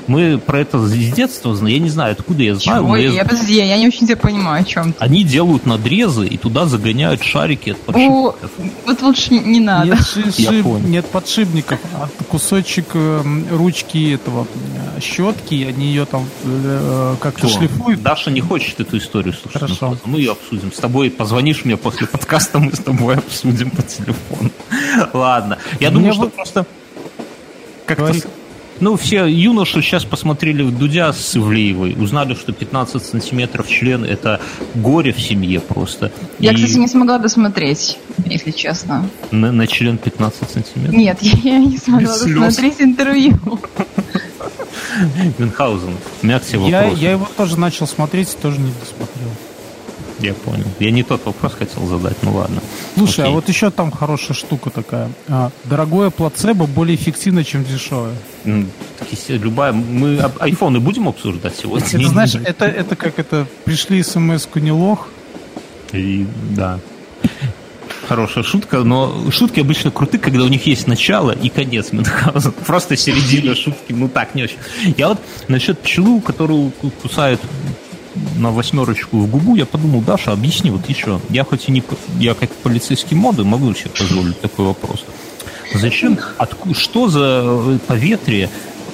Мы 0.08 0.38
про 0.38 0.60
это 0.60 0.80
с 0.80 0.92
детства 0.92 1.56
знаем. 1.56 1.76
Я 1.76 1.80
не 1.84 1.90
знаю, 1.90 2.12
откуда 2.14 2.44
я 2.44 2.56
знаю. 2.56 2.84
Чего? 2.84 2.96
я- 2.98 3.12
Я, 3.12 3.26
подожди, 3.26 3.56
я 3.56 3.78
не 3.78 3.88
очень 3.88 4.06
тебя 4.08 4.18
понимаю, 4.18 4.62
о 4.62 4.66
чем 4.66 4.94
ты. 4.94 5.04
Они 5.04 5.24
делают 5.24 5.66
надрезы 5.66 6.28
и 6.28 6.38
туда 6.38 6.66
загоняют 6.66 7.24
шарики 7.24 7.72
от 7.72 7.78
О, 7.78 7.92
подшипников. 7.92 8.52
вот 8.86 9.02
лучше 9.02 9.34
не 9.34 9.60
надо. 9.60 9.88
Нет, 9.96 10.00
ши- 10.08 10.24
Я 10.42 10.52
шиб- 10.52 10.64
понял. 10.64 10.88
нет 10.88 11.06
подшипников, 11.08 11.80
а 11.96 12.08
кусочек 12.30 12.86
эм, 12.94 13.46
ручки 13.52 14.14
этого 14.14 14.46
э, 14.98 15.00
щетки, 15.02 15.66
они 15.68 15.88
ее 15.88 16.06
там 16.06 16.28
э, 16.44 17.16
как-то 17.20 17.48
Всё. 17.48 17.58
шлифуют. 17.60 18.02
Даша 18.04 18.30
не 18.32 18.42
хочет 18.42 18.80
эту 18.80 18.98
историю 18.98 19.34
слушать. 19.34 19.60
Хорошо. 19.62 19.98
Ну, 20.06 20.12
Мы 20.12 20.20
ее 20.20 20.34
обсудим. 20.34 20.72
С 20.72 20.78
тобой 20.78 21.10
позвонишь 21.10 21.66
мне 21.66 21.78
после 21.78 22.06
подкаста, 22.08 22.60
мы 22.60 22.72
с 22.74 22.80
тобой 22.80 23.16
обсудим 23.16 23.72
по 23.72 23.82
телефону. 23.82 24.52
Ладно. 25.14 25.58
Я 25.80 25.90
думаю, 25.92 26.14
что 26.14 26.30
просто... 26.30 26.66
Как-то 27.86 28.14
Ну, 28.82 28.98
все 28.98 29.26
юноши 29.26 29.82
сейчас 29.82 30.04
посмотрели 30.04 30.62
в 30.62 30.78
Дудя 30.78 31.14
с 31.14 31.36
Ивлеевой, 31.38 31.96
узнали, 31.98 32.34
что 32.34 32.52
15 32.52 33.04
сантиметров 33.04 33.68
член– 33.70 34.04
это 34.06 34.42
горе 34.76 35.14
в 35.14 35.22
семье 35.22 35.60
просто. 35.62 36.12
Я, 36.40 36.52
И 36.52 36.56
кстати, 36.56 36.78
не 36.78 36.88
смогла 36.88 37.18
досмотреть, 37.18 37.98
если 38.26 38.52
честно. 38.52 39.10
на, 39.32 39.52
на 39.52 39.66
член 39.68 39.98
15 39.98 40.50
сантиметров. 40.50 40.94
Нет, 40.96 41.18
я, 41.22 41.32
я 41.54 41.60
не 41.60 41.78
смогла 41.78 42.02
Без 42.14 42.22
слез. 42.22 42.36
досмотреть 42.36 42.82
интервью. 42.82 43.40
Мюнхгаузен, 45.40 45.96
у 46.22 46.26
меня 46.26 46.40
к 46.40 46.46
тебе 46.46 46.70
Я, 46.70 46.84
вопрос. 46.84 47.00
я 47.00 47.12
его 47.12 47.28
тоже 47.38 47.60
начал 47.60 47.88
смотреть, 47.88 48.36
тоже 48.42 48.60
не 48.60 48.72
досмотрел. 48.80 49.30
Я 50.26 50.34
понял. 50.34 50.66
Я 50.80 50.90
не 50.92 51.04
тот 51.04 51.24
вопрос 51.26 51.54
хотел 51.54 51.86
задать, 51.88 52.18
ну 52.24 52.34
ладно. 52.34 52.62
Слушай, 52.98 53.22
а 53.22 53.24
Окей. 53.26 53.36
вот 53.36 53.50
еще 53.50 53.70
там 53.70 53.92
хорошая 53.92 54.36
штука 54.36 54.72
такая. 54.72 55.12
А, 55.28 55.52
дорогое 55.66 56.10
плацебо 56.10 56.66
более 56.66 56.96
эффективно, 56.96 57.44
чем 57.44 57.64
дешевое. 57.64 58.16
Любая... 59.30 59.72
Мы 59.72 60.20
айфоны 60.40 60.80
будем 60.80 61.08
обсуждать 61.08 61.56
сегодня? 61.56 61.86
Это, 61.88 62.08
знаешь, 62.08 62.36
это, 62.36 62.66
это 62.66 62.96
как 62.96 63.20
это, 63.20 63.46
пришли 63.66 64.02
смс-ку 64.02 64.60
не 64.60 64.72
лох, 64.72 65.10
И, 65.94 66.26
да. 66.52 66.80
Хорошая 68.08 68.44
шутка, 68.44 68.84
но 68.84 69.32
шутки 69.32 69.60
обычно 69.60 69.90
круты, 69.90 70.20
когда 70.20 70.44
у 70.44 70.48
них 70.48 70.68
есть 70.68 70.88
начало 70.88 71.32
и 71.32 71.50
конец 71.50 71.92
Мюнхгаузен. 71.92 72.52
Просто 72.66 72.96
середина 72.96 73.56
шутки, 73.56 73.94
ну 73.94 74.08
так, 74.10 74.36
не 74.36 74.44
очень. 74.44 74.58
Я 74.98 75.10
вот 75.10 75.20
насчет 75.48 75.80
пчелы, 75.80 76.22
которую 76.22 76.70
ку- 76.72 76.92
кусают 77.02 77.42
на 78.38 78.52
восьмерочку 78.52 79.18
в 79.18 79.28
губу, 79.30 79.56
я 79.56 79.66
подумал, 79.66 80.02
Даша, 80.02 80.32
объясни 80.32 80.72
вот 80.72 80.88
еще. 80.90 81.20
Я 81.30 81.44
хоть 81.44 81.68
и 81.68 81.72
не... 81.72 81.84
Я 82.20 82.34
как 82.34 82.50
полицейский 82.52 83.16
моды 83.16 83.44
могу 83.44 83.74
себе 83.74 83.90
позволить 83.92 84.40
такой 84.42 84.66
вопрос. 84.68 85.04
Зачем? 85.74 86.18
Отку, 86.38 86.74
что 86.74 87.10
за 87.10 87.42
э, 87.44 87.78
поветрие 87.88 88.50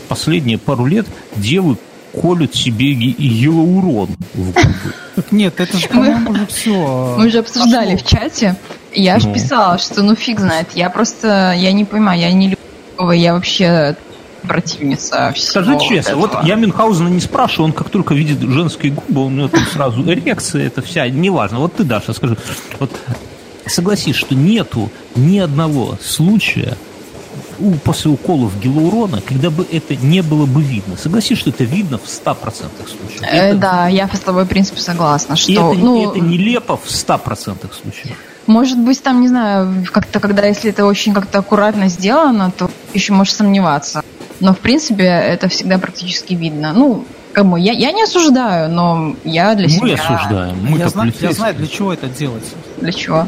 последние 0.07 0.57
пару 0.57 0.85
лет 0.85 1.05
девы 1.35 1.77
колют 2.19 2.55
себе 2.55 2.93
ги- 2.93 3.15
гиалурон 3.17 4.09
в 4.33 4.37
губы? 4.51 4.69
Так 5.15 5.31
нет, 5.31 5.59
это 5.59 5.77
же, 5.77 5.87
по-моему, 5.87 6.31
уже 6.31 6.45
все. 6.47 7.15
Мы 7.17 7.27
уже 7.27 7.39
обсуждали 7.39 7.95
в 7.97 8.05
чате. 8.05 8.55
Я 8.93 9.19
же 9.19 9.27
Ну. 9.27 9.33
писала, 9.33 9.77
что 9.77 10.01
ну 10.03 10.15
фиг 10.15 10.39
знает. 10.39 10.67
Я 10.75 10.89
просто, 10.89 11.53
я 11.57 11.71
не 11.71 11.85
понимаю, 11.85 12.19
я 12.19 12.31
не 12.31 12.45
люблю 12.49 12.57
такого, 12.91 13.11
я 13.11 13.33
вообще 13.33 13.95
противница 14.41 15.31
всего. 15.33 15.51
Скажи 15.63 15.79
честно, 15.87 16.15
вот 16.15 16.31
этого. 16.31 16.45
я 16.45 16.55
Мюнхгаузена 16.55 17.07
не 17.07 17.19
спрашиваю, 17.19 17.65
он 17.67 17.73
как 17.73 17.89
только 17.89 18.13
видит 18.13 18.41
женские 18.41 18.93
губы, 18.93 19.25
у 19.25 19.29
него 19.29 19.47
там 19.47 19.65
сразу 19.71 20.03
эрекция, 20.03 20.67
это 20.67 20.81
вся, 20.81 21.07
неважно. 21.09 21.59
Вот 21.59 21.75
ты, 21.75 21.83
Даша, 21.83 22.13
скажи, 22.13 22.37
вот 22.79 22.91
согласись, 23.65 24.15
что 24.15 24.35
нету 24.35 24.91
ни 25.15 25.39
одного 25.39 25.97
случая 26.01 26.77
у, 27.59 27.73
после 27.73 28.11
уколов 28.11 28.59
гиалурона, 28.59 29.21
когда 29.21 29.49
бы 29.49 29.65
это 29.71 29.95
не 29.95 30.21
было 30.21 30.45
бы 30.45 30.61
видно. 30.63 30.97
Согласись, 30.97 31.37
что 31.37 31.51
это 31.51 31.63
видно 31.63 31.97
в 31.99 32.07
100% 32.07 32.69
случаев. 32.87 33.21
Э, 33.21 33.49
Это- 33.51 33.57
да, 33.57 33.87
я 33.87 34.07
с 34.11 34.19
тобой, 34.19 34.45
в 34.45 34.47
принципе, 34.47 34.81
согласна, 34.81 35.33
И 35.33 35.37
что, 35.37 35.73
это, 35.73 35.79
ну, 35.79 36.09
это 36.09 36.19
нелепо 36.19 36.77
в 36.77 36.89
100% 36.89 37.71
случаев. 37.81 38.17
может 38.47 38.79
быть, 38.79 39.01
там, 39.03 39.21
не 39.21 39.27
знаю, 39.27 39.85
как-то, 39.91 40.19
когда, 40.19 40.45
если 40.47 40.71
это 40.71 40.85
очень 40.85 41.13
как-то 41.13 41.39
аккуратно 41.39 41.87
сделано, 41.87 42.51
то 42.51 42.69
еще 42.93 43.13
можешь 43.13 43.35
сомневаться. 43.35 44.03
Но, 44.41 44.53
в 44.53 44.59
принципе, 44.59 45.03
это 45.05 45.47
всегда 45.47 45.77
практически 45.77 46.33
видно. 46.33 46.73
Ну, 46.73 47.05
кому? 47.31 47.57
Я, 47.57 47.71
я 47.73 47.91
не 47.91 48.03
осуждаю, 48.03 48.69
но 48.69 49.15
я 49.23 49.55
для 49.55 49.67
Мы 49.67 49.69
себя... 49.69 49.93
осуждаем. 49.93 50.57
Мы 50.67 50.79
я, 50.79 50.89
знаю, 50.89 51.13
я 51.21 51.31
знаю, 51.31 51.55
для 51.55 51.67
чего 51.67 51.93
это 51.93 52.07
делать. 52.07 52.43
Для 52.81 52.91
чего? 52.91 53.27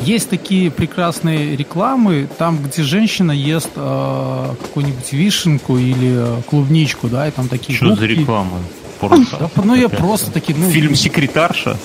Есть 0.00 0.30
такие 0.30 0.70
прекрасные 0.70 1.56
рекламы, 1.56 2.28
там, 2.38 2.58
где 2.62 2.82
женщина 2.82 3.32
ест 3.32 3.70
э, 3.74 4.54
какую-нибудь 4.60 5.12
вишенку 5.12 5.76
или 5.76 6.38
э, 6.38 6.42
клубничку, 6.48 7.08
да, 7.08 7.26
и 7.26 7.32
там 7.32 7.48
такие 7.48 7.76
Что 7.76 7.88
за 7.88 8.02
губки. 8.02 8.12
реклама? 8.12 8.58
Порно. 9.00 9.26
Да, 9.40 9.50
ну 9.64 9.74
я 9.74 9.88
просто 9.88 10.30
такие, 10.30 10.56
ну, 10.56 10.68
Фильм 10.70 10.94
«Секретарша»? 10.94 11.76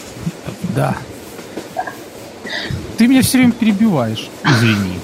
да. 0.76 0.96
Ты 2.98 3.08
меня 3.08 3.22
все 3.24 3.39
время 3.39 3.54
перебиваешь. 3.54 4.30
Извини. 4.46 5.00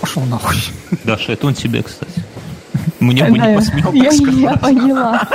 Пошел 0.00 0.22
нахуй. 0.24 0.56
Даша, 1.02 1.32
это 1.32 1.46
он 1.48 1.54
тебе, 1.54 1.82
кстати. 1.82 2.23
Мне 3.00 3.24
бы 3.24 3.38
не 3.38 3.54
посмел 3.54 3.92
я, 3.92 4.10
так 4.10 4.12
я 4.12 4.12
сказать. 4.12 4.60
поняла. 4.60 5.28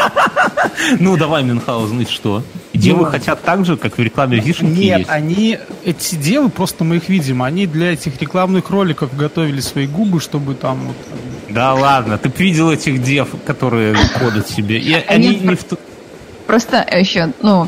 Ну, 1.00 1.18
давай, 1.18 1.44
Мюнхгаузен, 1.44 2.02
и 2.02 2.06
что? 2.06 2.44
Девы 2.74 3.06
хотят 3.08 3.44
так 3.44 3.66
же, 3.66 3.78
как 3.78 3.98
в 3.98 4.02
рекламе 4.02 4.40
вишенки 4.40 4.78
Нет, 4.78 5.06
они, 5.10 5.58
эти 5.84 6.16
девы, 6.16 6.50
просто 6.50 6.84
мы 6.84 6.98
их 6.98 7.10
видим, 7.10 7.44
они 7.44 7.68
для 7.68 7.94
этих 7.94 8.22
рекламных 8.22 8.70
роликов 8.70 9.16
готовили 9.16 9.60
свои 9.60 9.88
губы, 9.88 10.20
чтобы 10.22 10.54
там 10.54 10.80
вот... 10.88 10.96
Да 11.50 11.74
ладно, 11.74 12.18
ты 12.18 12.30
б 12.30 12.36
видел 12.38 12.72
этих 12.72 13.02
дев, 13.04 13.30
которые 13.46 13.96
ходят 13.96 14.48
себе. 14.48 14.78
И 14.78 14.94
они 14.94 15.36
не 15.36 15.56
в 15.56 15.64
ту- 15.64 15.80
Просто 16.46 16.78
еще, 16.92 17.32
ну, 17.44 17.68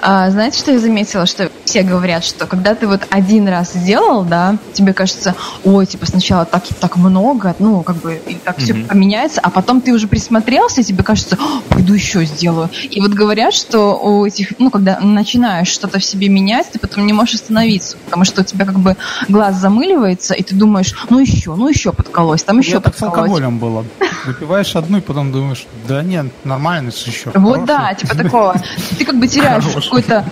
а, 0.00 0.30
знаете, 0.30 0.58
что 0.58 0.70
я 0.70 0.78
заметила? 0.78 1.26
Что 1.26 1.50
все 1.70 1.82
говорят, 1.84 2.24
что 2.24 2.46
когда 2.46 2.74
ты 2.74 2.88
вот 2.88 3.02
один 3.10 3.46
раз 3.46 3.72
сделал, 3.74 4.24
да, 4.24 4.56
тебе 4.72 4.92
кажется, 4.92 5.36
ой, 5.64 5.86
типа 5.86 6.04
сначала 6.04 6.44
так, 6.44 6.64
так 6.80 6.96
много, 6.96 7.54
ну, 7.60 7.84
как 7.84 7.96
бы, 7.98 8.20
и 8.26 8.34
так 8.34 8.58
все 8.58 8.74
Мгм. 8.74 8.86
поменяется, 8.88 9.40
а 9.40 9.50
потом 9.50 9.80
ты 9.80 9.92
уже 9.92 10.08
присмотрелся, 10.08 10.80
и 10.80 10.84
тебе 10.84 11.04
кажется, 11.04 11.36
«О, 11.40 11.60
пойду 11.68 11.94
еще 11.94 12.24
сделаю. 12.24 12.68
И 12.90 13.00
вот 13.00 13.12
говорят, 13.12 13.54
что 13.54 13.94
у 13.96 14.26
этих, 14.26 14.58
ну, 14.58 14.70
когда 14.70 14.98
начинаешь 14.98 15.68
что-то 15.68 16.00
в 16.00 16.04
себе 16.04 16.28
менять, 16.28 16.66
ты 16.72 16.80
потом 16.80 17.06
не 17.06 17.12
можешь 17.12 17.36
остановиться, 17.36 17.96
потому 18.04 18.24
что 18.24 18.40
у 18.40 18.44
тебя 18.44 18.64
как 18.64 18.80
бы 18.80 18.96
глаз 19.28 19.54
замыливается, 19.56 20.34
и 20.34 20.42
ты 20.42 20.56
думаешь, 20.56 20.92
ну 21.08 21.20
еще, 21.20 21.54
ну 21.54 21.68
еще 21.68 21.92
подколось, 21.92 22.42
там 22.42 22.58
еще 22.58 22.72
Я 22.72 22.80
так 22.80 22.96
с 22.96 22.98
подколось. 22.98 23.30
алкоголем 23.30 23.58
было. 23.60 23.84
Выпиваешь 24.26 24.74
одну 24.74 24.98
и 24.98 25.00
потом 25.00 25.30
думаешь, 25.30 25.66
да 25.86 26.02
нет, 26.02 26.26
нормально 26.42 26.88
еще. 26.88 27.30
Вот 27.34 27.64
да, 27.64 27.94
типа 27.94 28.16
такого. 28.16 28.56
Ты 28.98 29.04
как 29.04 29.18
бы 29.20 29.28
теряешь 29.28 29.64
какое-то 29.64 30.14
м, 30.16 30.24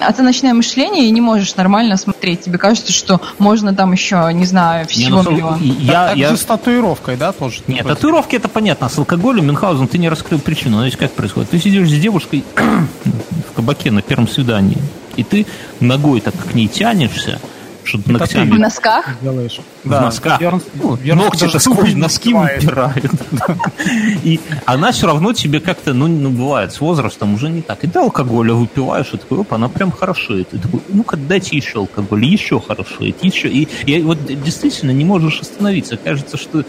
оценочное 0.00 0.54
мышление 0.54 1.06
и 1.06 1.10
не 1.10 1.20
можешь 1.20 1.54
нормально 1.56 1.96
смотреть. 1.96 2.42
Тебе 2.42 2.58
кажется, 2.58 2.92
что 2.92 3.20
можно 3.38 3.74
там 3.74 3.92
еще, 3.92 4.28
не 4.32 4.44
знаю, 4.46 4.86
Не, 4.86 5.04
всего 5.04 5.22
ну, 5.22 5.30
миллион. 5.32 5.60
и- 5.60 5.68
Я, 5.68 6.08
так 6.08 6.16
я... 6.16 6.28
же 6.30 6.36
с 6.36 6.44
татуировкой, 6.44 7.16
да, 7.16 7.32
тоже? 7.32 7.60
Нет, 7.66 7.78
Такой, 7.78 7.94
татуировки 7.94 8.36
это 8.36 8.48
понятно, 8.48 8.86
а 8.86 8.90
с 8.90 8.98
алкоголем, 8.98 9.46
Мюнхгаузен, 9.46 9.88
ты 9.88 9.98
не 9.98 10.08
раскрыл 10.08 10.38
причину. 10.38 10.78
То 10.78 10.84
есть 10.84 10.96
как 10.96 11.12
происходит? 11.12 11.50
Ты 11.50 11.58
сидишь 11.58 11.88
с 11.88 11.92
девушкой 12.00 12.44
в 12.54 13.52
кабаке 13.54 13.90
на 13.90 14.02
первом 14.02 14.28
свидании, 14.28 14.78
и 15.16 15.24
ты 15.24 15.46
ногой 15.80 16.20
так 16.20 16.34
к 16.34 16.54
ней 16.54 16.68
тянешься, 16.68 17.38
что-то 17.84 18.04
ты. 18.04 18.10
В 18.10 18.18
ногтями 18.20 18.58
носках? 18.58 19.06
делаешь. 19.22 19.60
В 19.84 19.88
носках. 19.90 20.40
Верн- 20.40 20.62
Ну, 20.74 20.94
Верн 20.96 21.18
ногти 21.18 21.44
это 21.44 21.58
сквозь 21.58 21.94
носки 21.94 22.34
выпирают. 22.34 23.10
И 24.24 24.40
она 24.66 24.92
все 24.92 25.06
равно 25.06 25.32
тебе 25.32 25.60
как-то, 25.60 25.92
ну, 25.94 26.06
ну, 26.06 26.30
бывает, 26.30 26.72
с 26.72 26.80
возрастом 26.80 27.34
уже 27.34 27.48
не 27.48 27.62
так. 27.62 27.82
И 27.84 27.86
ты 27.88 27.98
алкоголя 27.98 28.54
выпиваешь, 28.54 29.08
и 29.12 29.16
такой, 29.16 29.38
оп, 29.38 29.52
она 29.52 29.68
прям 29.68 29.90
хорошеет. 29.90 30.52
И 30.54 30.58
такой, 30.58 30.80
ну-ка, 30.88 31.16
дайте 31.16 31.56
еще 31.56 31.78
алкоголь, 31.78 32.24
еще 32.24 32.60
хорошеет, 32.60 33.22
еще. 33.24 33.48
И, 33.48 33.68
и 33.86 34.02
вот 34.02 34.18
действительно 34.26 34.90
не 34.90 35.04
можешь 35.04 35.40
остановиться. 35.40 35.96
Кажется, 35.96 36.36
что 36.36 36.64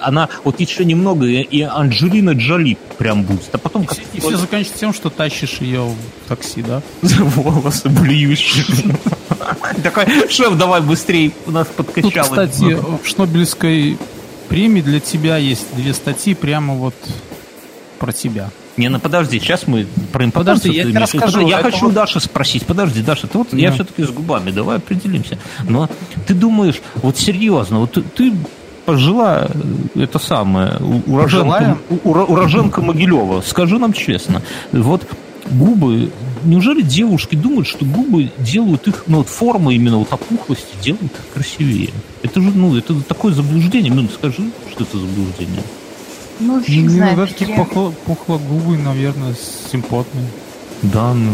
она 0.00 0.28
вот 0.44 0.60
еще 0.60 0.84
немного, 0.84 1.26
и, 1.26 1.40
и 1.42 1.62
Анджелина 1.62 2.30
Джоли 2.32 2.76
прям 2.98 3.22
будет. 3.22 3.48
А 3.52 3.58
потом 3.58 3.82
И 3.82 3.86
как 3.86 3.96
все- 3.98 4.06
И 4.14 4.20
все 4.20 4.36
заканчивается 4.36 4.78
тем, 4.80 4.92
что 4.92 5.10
тащишь 5.10 5.58
ее 5.60 5.82
в 5.84 6.28
такси, 6.28 6.62
да? 6.62 6.82
за 7.02 7.22
волосы 7.24 7.88
блюющие. 7.88 8.64
Такой, 9.82 10.06
шеф, 10.30 10.56
давай 10.56 10.80
быстрее, 10.80 11.30
у 11.46 11.50
нас 11.50 11.66
Тут, 11.76 11.86
подкачало. 11.86 12.36
Кстати, 12.56 13.02
в 13.02 13.06
Шнобелевской 13.08 13.98
премии 14.48 14.80
для 14.80 15.00
тебя 15.00 15.36
есть 15.36 15.66
две 15.74 15.92
статьи 15.94 16.34
прямо 16.34 16.74
вот 16.74 16.94
про 17.98 18.12
тебя. 18.12 18.50
Не, 18.76 18.88
ну 18.90 18.98
подожди, 19.00 19.38
сейчас 19.40 19.66
мы 19.66 19.86
про 20.12 20.24
импотенцию. 20.26 20.72
Подожди, 20.72 20.76
я 20.78 20.84
тебе 20.84 20.98
расскажу. 21.00 21.40
Я 21.46 21.60
Это 21.60 21.70
хочу 21.70 21.86
вот- 21.86 21.94
Даши 21.94 22.20
спросить. 22.20 22.66
Подожди, 22.66 23.00
Даша, 23.02 23.26
ты 23.26 23.38
вот 23.38 23.52
я 23.54 23.72
все-таки 23.72 24.04
с 24.04 24.10
губами, 24.10 24.50
давай 24.50 24.76
определимся. 24.76 25.38
Но 25.66 25.88
ты 26.26 26.34
думаешь, 26.34 26.80
вот 26.96 27.16
серьезно, 27.16 27.78
вот 27.80 27.92
ты, 27.92 28.02
ты 28.02 28.32
пожила 28.84 29.48
э, 29.94 30.02
это 30.02 30.18
самое, 30.18 30.76
у- 30.78 31.10
уроженка, 31.12 31.78
у- 31.88 32.10
ура- 32.12 32.24
уроженка 32.24 32.82
Могилева, 32.82 33.40
скажи 33.40 33.78
нам 33.78 33.92
честно, 33.94 34.42
вот 34.72 35.08
губы, 35.50 36.10
неужели 36.46 36.82
девушки 36.82 37.34
думают, 37.36 37.66
что 37.66 37.84
губы 37.84 38.30
делают 38.38 38.86
их, 38.88 39.04
ну 39.06 39.18
вот 39.18 39.28
форма 39.28 39.74
именно 39.74 39.98
вот 39.98 40.12
опухлости 40.12 40.74
делают 40.82 41.12
их 41.12 41.32
красивее? 41.34 41.90
Это 42.22 42.40
же, 42.40 42.50
ну, 42.54 42.76
это 42.76 42.94
такое 43.02 43.32
заблуждение. 43.32 43.92
Ну, 43.92 44.08
скажи, 44.08 44.50
что 44.70 44.84
это 44.84 44.98
заблуждение. 44.98 45.62
Ну, 46.40 46.60
фиг 46.60 46.84
Ну, 46.84 46.90
знает. 46.90 47.16
да, 47.16 47.26
такие 47.26 47.50
Я- 47.50 47.56
пухло- 47.56 47.94
пухлогубые, 48.04 48.78
наверное, 48.78 49.34
симпотные. 49.70 50.26
Да, 50.82 51.12
ну. 51.14 51.32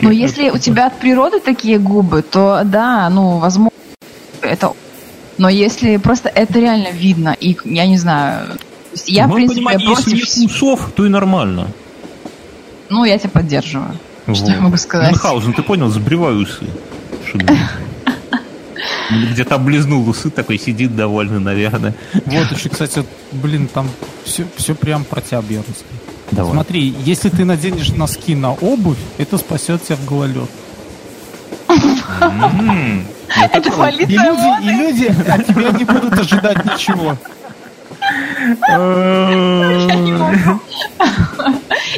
Ну, 0.00 0.10
если 0.10 0.50
у 0.50 0.58
тебя 0.58 0.86
от 0.86 0.98
природы 0.98 1.40
такие 1.40 1.78
губы, 1.78 2.22
то 2.22 2.62
да, 2.64 3.08
ну, 3.10 3.38
возможно, 3.38 3.70
это... 4.40 4.72
Но 5.36 5.48
если 5.48 5.96
просто 5.98 6.28
это 6.28 6.58
реально 6.58 6.88
видно, 6.92 7.36
и 7.38 7.56
я 7.64 7.86
не 7.86 7.98
знаю... 7.98 8.48
Я, 9.06 9.26
в 9.26 9.30
Мое 9.30 9.36
принципе, 9.36 9.56
понимание, 9.66 9.86
против... 9.86 10.12
если 10.14 10.40
нет 10.42 10.50
усов, 10.50 10.90
то 10.94 11.04
и 11.04 11.08
нормально. 11.08 11.68
Ну, 12.88 13.04
я 13.04 13.18
тебя 13.18 13.30
поддерживаю. 13.30 13.98
Что 14.24 14.32
Вот. 14.44 14.48
я 14.50 14.60
могу 14.60 14.76
сказать? 14.76 15.10
Мюнхгаузен, 15.10 15.52
ты 15.52 15.62
понял, 15.62 15.88
забривай 15.88 16.34
усы. 16.42 16.64
Где-то 19.10 19.56
облизнул 19.56 20.08
усы, 20.08 20.30
такой 20.30 20.58
сидит 20.58 20.96
довольный, 20.96 21.40
наверное. 21.40 21.94
Вот 22.24 22.50
еще, 22.52 22.68
кстати, 22.70 23.04
блин, 23.32 23.68
там 23.72 23.88
все, 24.24 24.46
все 24.56 24.74
прям 24.74 25.04
про 25.04 25.20
тебя, 25.20 25.42
Бьернский. 25.42 25.84
Давай. 26.30 26.52
Смотри, 26.52 26.94
если 27.04 27.28
ты 27.28 27.44
наденешь 27.44 27.90
носки 27.90 28.34
на 28.34 28.52
обувь, 28.52 28.96
это 29.18 29.36
спасет 29.38 29.84
тебя 29.84 29.96
в 29.96 30.04
гололед. 30.06 30.48
М, 32.20 33.06
Это 33.42 33.58
И 33.68 33.70
полиция 33.70 34.06
люди, 34.06 34.64
и 34.64 34.70
люди 34.70 35.30
от 35.30 35.46
тебя 35.46 35.70
не 35.70 35.84
будут 35.84 36.18
ожидать 36.18 36.64
ничего. 36.64 37.16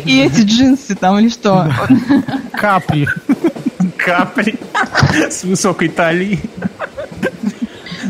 И 0.05 0.21
эти 0.21 0.43
джинсы 0.43 0.95
там 0.95 1.19
или 1.19 1.29
что? 1.29 1.71
Капри. 2.53 3.09
Капри 3.97 4.59
с 5.31 5.45
высокой 5.45 5.89
талией. 5.89 6.41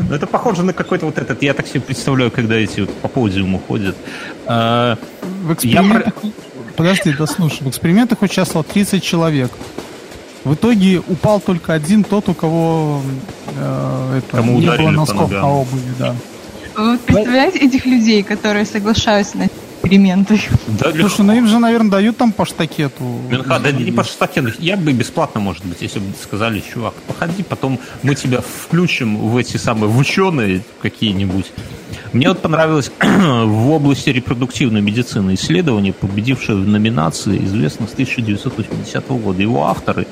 Ну, 0.09 0.15
это 0.15 0.27
похоже 0.27 0.63
на 0.63 0.73
какой-то 0.73 1.05
вот 1.05 1.17
этот, 1.17 1.41
я 1.41 1.53
так 1.53 1.67
себе 1.67 1.81
представляю, 1.81 2.31
когда 2.31 2.55
эти 2.55 2.81
вот 2.81 2.93
по 3.01 3.07
подиуму 3.07 3.59
ходят. 3.67 3.95
А, 4.45 4.97
В 5.21 5.47
Я 5.47 5.53
экспериментах... 5.53 6.13
Подожди, 6.75 7.11
дослушай. 7.13 7.63
В 7.65 7.69
экспериментах 7.69 8.21
участвовало 8.21 8.63
30 8.63 9.03
человек. 9.03 9.51
В 10.43 10.53
итоге 10.53 10.99
упал 11.07 11.41
только 11.41 11.73
один, 11.73 12.03
тот, 12.03 12.29
у 12.29 12.33
кого 12.33 13.01
э, 13.57 14.19
это, 14.19 14.37
Кому 14.37 14.59
не 14.59 14.67
было 14.67 14.77
по 14.77 14.91
носков 14.91 15.29
ногам. 15.31 15.41
на 15.41 15.49
обуви, 15.49 15.93
да. 15.99 16.15
Вы 16.77 16.91
вот 16.91 17.01
представляете 17.01 17.57
этих 17.57 17.87
людей, 17.87 18.21
которые 18.21 18.63
соглашаются 18.63 19.37
на 19.37 19.47
эксперименты? 19.47 20.39
да, 20.67 20.91
Слушай, 20.91 21.25
ну 21.25 21.33
им 21.33 21.47
же, 21.47 21.57
наверное, 21.57 21.89
дают 21.89 22.17
там 22.17 22.31
по 22.31 22.45
штакету. 22.45 23.03
Минха, 23.29 23.57
да 23.59 23.71
не 23.71 23.91
по 23.91 24.03
штатен. 24.03 24.53
Я 24.59 24.77
бы 24.77 24.91
бесплатно, 24.91 25.41
может 25.41 25.65
быть, 25.65 25.81
если 25.81 25.97
бы 25.97 26.05
сказали, 26.21 26.61
чувак, 26.61 26.93
походи, 27.07 27.41
потом 27.41 27.79
мы 28.03 28.13
тебя 28.13 28.41
включим 28.41 29.17
в 29.17 29.37
эти 29.37 29.57
самые 29.57 29.89
в 29.89 29.97
ученые 29.97 30.61
какие-нибудь. 30.79 31.47
Мне 32.13 32.29
вот 32.29 32.43
понравилось 32.43 32.91
в 33.01 33.69
области 33.71 34.11
репродуктивной 34.11 34.81
медицины 34.81 35.33
исследование, 35.33 35.93
победившее 35.93 36.59
в 36.59 36.67
номинации, 36.67 37.43
известно 37.43 37.87
с 37.87 37.93
1980 37.93 39.07
года. 39.09 39.41
Его 39.41 39.65
авторы 39.65 40.05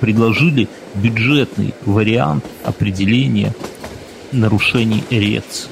предложили 0.00 0.68
бюджетный 0.94 1.74
вариант 1.84 2.44
определения 2.64 3.52
нарушений 4.32 5.04
эрекции. 5.10 5.70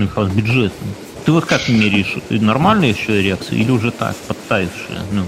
Михаил, 0.00 0.28
бюджетный. 0.28 0.88
Ты 1.24 1.32
вот 1.32 1.44
как 1.44 1.68
меряешь? 1.68 2.16
Нормальная 2.30 2.88
еще 2.88 3.20
эрекция 3.20 3.58
или 3.58 3.70
уже 3.70 3.90
так, 3.90 4.16
подтаявшая? 4.26 5.02
Ну, 5.12 5.24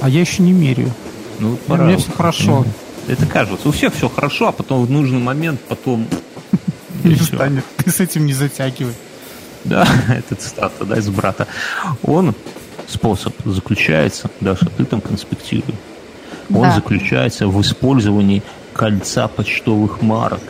А 0.00 0.08
я 0.08 0.20
еще 0.20 0.42
не 0.42 0.52
меряю. 0.52 0.92
ну, 1.38 1.58
У 1.68 1.76
меня 1.76 1.96
все 1.98 2.10
хорошо. 2.12 2.64
Это 3.06 3.26
кажется. 3.26 3.68
У 3.68 3.72
всех 3.72 3.94
все 3.94 4.08
хорошо, 4.08 4.48
а 4.48 4.52
потом 4.52 4.84
в 4.86 4.90
нужный 4.90 5.18
момент, 5.20 5.60
потом... 5.68 6.06
и 7.04 7.14
станет. 7.16 7.64
Ты 7.76 7.90
с 7.90 8.00
этим 8.00 8.24
не 8.24 8.32
затягивай. 8.32 8.94
Да, 9.64 9.86
это 10.08 10.34
цитата, 10.34 10.84
да, 10.84 10.96
из 10.98 11.08
брата. 11.08 11.46
Он, 12.02 12.34
способ 12.86 13.34
заключается, 13.44 14.30
Даша, 14.40 14.66
ты 14.76 14.84
там 14.86 15.00
конспектируй. 15.02 15.74
Он 16.50 16.62
Да. 16.62 16.74
заключается 16.76 17.46
в 17.48 17.60
использовании 17.60 18.42
кольца 18.72 19.28
почтовых 19.28 20.00
марок. 20.02 20.40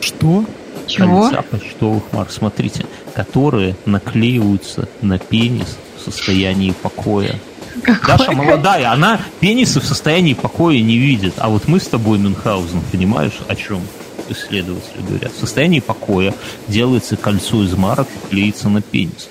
Что? 0.00 0.44
Чего? 0.92 1.22
Кольца 1.22 1.42
почтовых 1.42 2.02
марок, 2.12 2.30
смотрите, 2.30 2.84
которые 3.14 3.76
наклеиваются 3.86 4.88
на 5.00 5.18
пенис 5.18 5.78
в 5.96 6.02
состоянии 6.02 6.72
покоя. 6.72 7.38
Какой 7.82 8.18
Даша 8.18 8.32
молодая, 8.32 8.92
она 8.92 9.20
пенисы 9.40 9.80
в 9.80 9.86
состоянии 9.86 10.34
покоя 10.34 10.78
не 10.80 10.98
видит. 10.98 11.34
А 11.38 11.48
вот 11.48 11.66
мы 11.66 11.80
с 11.80 11.86
тобой, 11.86 12.18
Мюнхгаузен, 12.18 12.82
понимаешь, 12.92 13.38
о 13.48 13.56
чем 13.56 13.80
исследователи 14.28 15.00
говорят? 15.08 15.32
В 15.32 15.40
состоянии 15.40 15.80
покоя 15.80 16.34
делается 16.68 17.16
кольцо 17.16 17.62
из 17.62 17.74
марок 17.74 18.08
и 18.08 18.28
клеится 18.28 18.68
на 18.68 18.82
пенис. 18.82 19.30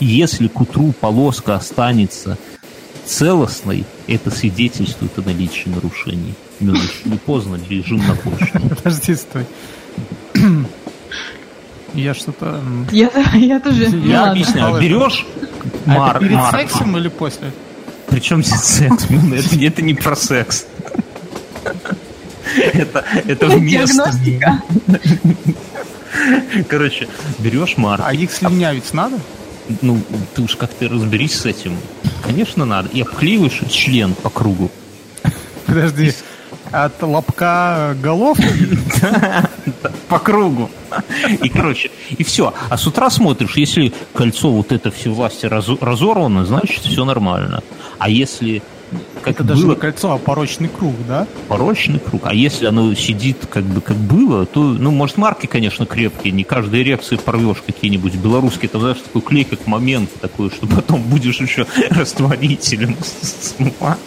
И 0.00 0.06
Если 0.06 0.48
к 0.48 0.58
утру 0.58 0.92
полоска 0.92 1.54
останется 1.54 2.38
целостной, 3.04 3.84
это 4.06 4.30
свидетельствует 4.30 5.18
о 5.18 5.22
наличии 5.22 5.68
нарушений. 5.68 6.34
Не 6.60 7.18
поздно 7.18 7.58
режим 7.68 7.98
на 7.98 8.16
почту? 8.16 8.60
Подожди, 8.76 9.14
стой. 9.14 9.46
Я 11.94 12.14
что-то... 12.14 12.60
Я, 12.92 13.10
я 13.34 13.60
тоже. 13.60 13.84
Я 13.84 14.20
ладно. 14.22 14.32
объясняю. 14.32 14.80
Берешь 14.80 15.26
А 15.86 15.90
мар- 15.90 16.16
это 16.16 16.20
перед 16.24 16.36
марку. 16.36 16.58
сексом 16.58 16.96
или 16.98 17.08
после? 17.08 17.52
Причем 18.08 18.42
здесь 18.44 18.60
секс? 18.60 19.04
Это, 19.10 19.56
это 19.64 19.82
не 19.82 19.94
про 19.94 20.14
секс. 20.16 20.66
Это, 22.72 23.04
это 23.26 23.46
вместо. 23.48 24.12
Короче, 26.68 27.08
берешь 27.38 27.76
марку. 27.76 28.04
А 28.06 28.12
их 28.14 28.30
слюнявить 28.32 28.92
надо? 28.92 29.18
Ну, 29.80 30.00
ты 30.34 30.42
уж 30.42 30.54
как-то 30.56 30.88
разберись 30.88 31.34
с 31.40 31.46
этим. 31.46 31.76
Конечно, 32.22 32.64
надо. 32.64 32.88
И 32.90 33.00
обклеиваешь 33.00 33.60
член 33.70 34.14
по 34.14 34.30
кругу. 34.30 34.70
Подожди. 35.66 36.12
От 36.74 37.00
лобка 37.02 37.96
головки? 38.02 38.48
По 40.08 40.18
кругу. 40.18 40.68
И, 41.40 41.48
короче, 41.48 41.92
и 42.10 42.24
все. 42.24 42.52
А 42.68 42.76
с 42.76 42.84
утра 42.88 43.10
смотришь, 43.10 43.56
если 43.56 43.92
кольцо 44.12 44.50
вот 44.50 44.72
это 44.72 44.90
все 44.90 45.10
власти 45.10 45.46
разо- 45.46 45.78
разорвано, 45.80 46.44
значит, 46.44 46.80
все 46.80 47.04
нормально. 47.04 47.62
А 47.98 48.08
если 48.08 48.60
как 49.22 49.34
Это 49.34 49.44
даже 49.44 49.62
было 49.62 49.74
не 49.74 49.80
кольцо, 49.80 50.12
а 50.12 50.18
порочный 50.18 50.68
круг, 50.68 50.94
да? 51.06 51.28
порочный 51.48 52.00
круг, 52.00 52.22
а 52.24 52.34
если 52.34 52.66
оно 52.66 52.92
сидит 52.94 53.46
как 53.48 53.64
бы 53.64 53.80
как 53.80 53.96
было, 53.96 54.44
то, 54.44 54.62
ну, 54.62 54.90
может, 54.90 55.16
марки, 55.16 55.46
конечно, 55.46 55.86
крепкие, 55.86 56.32
не 56.32 56.44
каждой 56.44 56.82
эрекции 56.82 57.16
порвешь 57.16 57.62
какие-нибудь 57.64 58.16
белорусские, 58.16 58.68
там, 58.68 58.80
знаешь, 58.80 58.98
такой 58.98 59.22
клей, 59.22 59.44
как 59.44 59.66
момент 59.66 60.10
такой, 60.20 60.50
что 60.50 60.66
потом 60.66 61.02
будешь 61.02 61.40
еще 61.40 61.66
растворителем 61.90 62.96
смывать. 63.22 63.98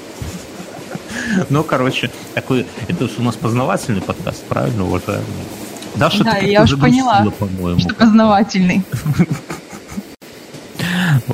Ну, 1.50 1.64
короче, 1.64 2.10
такой, 2.34 2.66
это 2.88 3.10
у 3.18 3.22
нас 3.22 3.36
познавательный 3.36 4.02
подкаст, 4.02 4.44
правильно, 4.46 4.86
уважаемый? 4.86 5.26
Даша, 5.96 6.24
Да, 6.24 6.38
я 6.38 6.64
уж 6.64 6.80
поняла, 6.80 7.26
по-моему. 7.40 7.80
Что 7.80 7.96
познавательный. 7.96 8.84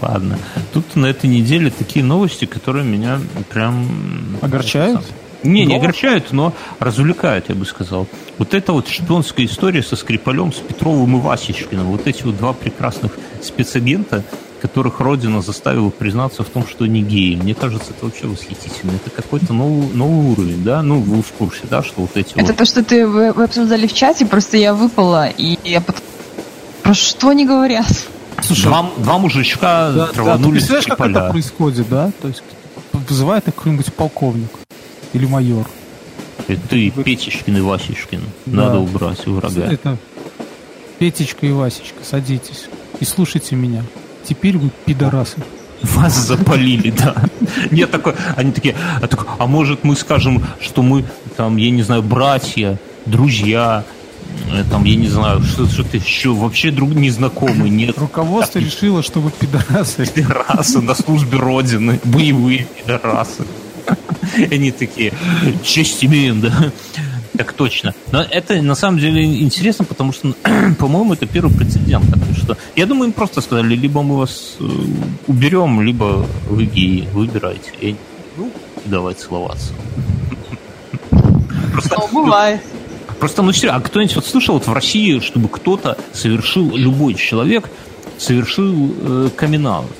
Ладно. 0.01 0.39
Тут 0.71 0.95
на 0.95 1.07
этой 1.07 1.29
неделе 1.29 1.69
такие 1.69 2.03
новости, 2.03 2.45
которые 2.45 2.85
меня 2.85 3.19
прям... 3.49 4.37
Огорчают? 4.41 5.01
Не, 5.43 5.65
не 5.65 5.75
огорчают, 5.75 6.31
но 6.31 6.53
развлекают, 6.79 7.49
я 7.49 7.55
бы 7.55 7.65
сказал. 7.65 8.07
Вот 8.37 8.53
эта 8.53 8.71
вот 8.71 8.87
шпионская 8.87 9.45
история 9.45 9.83
со 9.83 9.97
Скрипалем, 9.97 10.53
с 10.53 10.57
Петровым 10.57 11.17
и 11.17 11.19
Васечкиным. 11.19 11.87
Вот 11.87 12.07
эти 12.07 12.23
вот 12.23 12.37
два 12.37 12.53
прекрасных 12.53 13.11
спецагента, 13.41 14.23
которых 14.63 15.01
Родина 15.01 15.41
заставила 15.41 15.89
признаться 15.89 16.41
в 16.43 16.47
том, 16.47 16.65
что 16.65 16.85
они 16.85 17.01
геи. 17.01 17.35
Мне 17.35 17.53
кажется, 17.53 17.91
это 17.91 18.05
вообще 18.05 18.27
восхитительно. 18.27 18.91
Это 18.91 19.09
какой-то 19.09 19.51
новый, 19.51 19.89
новый 19.89 20.31
уровень, 20.31 20.63
да? 20.63 20.81
Ну, 20.81 21.01
вы 21.01 21.21
в 21.21 21.33
курсе, 21.33 21.63
да, 21.69 21.83
что 21.83 21.99
вот 21.99 22.15
эти 22.15 22.31
Это 22.35 22.45
вот... 22.45 22.55
то, 22.55 22.63
что 22.63 22.81
ты 22.81 23.05
вы, 23.05 23.33
вы 23.33 23.43
обсуждали 23.43 23.87
в 23.87 23.93
чате, 23.93 24.25
просто 24.25 24.55
я 24.55 24.73
выпала, 24.73 25.27
и 25.27 25.59
я 25.65 25.81
потом... 25.81 26.01
Про 26.81 26.93
что 26.93 27.29
они 27.29 27.45
говорят? 27.45 28.07
Слушай, 28.41 28.67
Два, 28.67 28.89
два 28.97 29.17
мужичка 29.17 29.91
Да, 29.91 29.93
да, 29.93 30.07
ты 30.07 30.13
траванули 30.13 30.51
представляешь, 30.53 30.85
как 30.85 30.99
это 31.01 31.29
происходит, 31.31 31.89
да? 31.89 32.11
То 32.21 32.29
есть 32.29 32.43
вызывает 32.93 33.45
их 33.49 33.55
какой-нибудь 33.55 33.93
полковник 33.93 34.49
или 35.11 35.25
майор. 35.25 35.67
Это 36.47 36.61
ты, 36.69 36.89
Петечкин 36.89 37.57
и 37.57 37.61
Васечкин. 37.61 38.21
Да. 38.45 38.67
Надо 38.67 38.79
убрать 38.79 39.27
врага. 39.27 39.65
Это 39.65 39.97
Петечка 40.99 41.45
и 41.45 41.51
Васечка, 41.51 42.01
садитесь 42.03 42.69
и 43.01 43.03
слушайте 43.03 43.57
меня. 43.57 43.83
Теперь 44.27 44.57
вы 44.57 44.69
пидорасы. 44.85 45.37
Вас 45.81 46.15
запалили, 46.27 46.91
да. 46.91 47.13
Нет, 47.71 47.91
такой, 47.91 48.13
они 48.37 48.51
такие, 48.53 48.73
а, 49.01 49.07
так, 49.07 49.27
а 49.37 49.47
может 49.47 49.83
мы 49.83 49.95
скажем, 49.97 50.41
что 50.61 50.81
мы 50.81 51.03
там, 51.35 51.57
я 51.57 51.69
не 51.71 51.83
знаю, 51.83 52.01
братья, 52.03 52.79
друзья, 53.05 53.83
э, 54.53 54.63
там, 54.71 54.85
я 54.85 54.95
не 54.95 55.09
знаю, 55.09 55.41
что- 55.43 55.67
что-то 55.67 55.97
еще, 55.97 56.29
вообще 56.33 56.71
друг 56.71 56.91
незнакомые, 56.95 57.69
нет. 57.69 57.97
Руководство 57.97 58.61
Так, 58.61 58.69
решило, 58.71 59.03
что 59.03 59.19
вы 59.19 59.29
пидорасы. 59.31 60.05
Пидорасы 60.05 60.79
на 60.79 60.95
службе 60.95 61.37
Родины, 61.37 61.99
боевые 62.05 62.65
пидорасы. 62.77 63.43
Они 64.51 64.71
такие, 64.71 65.11
честь 65.65 66.05
имеем, 66.05 66.39
да. 66.39 66.71
Так 67.37 67.53
точно. 67.53 67.93
Но 68.11 68.21
это 68.21 68.61
на 68.61 68.75
самом 68.75 68.99
деле 68.99 69.23
интересно, 69.41 69.85
потому 69.85 70.13
что, 70.13 70.33
по-моему, 70.79 71.13
это 71.13 71.25
первый 71.25 71.53
прецедент. 71.53 72.05
Такой, 72.05 72.35
что 72.35 72.57
я 72.75 72.85
думаю, 72.85 73.05
им 73.05 73.13
просто 73.13 73.41
сказали, 73.41 73.75
либо 73.75 74.03
мы 74.03 74.17
вас 74.17 74.57
э, 74.59 74.65
уберем, 75.27 75.81
либо 75.81 76.27
вы 76.49 76.65
геи, 76.65 77.07
выбирайте. 77.13 77.71
И 77.81 77.95
ну, 78.37 78.51
давай 78.85 79.15
целоваться. 79.15 79.73
Просто, 81.71 81.95
Ну, 81.99 82.23
бывает. 82.23 82.61
Просто, 83.19 83.41
ну 83.41 83.51
а 83.69 83.79
кто-нибудь 83.79 84.15
вот 84.15 84.25
слышал 84.25 84.55
вот 84.55 84.67
в 84.67 84.73
России, 84.73 85.19
чтобы 85.19 85.47
кто-то 85.47 85.97
совершил, 86.11 86.75
любой 86.75 87.15
человек 87.15 87.69
совершил 88.17 88.93
э, 88.99 89.29
камин-аут? 89.35 89.91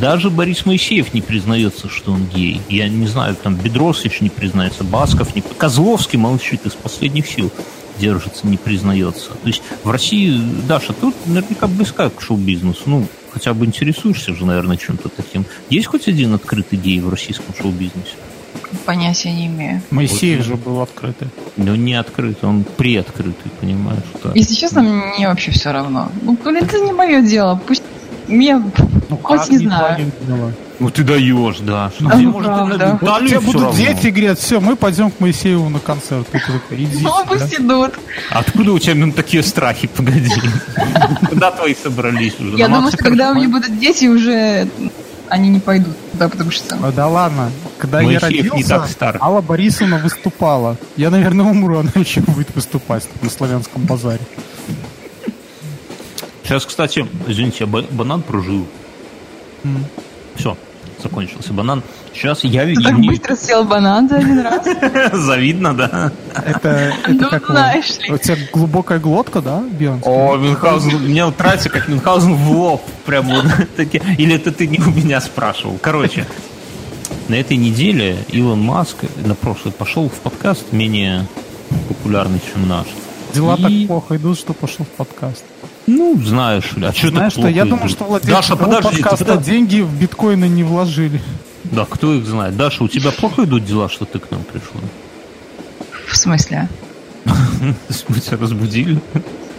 Даже 0.00 0.30
Борис 0.30 0.64
Моисеев 0.64 1.12
не 1.12 1.22
признается, 1.22 1.88
что 1.88 2.12
он 2.12 2.26
гей. 2.26 2.60
Я 2.68 2.88
не 2.88 3.06
знаю, 3.06 3.34
там 3.34 3.56
Бедросович 3.56 4.20
не 4.20 4.30
признается, 4.30 4.84
Басков 4.84 5.34
не... 5.34 5.42
Козловский 5.42 6.18
молчит 6.18 6.64
из 6.66 6.72
последних 6.72 7.26
сил. 7.26 7.50
держится, 7.98 8.46
не 8.46 8.56
признается. 8.56 9.30
То 9.30 9.46
есть 9.46 9.62
в 9.82 9.90
России, 9.90 10.40
Даша, 10.68 10.92
тут 10.92 11.14
наверняка 11.26 11.66
близка 11.66 12.10
к 12.10 12.20
шоу-бизнесу. 12.20 12.82
Ну, 12.86 13.06
хотя 13.30 13.54
бы 13.54 13.66
интересуешься 13.66 14.34
же, 14.34 14.46
наверное, 14.46 14.76
чем-то 14.76 15.08
таким. 15.08 15.44
Есть 15.70 15.86
хоть 15.86 16.08
один 16.08 16.34
открытый 16.34 16.78
гей 16.78 17.00
в 17.00 17.08
российском 17.08 17.54
шоу-бизнесе? 17.60 18.14
Понятия 18.84 19.32
не 19.32 19.46
имею. 19.46 19.82
Моисеев 19.90 20.44
же 20.44 20.56
был 20.56 20.80
открытый. 20.80 21.28
Ну, 21.56 21.74
не 21.74 21.94
открытый, 21.94 22.48
он 22.48 22.64
приоткрытый, 22.64 23.50
понимаешь? 23.60 24.02
Да. 24.22 24.32
Если 24.34 24.54
честно, 24.54 24.82
мне 24.82 25.28
вообще 25.28 25.50
все 25.52 25.70
равно. 25.72 26.10
Ну, 26.22 26.36
это 26.44 26.78
не 26.78 26.92
мое 26.92 27.22
дело. 27.22 27.60
Пусть 27.66 27.82
мне 28.28 28.56
Ну, 29.08 29.16
хоть 29.22 29.48
не 29.50 29.56
не 29.58 29.64
знаю. 29.64 30.10
дело? 30.26 30.52
Ну 30.80 30.90
ты 30.90 31.02
даешь, 31.02 31.58
да. 31.60 31.90
Ну, 31.98 32.08
Где, 32.10 32.26
может, 32.28 32.44
правда. 32.52 32.98
ты- 33.00 33.06
Вот 33.06 33.22
у 33.22 33.26
тебя 33.26 33.40
будут 33.40 33.62
равно. 33.62 33.76
дети, 33.78 34.06
говорят, 34.08 34.38
все, 34.38 34.60
мы 34.60 34.76
пойдем 34.76 35.10
к 35.10 35.18
Моисееву 35.18 35.68
на 35.68 35.80
концерт. 35.80 36.26
Идите. 36.70 36.98
Ну, 37.02 37.10
да. 37.10 37.24
пусть 37.26 37.54
идут. 37.58 37.94
Откуда 38.30 38.72
у 38.72 38.78
тебя 38.78 38.94
ну, 38.94 39.10
такие 39.12 39.42
страхи? 39.42 39.88
Погоди. 39.88 40.30
Куда 41.28 41.50
твои 41.50 41.74
собрались 41.74 42.38
уже? 42.38 42.56
Я 42.56 42.68
думаю, 42.68 42.88
что 42.92 42.98
когда 42.98 43.32
у 43.32 43.34
меня 43.34 43.48
будут 43.48 43.76
дети, 43.78 44.06
уже 44.06 44.68
они 45.28 45.48
не 45.50 45.58
пойдут 45.60 45.94
туда, 46.12 46.28
потому 46.28 46.50
что... 46.50 46.76
А, 46.80 46.92
Да 46.92 47.06
ладно, 47.08 47.50
когда 47.78 48.00
я 48.00 48.06
Моисеев 48.20 48.44
не 48.44 48.50
родился, 48.50 48.68
так 48.68 48.88
стар. 48.88 49.18
Алла 49.20 49.40
Борисовна 49.42 49.98
выступала. 49.98 50.76
Я, 50.96 51.10
наверное, 51.10 51.44
умру, 51.44 51.78
она 51.80 51.90
еще 51.96 52.20
будет 52.20 52.54
выступать 52.54 53.06
на 53.20 53.28
славянском 53.30 53.82
базаре. 53.82 54.20
Сейчас, 56.48 56.64
кстати, 56.64 57.06
извините, 57.26 57.56
я 57.60 57.66
ба- 57.66 57.84
банан 57.90 58.22
прожил. 58.22 58.66
Все, 60.34 60.56
закончился 61.02 61.52
банан. 61.52 61.82
Сейчас 62.14 62.42
я 62.42 62.62
Ты 62.62 62.68
вижу. 62.68 62.82
так 62.82 62.98
быстро 63.00 63.36
съел 63.36 63.64
банан 63.64 64.08
за 64.08 64.16
один 64.16 64.40
раз. 64.40 64.66
Завидно, 65.12 65.74
да? 65.76 66.10
Это, 66.34 66.68
это 67.04 67.12
Ну, 67.12 67.28
как 67.28 67.50
ли. 67.50 68.12
У 68.14 68.16
тебя 68.16 68.36
глубокая 68.50 68.98
глотка, 68.98 69.42
да, 69.42 69.60
Бьерн? 69.60 70.00
О, 70.06 70.36
Мюнхгаузен, 70.36 71.02
мне 71.04 71.26
вот 71.26 71.38
нравится, 71.38 71.68
как 71.68 71.86
Мюнхгаузен 71.88 72.34
в 72.34 72.50
лоб. 72.50 72.82
Прям 73.04 73.26
вот. 73.26 73.44
Или 74.18 74.34
это 74.34 74.50
ты 74.50 74.66
не 74.66 74.78
у 74.78 74.88
меня 74.90 75.20
спрашивал? 75.20 75.78
Короче, 75.82 76.26
на 77.28 77.34
этой 77.34 77.58
неделе 77.58 78.16
Илон 78.28 78.62
Маск 78.62 78.96
на 79.22 79.34
прошлый 79.34 79.72
пошел 79.74 80.08
в 80.08 80.14
подкаст 80.14 80.72
менее 80.72 81.26
популярный, 81.88 82.40
чем 82.52 82.66
наш. 82.66 82.86
Дела 83.34 83.54
И- 83.58 83.62
так 83.62 83.86
плохо 83.88 84.16
идут, 84.16 84.38
что 84.38 84.54
пошел 84.54 84.86
в 84.86 84.88
подкаст. 84.96 85.44
Ну, 85.88 86.20
знаешь 86.22 86.72
ли, 86.76 86.84
а 86.84 86.92
что 86.92 87.08
Знаешь 87.08 87.32
что, 87.32 87.48
я 87.48 87.64
думаю, 87.64 87.88
что 87.88 88.04
владельцы 88.04 88.34
Даша, 88.34 88.56
подожди, 88.56 88.96
ты 88.98 89.02
подкаста 89.02 89.24
подо- 89.24 89.42
деньги 89.42 89.80
в 89.80 89.90
биткоины 89.98 90.46
не 90.46 90.62
вложили. 90.62 91.22
Да, 91.64 91.86
кто 91.86 92.12
их 92.14 92.26
знает? 92.26 92.58
Даша, 92.58 92.84
у 92.84 92.88
тебя 92.88 93.10
плохо 93.10 93.44
идут 93.44 93.64
дела, 93.64 93.88
что 93.88 94.04
ты 94.04 94.18
к 94.18 94.30
нам 94.30 94.42
пришла? 94.42 94.82
В 96.06 96.14
смысле? 96.14 96.68
Мы 97.24 98.20
тебя 98.20 98.36
разбудили? 98.38 99.00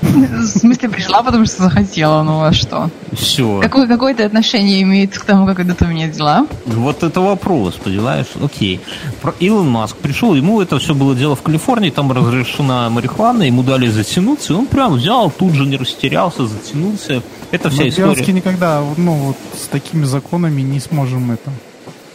В 0.01 0.45
смысле, 0.45 0.89
пришла, 0.89 1.21
потому 1.23 1.45
что 1.45 1.63
захотела, 1.63 2.23
ну 2.23 2.41
а 2.41 2.53
что? 2.53 2.89
Все. 3.11 3.59
Какое, 3.61 3.87
какое 3.87 4.13
это 4.13 4.25
отношение 4.25 4.81
имеет 4.81 5.17
к 5.17 5.25
тому, 5.25 5.45
как 5.45 5.59
идут 5.59 5.81
у 5.81 5.85
меня 5.85 6.07
дела? 6.07 6.47
Вот 6.65 7.03
это 7.03 7.19
вопрос, 7.19 7.75
понимаешь? 7.75 8.27
Окей. 8.41 8.79
Про 9.21 9.33
Илон 9.39 9.69
Маск 9.69 9.97
пришел, 9.97 10.33
ему 10.35 10.61
это 10.61 10.79
все 10.79 10.95
было 10.95 11.15
дело 11.15 11.35
в 11.35 11.41
Калифорнии, 11.41 11.89
там 11.89 12.11
разрешена 12.11 12.89
марихуана, 12.89 13.43
ему 13.43 13.63
дали 13.63 13.87
затянуться, 13.87 14.53
и 14.53 14.55
он 14.55 14.67
прям 14.67 14.93
взял, 14.93 15.29
тут 15.29 15.53
же 15.53 15.65
не 15.65 15.75
растерялся, 15.75 16.47
затянулся. 16.47 17.21
Это 17.51 17.69
вся 17.69 17.83
Мы 17.83 17.89
история. 17.89 18.07
Бьернский 18.13 18.33
никогда, 18.33 18.81
ну, 18.97 19.13
вот 19.15 19.37
с 19.57 19.67
такими 19.67 20.05
законами 20.05 20.61
не 20.61 20.79
сможем 20.79 21.31
это 21.31 21.51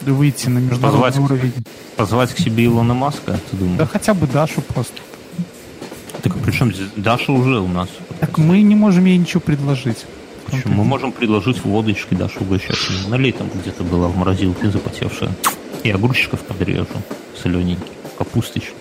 выйти 0.01 0.49
на 0.49 0.59
международный 0.59 1.13
Позвать. 1.13 1.19
уровень. 1.19 1.53
Позвать 1.97 2.35
к 2.35 2.39
себе 2.39 2.65
Илона 2.67 2.95
Маска, 2.95 3.39
ты 3.51 3.57
думаешь? 3.57 3.79
Да 3.79 3.87
хотя 3.87 4.15
бы 4.15 4.27
Дашу 4.27 4.61
просто. 4.63 4.95
Так 6.25 6.37
а 6.37 6.39
при 6.39 6.53
чем 6.53 6.73
здесь? 6.73 6.89
Даша 6.97 7.33
уже 7.33 7.61
у 7.61 7.69
нас. 7.69 7.91
Так 8.19 8.39
мы 8.39 8.63
не 8.63 8.75
можем 8.75 9.05
ей 9.05 9.19
ничего 9.19 9.41
предложить. 9.41 10.07
Почему? 10.47 10.75
Мы 10.77 10.85
можем 10.85 11.13
предложить 11.13 11.63
водочки 11.63 12.15
Дашу 12.15 12.41
угощать. 12.41 12.79
Налей 13.09 13.33
там 13.33 13.49
где-то 13.55 13.85
была 13.85 14.09
в 14.09 14.17
морозилке 14.17 14.71
запотевшая. 14.71 15.31
И 15.83 15.91
огурчиков 15.91 16.41
подрежу 16.41 16.87
солененьких, 17.43 17.85
капусточки. 18.17 18.73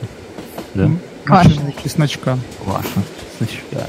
Да? 0.73 0.89
Квашеный. 1.25 1.75
Чесночка. 1.83 2.39
Ваша. 2.65 2.87
Значка. 3.39 3.87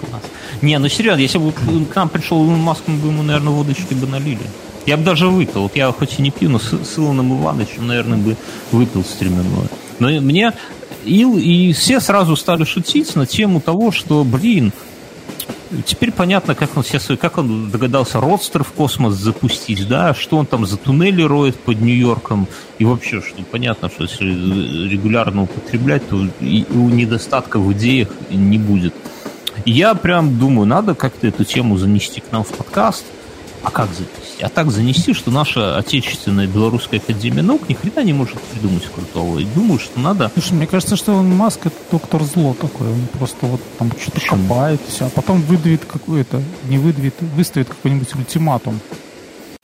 Класс. 0.00 0.22
Не, 0.62 0.78
ну 0.78 0.88
серьезно, 0.88 1.20
если 1.20 1.36
бы 1.36 1.52
к 1.52 1.94
нам 1.94 2.08
пришел 2.08 2.42
Илон 2.42 2.60
Маск, 2.60 2.84
мы 2.86 2.96
бы 2.96 3.08
ему, 3.08 3.22
наверное, 3.22 3.52
водочки 3.52 3.92
бы 3.92 4.06
налили. 4.06 4.40
Я 4.86 4.96
бы 4.96 5.04
даже 5.04 5.28
выпил. 5.28 5.62
Вот 5.62 5.76
я 5.76 5.92
хоть 5.92 6.18
и 6.18 6.22
не 6.22 6.30
пью, 6.30 6.48
но 6.48 6.58
с, 6.58 6.72
с 6.72 6.98
Илоном 6.98 7.38
Ивановичем, 7.38 7.86
наверное, 7.86 8.16
бы 8.16 8.36
выпил 8.72 9.04
стременное. 9.04 9.68
Но 9.98 10.08
мне 10.20 10.52
Ил 11.06 11.38
и 11.38 11.72
все 11.72 12.00
сразу 12.00 12.36
стали 12.36 12.64
шутить 12.64 13.14
на 13.16 13.26
тему 13.26 13.60
того, 13.60 13.92
что, 13.92 14.24
блин, 14.24 14.72
Теперь 15.84 16.12
понятно, 16.12 16.54
как 16.54 16.76
он, 16.76 16.84
сейчас, 16.84 17.08
как 17.20 17.38
он 17.38 17.70
догадался 17.70 18.20
родстер 18.20 18.62
в 18.62 18.70
космос 18.70 19.14
запустить, 19.14 19.88
да, 19.88 20.14
что 20.14 20.36
он 20.36 20.46
там 20.46 20.64
за 20.64 20.76
туннели 20.76 21.22
роет 21.22 21.58
под 21.58 21.80
Нью-Йорком, 21.80 22.46
и 22.78 22.84
вообще, 22.84 23.20
что 23.20 23.42
понятно, 23.42 23.90
что 23.90 24.04
если 24.04 24.24
регулярно 24.88 25.42
употреблять, 25.42 26.08
то 26.08 26.24
и 26.40 26.64
у 26.70 26.88
недостатка 26.88 27.58
в 27.58 27.72
идеях 27.72 28.08
не 28.30 28.58
будет. 28.58 28.94
И 29.64 29.72
я 29.72 29.94
прям 29.94 30.38
думаю, 30.38 30.66
надо 30.66 30.94
как-то 30.94 31.26
эту 31.26 31.44
тему 31.44 31.78
занести 31.78 32.20
к 32.20 32.30
нам 32.30 32.44
в 32.44 32.48
подкаст. 32.48 33.04
А 33.66 33.70
как 33.72 33.88
занести? 33.92 34.42
А 34.42 34.48
так 34.48 34.70
занести, 34.70 35.12
что 35.12 35.32
наша 35.32 35.76
отечественная 35.76 36.46
белорусская 36.46 36.98
академия 36.98 37.42
наук 37.42 37.68
ни 37.68 37.74
хрена 37.74 38.04
не 38.04 38.12
может 38.12 38.40
придумать 38.40 38.84
крутого. 38.84 39.40
И 39.40 39.44
думаю, 39.44 39.80
что 39.80 39.98
надо 39.98 40.30
Слушай, 40.34 40.52
мне 40.52 40.68
кажется, 40.68 40.94
что 40.94 41.14
он 41.14 41.34
Маск 41.34 41.66
это 41.66 41.74
доктор 41.90 42.22
зло 42.22 42.54
такой. 42.54 42.86
Он 42.86 43.08
просто 43.18 43.44
вот 43.46 43.60
там 43.76 43.90
что-то 44.00 44.20
копает, 44.20 44.80
все, 44.86 45.06
а 45.06 45.08
потом 45.08 45.42
выдавит 45.42 45.84
какой-то, 45.84 46.40
не 46.68 46.78
выдавит, 46.78 47.14
выставит 47.34 47.68
какой-нибудь 47.68 48.14
ультиматум. 48.14 48.78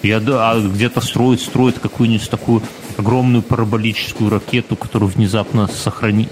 Я 0.02 0.18
да, 0.18 0.50
а 0.50 0.60
где-то 0.60 1.00
строит, 1.00 1.40
строит 1.40 1.78
какую-нибудь 1.78 2.28
такую 2.28 2.60
огромную 2.98 3.42
параболическую 3.42 4.30
ракету, 4.30 4.76
которую 4.76 5.10
внезапно 5.10 5.68
сохрани, 5.68 6.28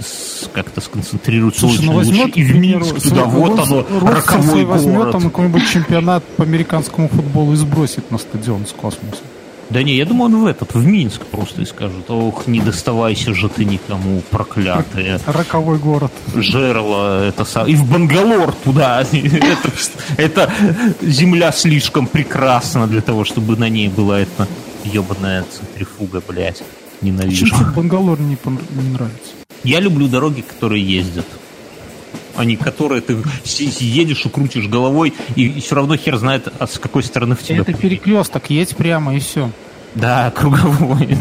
как-то 0.52 0.80
сконцентрирует 0.80 1.56
Слушай, 1.56 1.84
ну 1.84 1.92
возьмет, 1.94 2.26
лучи, 2.26 2.40
и 2.40 2.44
в 2.44 2.56
Минск 2.56 3.00
туда, 3.02 3.24
вот 3.24 3.58
Рос- 3.58 3.66
оно, 3.68 3.86
Ростер 4.00 4.14
роковой 4.14 4.48
свой 4.48 4.64
возьмет 4.64 4.96
город. 4.96 5.12
там 5.12 5.22
какой-нибудь 5.22 5.68
чемпионат 5.68 6.24
по 6.36 6.44
американскому 6.44 7.08
футболу 7.08 7.52
и 7.52 7.56
сбросит 7.56 8.10
на 8.10 8.18
стадион 8.18 8.66
с 8.66 8.72
космоса. 8.72 9.22
Да 9.70 9.84
не, 9.84 9.94
я 9.94 10.04
думаю, 10.04 10.34
он 10.34 10.42
в 10.42 10.46
этот, 10.46 10.74
в 10.74 10.84
Минск 10.84 11.22
просто 11.26 11.62
и 11.62 11.64
скажет, 11.64 12.04
ох, 12.08 12.48
не 12.48 12.60
доставайся 12.60 13.34
же 13.34 13.48
ты 13.48 13.64
никому, 13.64 14.20
проклятые. 14.28 15.20
Роковой 15.26 15.78
город. 15.78 16.10
Жерло, 16.34 17.24
это 17.24 17.44
сам... 17.44 17.68
И 17.68 17.76
в 17.76 17.88
Бангалор 17.88 18.52
туда. 18.52 19.02
это, 19.12 19.70
это 20.16 20.52
земля 21.00 21.52
слишком 21.52 22.08
прекрасна 22.08 22.88
для 22.88 23.00
того, 23.00 23.24
чтобы 23.24 23.56
на 23.56 23.68
ней 23.68 23.88
была 23.88 24.18
эта 24.18 24.48
ебаная 24.84 25.44
центрифуга, 25.44 26.22
блядь. 26.26 26.62
Ненавижу. 27.00 27.46
Чем 27.46 27.58
тебе 27.58 27.70
Бангалор 27.70 28.20
не, 28.20 28.36
не 28.70 28.90
нравится? 28.90 29.32
Я 29.64 29.80
люблю 29.80 30.08
дороги, 30.08 30.42
которые 30.42 30.84
ездят. 30.84 31.26
А 32.36 32.44
не 32.44 32.56
которые 32.56 33.02
ты 33.02 33.16
едешь 33.80 34.24
и 34.24 34.28
крутишь 34.28 34.66
головой, 34.66 35.12
и, 35.34 35.60
все 35.60 35.74
равно 35.74 35.96
хер 35.96 36.16
знает, 36.16 36.48
а 36.58 36.66
с 36.66 36.78
какой 36.78 37.02
стороны 37.02 37.34
в 37.34 37.42
тебя. 37.42 37.58
Это 37.60 37.74
перекресток, 37.74 38.48
едь 38.50 38.76
прямо 38.76 39.14
и 39.16 39.18
все. 39.18 39.50
Да, 39.94 40.30
круговой. 40.30 41.18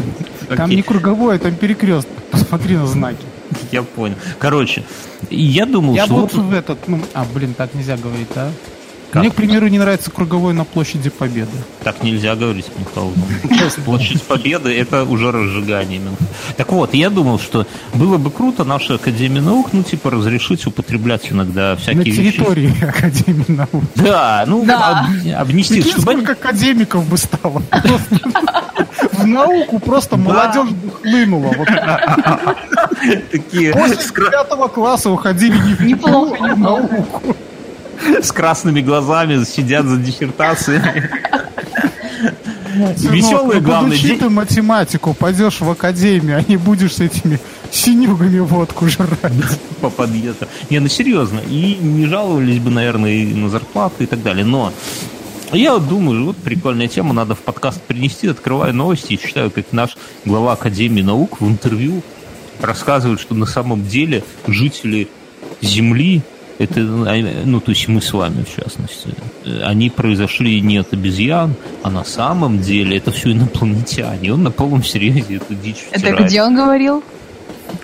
Там 0.48 0.66
Окей, 0.66 0.76
не 0.76 0.82
круговой, 0.82 1.38
там 1.38 1.54
перекресток. 1.54 2.12
Посмотри 2.30 2.76
на 2.76 2.86
знаки. 2.86 3.24
Я 3.72 3.82
понял. 3.82 4.14
Короче, 4.38 4.84
я 5.30 5.66
думал, 5.66 5.94
Я 5.94 6.04
что 6.06 6.14
вот 6.14 6.32
вот- 6.32 6.44
в 6.44 6.52
этот, 6.52 6.86
ну, 6.88 7.00
а, 7.14 7.26
блин, 7.34 7.54
так 7.54 7.74
нельзя 7.74 7.96
говорить, 7.96 8.28
да? 8.34 8.50
Как? 9.10 9.22
Мне, 9.22 9.30
к 9.30 9.34
примеру, 9.34 9.66
не 9.68 9.78
нравится 9.78 10.10
круговой 10.10 10.52
на 10.54 10.64
площади 10.64 11.10
Победы. 11.10 11.50
Так 11.82 12.02
нельзя 12.02 12.36
говорить, 12.36 12.66
Михаил. 12.78 13.12
Площадь 13.84 14.22
Победы– 14.22 14.72
это 14.78 15.04
уже 15.04 15.32
разжигание. 15.32 15.96
именно. 15.98 16.16
Так 16.56 16.70
вот, 16.72 16.94
я 16.94 17.10
думал, 17.10 17.38
что 17.40 17.66
было 17.94 18.18
бы 18.18 18.30
круто 18.30 18.62
нашей 18.64 18.96
Академии 18.96 19.40
наук, 19.40 19.70
ну, 19.72 19.82
типа, 19.82 20.10
разрешить 20.10 20.64
употреблять 20.66 21.32
иногда 21.32 21.70
На 21.70 21.76
всякие 21.76 22.04
вещи. 22.14 22.32
территории 22.32 22.84
Академии 22.88 23.44
наук. 23.48 23.84
Да, 23.96 24.44
ну, 24.46 24.64
Да. 24.64 25.00
об- 25.00 25.40
обнести, 25.42 25.74
Прикинь, 25.74 25.90
чтобы 25.92 26.12
сколько 26.12 26.32
академиков 26.32 27.08
бы 27.08 27.18
стало. 27.18 27.62
В 29.12 29.26
науку 29.26 29.78
просто 29.80 30.16
молодежь 30.16 30.70
бы 30.70 30.90
хлынула. 31.02 31.52
После 33.72 34.30
пятого 34.30 34.68
класса 34.68 35.10
уходили 35.10 35.56
не 35.56 35.74
в 35.74 35.80
игру, 36.00 36.34
а 36.40 36.54
науку. 36.56 37.36
с 38.22 38.32
красными 38.32 38.80
глазами 38.80 39.44
сидят 39.44 39.86
за 39.86 39.96
диссертацией. 39.96 40.80
Веселые, 42.72 42.96
Сынок, 42.96 43.54
ну, 43.54 43.60
главное, 43.60 43.96
подучи 43.96 44.16
ты 44.16 44.30
математику, 44.30 45.14
пойдешь 45.14 45.60
в 45.60 45.68
академию, 45.68 46.38
а 46.38 46.44
не 46.46 46.56
будешь 46.56 46.94
с 46.94 47.00
этими 47.00 47.38
синюгами 47.70 48.38
водку 48.38 48.88
жрать. 48.88 49.10
по 49.80 49.90
подъезду. 49.90 50.46
Не, 50.70 50.78
ну 50.78 50.88
серьезно. 50.88 51.40
И 51.40 51.76
не 51.80 52.06
жаловались 52.06 52.58
бы, 52.58 52.70
наверное, 52.70 53.10
и 53.10 53.34
на 53.34 53.48
зарплату 53.48 54.04
и 54.04 54.06
так 54.06 54.22
далее. 54.22 54.44
Но 54.44 54.72
я 55.52 55.74
вот 55.74 55.88
думаю, 55.88 56.24
вот 56.26 56.36
прикольная 56.36 56.86
тема, 56.86 57.12
надо 57.12 57.34
в 57.34 57.40
подкаст 57.40 57.82
принести. 57.82 58.28
Открываю 58.28 58.72
новости 58.72 59.14
и 59.14 59.18
читаю, 59.18 59.50
как 59.50 59.72
наш 59.72 59.96
глава 60.24 60.52
Академии 60.52 61.02
наук 61.02 61.40
в 61.40 61.48
интервью 61.48 62.02
рассказывает, 62.60 63.20
что 63.20 63.34
на 63.34 63.46
самом 63.46 63.86
деле 63.86 64.22
жители 64.46 65.08
Земли, 65.60 66.22
это, 66.60 66.80
ну, 66.80 67.60
то 67.60 67.70
есть 67.70 67.88
мы 67.88 68.02
с 68.02 68.12
вами, 68.12 68.44
в 68.44 68.54
частности, 68.54 69.08
они 69.64 69.88
произошли 69.88 70.60
не 70.60 70.76
от 70.76 70.92
обезьян, 70.92 71.54
а 71.82 71.90
на 71.90 72.04
самом 72.04 72.60
деле 72.60 72.98
это 72.98 73.10
все 73.12 73.32
инопланетяне. 73.32 74.34
Он 74.34 74.42
на 74.42 74.50
полном 74.50 74.84
серьезе 74.84 75.36
эту 75.36 75.54
дичь 75.54 75.78
втирает. 75.78 76.14
Это 76.16 76.24
где 76.24 76.42
он 76.42 76.54
говорил? 76.54 77.02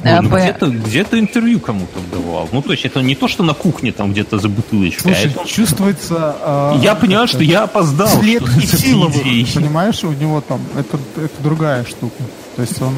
Ну, 0.05 0.23
ну, 0.23 0.29
где-то, 0.29 0.67
где-то 0.67 1.19
интервью 1.19 1.59
кому-то 1.59 1.99
давал. 2.13 2.51
Ну, 2.53 2.61
то 2.61 2.73
есть 2.73 2.85
это 2.85 3.01
не 3.01 3.15
то, 3.15 3.29
что 3.29 3.43
на 3.45 3.55
кухне 3.55 3.93
там 3.93 4.13
где-то 4.13 4.39
за 4.39 4.49
бутылочкой. 4.51 5.15
Слушай, 5.15 5.33
а 5.35 5.41
это... 5.41 5.49
чувствуется... 5.49 6.37
Э, 6.43 6.75
я 6.83 6.95
понимаю, 6.97 7.29
что 7.29 7.43
я 7.43 7.63
опоздал. 7.63 8.09
След 8.09 8.43
Итилова, 8.43 9.11
понимаешь, 9.11 10.05
у 10.05 10.13
него 10.13 10.43
там, 10.43 10.61
это, 10.77 10.99
это 11.17 11.43
другая 11.43 11.85
штука. 11.85 12.23
То 12.57 12.63
есть 12.63 12.83
он... 12.83 12.95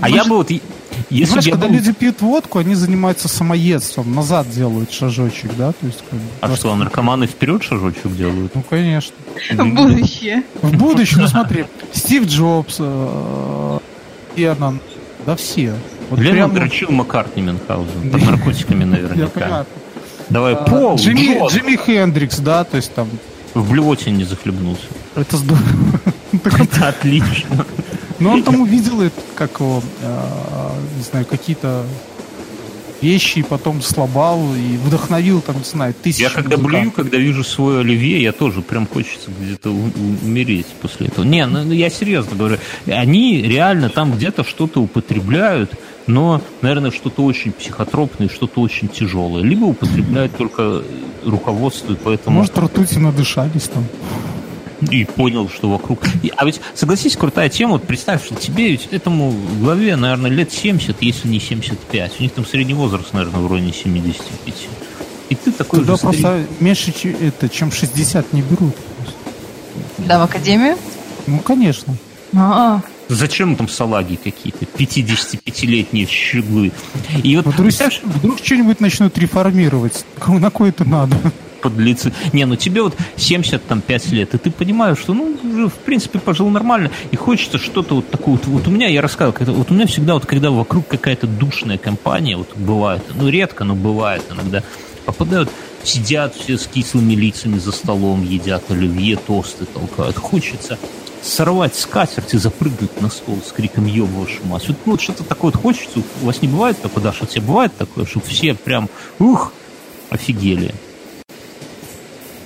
А 0.00 0.08
Может, 0.08 0.16
я 0.16 0.24
бы 0.24 0.36
вот... 0.36 0.50
Если 1.10 1.32
Знаешь, 1.32 1.48
когда 1.50 1.66
был... 1.66 1.74
люди 1.74 1.92
пьют 1.92 2.20
водку, 2.20 2.58
они 2.58 2.74
занимаются 2.74 3.28
самоедством, 3.28 4.14
назад 4.14 4.50
делают 4.50 4.92
шажочек, 4.92 5.54
да? 5.56 5.72
То 5.72 5.86
есть, 5.86 5.98
как 6.08 6.18
бы, 6.18 6.24
а 6.40 6.46
просто... 6.46 6.68
что, 6.68 6.76
наркоманы 6.76 7.26
вперед 7.26 7.62
шажочек 7.62 8.14
делают? 8.16 8.54
Ну, 8.54 8.62
конечно. 8.68 9.14
В 9.50 9.66
будущее. 9.74 10.42
В 10.60 10.76
будущее, 10.76 11.20
ну 11.20 11.28
смотри, 11.28 11.66
Стив 11.92 12.26
Джобс, 12.26 12.76
э, 12.78 13.78
Эрнан, 14.36 14.80
да 15.26 15.36
все. 15.36 15.74
Вот 16.10 16.18
Леннон 16.18 16.50
прям... 16.50 16.54
дрочил 16.54 16.90
Маккартни 16.90 17.42
Мюнхгаузен 17.42 18.10
под 18.10 18.22
наркотиками 18.22 18.84
наверняка. 18.84 19.66
Давай, 20.28 20.54
а, 20.54 20.64
Пол, 20.64 20.96
Джимми, 20.96 21.46
Джимми 21.48 21.76
Хендрикс, 21.76 22.38
да, 22.38 22.64
то 22.64 22.76
есть 22.76 22.94
там... 22.94 23.08
В 23.54 23.70
блюоте 23.70 24.10
не 24.10 24.24
захлебнулся. 24.24 24.84
Это 25.14 25.36
здорово. 25.36 25.66
Это 26.32 26.88
отлично. 26.88 27.66
Но 28.20 28.32
он 28.32 28.42
там 28.42 28.60
увидел, 28.60 29.10
как 29.34 29.60
его, 29.60 29.82
а, 30.02 30.74
не 30.96 31.02
знаю, 31.02 31.26
какие-то 31.26 31.84
вещи, 33.02 33.40
и 33.40 33.42
потом 33.42 33.82
слабал 33.82 34.54
и 34.54 34.76
вдохновил, 34.76 35.40
там, 35.40 35.58
не 35.58 35.64
знаю, 35.64 35.94
тысячи 36.00 36.22
Я 36.22 36.30
когда 36.30 36.56
блюю, 36.56 36.92
когда 36.92 37.18
вижу 37.18 37.44
свой 37.44 37.80
оливье, 37.80 38.22
я 38.22 38.32
тоже 38.32 38.62
прям 38.62 38.86
хочется 38.86 39.30
где-то 39.38 39.70
умереть 39.70 40.68
после 40.80 41.08
этого. 41.08 41.24
Не, 41.24 41.46
ну, 41.46 41.64
ну 41.64 41.72
я 41.72 41.90
серьезно 41.90 42.36
говорю, 42.36 42.58
они 42.86 43.42
реально 43.42 43.88
там 43.88 44.12
где-то 44.12 44.44
что-то 44.44 44.80
употребляют, 44.80 45.72
но, 46.06 46.40
наверное, 46.62 46.90
что-то 46.90 47.24
очень 47.24 47.52
психотропное, 47.52 48.28
что-то 48.28 48.60
очень 48.60 48.88
тяжелое. 48.88 49.42
Либо 49.42 49.64
употребляют 49.64 50.36
только 50.36 50.82
руководство, 51.24 51.96
поэтому... 52.02 52.38
Может, 52.38 52.56
ртути 52.58 52.98
надышались 52.98 53.68
там 53.68 53.84
и 54.90 55.04
понял, 55.04 55.48
что 55.48 55.70
вокруг... 55.70 56.00
А 56.36 56.44
ведь, 56.44 56.60
согласись, 56.74 57.16
крутая 57.16 57.48
тема. 57.48 57.72
Вот 57.72 57.84
представь, 57.84 58.24
что 58.24 58.34
тебе 58.34 58.70
ведь 58.70 58.88
этому 58.90 59.34
главе, 59.60 59.96
наверное, 59.96 60.30
лет 60.30 60.52
70, 60.52 61.00
если 61.02 61.28
не 61.28 61.40
75. 61.40 62.18
У 62.18 62.22
них 62.22 62.32
там 62.32 62.46
средний 62.46 62.74
возраст, 62.74 63.12
наверное, 63.12 63.40
в 63.40 63.50
районе 63.50 63.72
75. 63.72 64.54
И 65.28 65.34
ты 65.34 65.52
такой 65.52 65.80
Туда 65.80 65.96
же 65.96 66.02
просто 66.02 66.44
меньше, 66.60 66.92
это, 67.20 67.48
чем 67.48 67.72
60 67.72 68.32
не 68.32 68.42
берут. 68.42 68.76
Да, 69.98 70.18
в 70.18 70.22
академию? 70.22 70.76
Ну, 71.26 71.38
конечно. 71.38 71.94
А-а. 72.34 72.82
Зачем 73.08 73.56
там 73.56 73.68
салаги 73.68 74.16
какие-то, 74.16 74.64
55-летние 74.64 76.06
щеглы? 76.06 76.72
И 77.22 77.36
вот, 77.36 77.46
вдруг, 77.46 77.72
вдруг 78.04 78.38
что-нибудь 78.42 78.80
начнут 78.80 79.16
реформировать. 79.18 80.04
На 80.26 80.50
кое 80.50 80.70
это 80.70 80.84
надо? 80.84 81.16
Подлецы. 81.62 82.12
Не, 82.32 82.44
ну 82.44 82.56
тебе 82.56 82.82
вот 82.82 82.94
75 83.16 84.12
лет, 84.12 84.34
и 84.34 84.38
ты 84.38 84.50
понимаешь, 84.50 84.98
что, 84.98 85.14
ну, 85.14 85.36
уже, 85.42 85.68
в 85.68 85.74
принципе, 85.74 86.18
пожил 86.18 86.48
нормально, 86.50 86.90
и 87.10 87.16
хочется 87.16 87.58
что-то 87.58 87.96
вот 87.96 88.10
такое. 88.10 88.34
Вот, 88.34 88.46
вот 88.46 88.68
у 88.68 88.70
меня, 88.70 88.88
я 88.88 89.00
рассказывал, 89.00 89.32
когда, 89.32 89.52
вот 89.52 89.70
у 89.70 89.74
меня 89.74 89.86
всегда 89.86 90.14
вот, 90.14 90.26
когда 90.26 90.50
вокруг 90.50 90.86
какая-то 90.88 91.26
душная 91.26 91.78
компания, 91.78 92.36
вот 92.36 92.56
бывает, 92.56 93.02
ну, 93.14 93.28
редко, 93.28 93.64
но 93.64 93.74
бывает 93.74 94.22
иногда, 94.30 94.62
попадают, 95.04 95.50
сидят 95.84 96.34
все 96.34 96.58
с 96.58 96.66
кислыми 96.66 97.14
лицами 97.14 97.58
за 97.58 97.72
столом, 97.72 98.22
едят 98.22 98.70
оливье, 98.70 99.16
тосты 99.16 99.64
толкают. 99.64 100.16
Хочется 100.16 100.78
сорвать 101.22 101.76
скатерть 101.76 102.34
и 102.34 102.38
запрыгнуть 102.38 103.00
на 103.00 103.08
стол 103.08 103.38
с 103.46 103.52
криком 103.52 103.86
«Еб 103.86 104.08
вашу 104.10 104.44
мать!». 104.44 104.66
Вот, 104.68 104.76
ну, 104.84 104.92
вот 104.92 105.00
что-то 105.00 105.24
такое 105.24 105.52
вот 105.52 105.60
хочется. 105.60 106.02
У 106.20 106.26
вас 106.26 106.42
не 106.42 106.48
бывает 106.48 106.80
такое, 106.80 107.02
Даша? 107.02 107.24
У 107.24 107.26
тебя 107.26 107.42
бывает 107.42 107.72
такое, 107.76 108.04
что 108.04 108.20
все 108.20 108.54
прям, 108.54 108.88
ух, 109.18 109.52
офигели? 110.10 110.74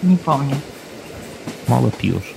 Не 0.02 0.16
помню. 0.16 0.56
Мало 1.66 1.90
пьешь. 1.90 2.34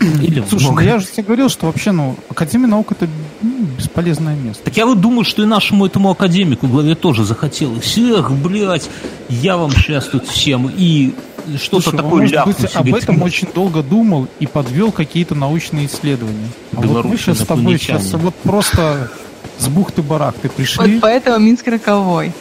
Или 0.00 0.44
Слушай, 0.46 0.64
много. 0.64 0.82
я 0.82 0.98
же 0.98 1.06
тебе 1.06 1.22
говорил, 1.22 1.48
что 1.48 1.66
вообще, 1.66 1.90
ну, 1.90 2.16
Академия 2.28 2.66
наук 2.66 2.92
это 2.92 3.08
ну, 3.40 3.64
бесполезное 3.78 4.36
место. 4.36 4.62
Так 4.64 4.76
я 4.76 4.84
вот 4.84 5.00
думаю, 5.00 5.24
что 5.24 5.42
и 5.42 5.46
нашему 5.46 5.86
этому 5.86 6.10
академику 6.10 6.66
главе 6.66 6.94
тоже 6.94 7.24
захотелось. 7.24 7.96
Эх, 7.96 8.30
блядь, 8.30 8.90
я 9.30 9.56
вам 9.56 9.70
сейчас 9.70 10.06
тут 10.06 10.26
всем 10.28 10.70
и 10.74 11.14
что-то 11.56 11.90
Слушай, 11.90 11.96
такое 11.96 12.26
ляпнуть. 12.26 12.60
Быть, 12.60 12.76
об 12.76 12.94
этом 12.94 13.22
очень 13.22 13.48
долго 13.54 13.82
думал 13.82 14.28
и 14.38 14.46
подвел 14.46 14.92
какие-то 14.92 15.34
научные 15.34 15.86
исследования. 15.86 16.48
А 16.76 16.80
вот 16.82 17.04
мы 17.04 17.16
сейчас 17.16 17.38
с 17.38 17.46
тобой 17.46 17.78
сейчас 17.78 18.12
вот 18.12 18.34
просто 18.36 19.10
с 19.58 19.68
бухты-барахты 19.68 20.50
пришли. 20.50 20.94
Вот 20.94 21.00
поэтому 21.00 21.38
Минск 21.38 21.66
роковой. 21.68 22.32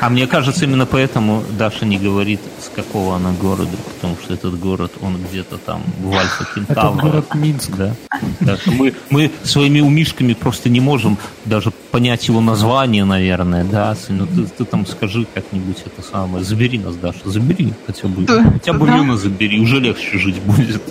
А 0.00 0.08
мне 0.08 0.26
кажется, 0.26 0.64
именно 0.64 0.86
поэтому 0.86 1.42
Даша 1.58 1.84
не 1.84 1.98
говорит, 1.98 2.40
с 2.60 2.68
какого 2.74 3.16
она 3.16 3.32
города, 3.32 3.76
потому 3.94 4.16
что 4.22 4.34
этот 4.34 4.58
город, 4.58 4.92
он 5.00 5.18
где-то 5.28 5.58
там 5.58 5.82
в 6.00 6.12
Альфа 6.14 6.44
Кентавра. 6.54 6.98
Это 6.98 7.06
город 7.06 7.34
Минск. 7.34 7.70
Да? 7.76 7.94
да 8.40 8.56
мы, 8.66 8.94
мы 9.10 9.30
своими 9.42 9.80
умишками 9.80 10.34
просто 10.34 10.68
не 10.68 10.80
можем 10.80 11.18
даже 11.44 11.70
понять 11.90 12.28
его 12.28 12.40
название, 12.40 13.04
наверное, 13.04 13.64
да? 13.64 13.96
Ну, 14.08 14.26
ты, 14.26 14.44
ты 14.46 14.64
там 14.64 14.86
скажи 14.86 15.26
как-нибудь 15.32 15.78
это 15.84 16.02
самое. 16.02 16.44
Забери 16.44 16.78
нас, 16.78 16.96
Даша, 16.96 17.20
забери 17.24 17.72
хотя 17.86 18.08
бы. 18.08 18.26
Хотя 18.26 18.72
бы 18.72 18.86
Люна 18.86 19.16
забери, 19.16 19.60
уже 19.60 19.80
легче 19.80 20.18
жить 20.18 20.40
будет. 20.42 20.82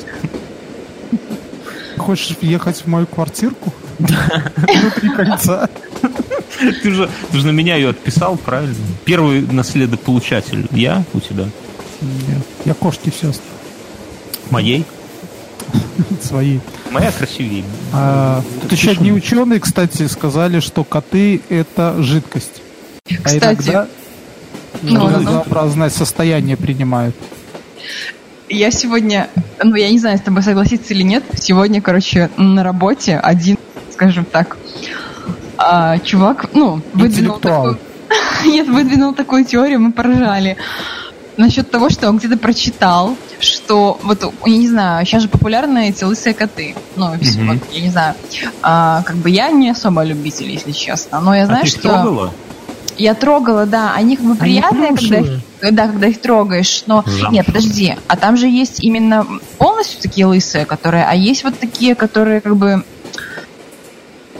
Хочешь 1.97 2.35
ехать 2.41 2.81
в 2.81 2.87
мою 2.87 3.05
квартирку? 3.05 3.73
Внутри 3.99 5.09
кольца. 5.09 5.69
Ты 6.83 6.91
же, 6.91 7.09
ты 7.31 7.37
же 7.39 7.47
на 7.47 7.51
меня 7.51 7.75
ее 7.75 7.89
отписал, 7.89 8.37
правильно? 8.37 8.75
Первый 9.05 9.41
наследополучатель 9.41 10.67
я 10.71 11.03
у 11.13 11.19
тебя? 11.19 11.45
Нет, 12.01 12.43
я 12.65 12.73
кошки 12.73 13.09
все 13.09 13.31
Моей? 14.49 14.85
Свои. 16.21 16.59
Моя 16.91 17.11
красивее. 17.11 17.63
А, 17.91 18.43
тут 18.61 18.71
еще 18.71 18.91
одни 18.91 19.11
ученые, 19.11 19.59
кстати, 19.59 20.07
сказали, 20.07 20.59
что 20.59 20.83
коты 20.83 21.41
это 21.49 22.01
жидкость. 22.01 22.61
А 23.09 23.23
кстати, 23.23 23.41
а 23.41 23.49
иногда 23.49 23.87
ну, 24.81 25.09
разнообразное 25.09 25.89
ну. 25.89 25.95
состояние 25.95 26.57
принимают. 26.57 27.15
Я 28.49 28.71
сегодня, 28.71 29.29
ну 29.63 29.75
я 29.75 29.89
не 29.89 29.99
знаю, 29.99 30.17
с 30.17 30.21
тобой 30.21 30.43
согласиться 30.43 30.93
или 30.93 31.03
нет, 31.03 31.23
сегодня, 31.35 31.81
короче, 31.81 32.29
на 32.37 32.63
работе 32.63 33.17
один, 33.17 33.57
скажем 33.91 34.25
так, 34.25 34.57
а, 35.63 35.99
чувак, 35.99 36.49
ну, 36.53 36.81
выдвинул 36.93 37.39
такую... 37.39 37.79
Нет, 38.45 38.67
выдвинул 38.67 39.13
такую 39.13 39.45
теорию, 39.45 39.79
мы 39.79 39.91
поражали. 39.91 40.57
Насчет 41.37 41.71
того, 41.71 41.89
что 41.89 42.09
он 42.09 42.17
где-то 42.17 42.37
прочитал, 42.37 43.15
что 43.39 43.97
вот, 44.03 44.23
я 44.45 44.57
не 44.57 44.67
знаю, 44.67 45.05
сейчас 45.05 45.23
же 45.23 45.29
популярны 45.29 45.89
эти 45.89 46.03
лысые 46.03 46.33
коты. 46.33 46.75
Ну, 46.95 47.15
mm-hmm. 47.15 47.47
вот, 47.47 47.57
я 47.71 47.81
не 47.81 47.89
знаю. 47.89 48.15
А, 48.61 49.01
как 49.03 49.15
бы 49.15 49.29
я 49.29 49.49
не 49.49 49.69
особо 49.69 50.03
любитель, 50.03 50.51
если 50.51 50.71
честно. 50.71 51.21
Но 51.21 51.33
я 51.33 51.43
а 51.43 51.45
знаю, 51.45 51.61
а 51.61 51.63
ты 51.63 51.69
что... 51.69 51.81
Трогала? 51.81 52.33
Я 52.95 53.15
трогала, 53.15 53.65
да. 53.65 53.93
Они 53.95 54.15
как 54.15 54.25
бы 54.27 54.35
приятные, 54.35 54.89
Они 54.89 54.97
когда 54.97 55.17
их, 55.17 55.41
да, 55.71 55.87
когда 55.87 56.07
их 56.07 56.21
трогаешь. 56.21 56.83
Но 56.85 57.01
Замшевые. 57.03 57.31
нет, 57.31 57.45
подожди. 57.47 57.95
А 58.07 58.15
там 58.15 58.37
же 58.37 58.47
есть 58.47 58.83
именно 58.83 59.25
полностью 59.57 59.99
такие 59.99 60.27
лысые, 60.27 60.65
которые, 60.65 61.05
а 61.05 61.15
есть 61.15 61.43
вот 61.43 61.57
такие, 61.57 61.95
которые 61.95 62.41
как 62.41 62.55
бы 62.55 62.83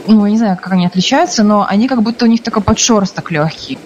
ну, 0.06 0.26
я 0.26 0.32
не 0.32 0.38
знаю, 0.38 0.56
как 0.56 0.72
они 0.72 0.86
отличаются, 0.86 1.42
но 1.42 1.66
они 1.66 1.88
как 1.88 2.02
будто 2.02 2.24
у 2.24 2.28
них 2.28 2.42
такой 2.42 2.62
подшерсток 2.62 3.30
легкий. 3.30 3.78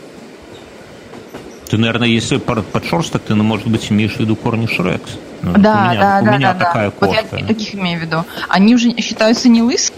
Ты, 1.69 1.77
наверное, 1.77 2.09
если 2.09 2.39
подшерсток, 2.39 3.23
ты, 3.23 3.35
ну, 3.35 3.45
может 3.45 3.67
быть, 3.67 3.91
имеешь 3.93 4.15
в 4.15 4.21
виду 4.21 4.37
корни 4.37 4.67
Шрекс. 4.67 5.11
Ну, 5.43 5.53
да, 5.53 5.89
у 5.89 5.91
меня, 5.91 6.01
да, 6.01 6.19
у 6.21 6.25
да, 6.25 6.37
меня 6.37 6.55
да, 6.55 6.65
такая 6.65 6.91
да. 6.91 6.91
Кошка. 6.91 7.27
Вот 7.31 7.41
я 7.41 7.47
таких 7.47 7.75
имею 7.75 8.01
в 8.01 8.03
виду. 8.03 8.25
Они 8.49 8.75
уже 8.75 8.91
считаются 8.97 9.49
не 9.49 9.63
лысые? 9.63 9.97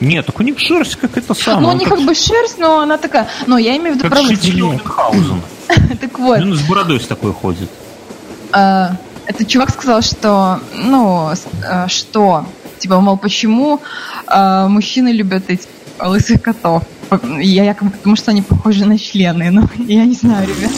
Нет, 0.00 0.26
так 0.26 0.38
у 0.38 0.42
них 0.42 0.58
шерсть 0.58 0.96
как 0.96 1.16
это 1.16 1.32
самое. 1.32 1.68
Ну, 1.68 1.68
у 1.70 1.72
них 1.72 1.88
как, 1.88 2.00
бы 2.02 2.14
шерсть, 2.14 2.58
но 2.58 2.80
она 2.80 2.98
такая... 2.98 3.28
Но 3.46 3.56
я 3.56 3.76
имею 3.78 3.94
в 3.94 3.98
виду... 3.98 4.08
Как 4.10 4.22
Мюнхгаузен. 4.22 5.42
Так 6.00 6.18
вот. 6.18 6.40
Он 6.40 6.54
с 6.54 6.62
бородой 6.62 7.00
с 7.00 7.06
такой 7.06 7.32
ходит. 7.32 7.70
А, 8.52 8.92
этот 9.26 9.48
чувак 9.48 9.70
сказал, 9.70 10.02
что... 10.02 10.60
Ну, 10.74 11.32
а, 11.66 11.88
что 11.88 12.44
Типа, 12.78 13.00
мол, 13.00 13.16
почему 13.16 13.80
э, 14.28 14.66
мужчины 14.68 15.08
любят 15.12 15.44
эти 15.48 15.66
лысых 16.00 16.42
котов? 16.42 16.82
Я 17.40 17.64
якобы 17.64 17.90
потому, 17.90 18.16
что 18.16 18.30
они 18.32 18.42
похожи 18.42 18.84
на 18.84 18.98
члены, 18.98 19.50
но 19.50 19.68
я 19.86 20.04
не 20.04 20.14
знаю, 20.14 20.46
ребят. 20.48 20.72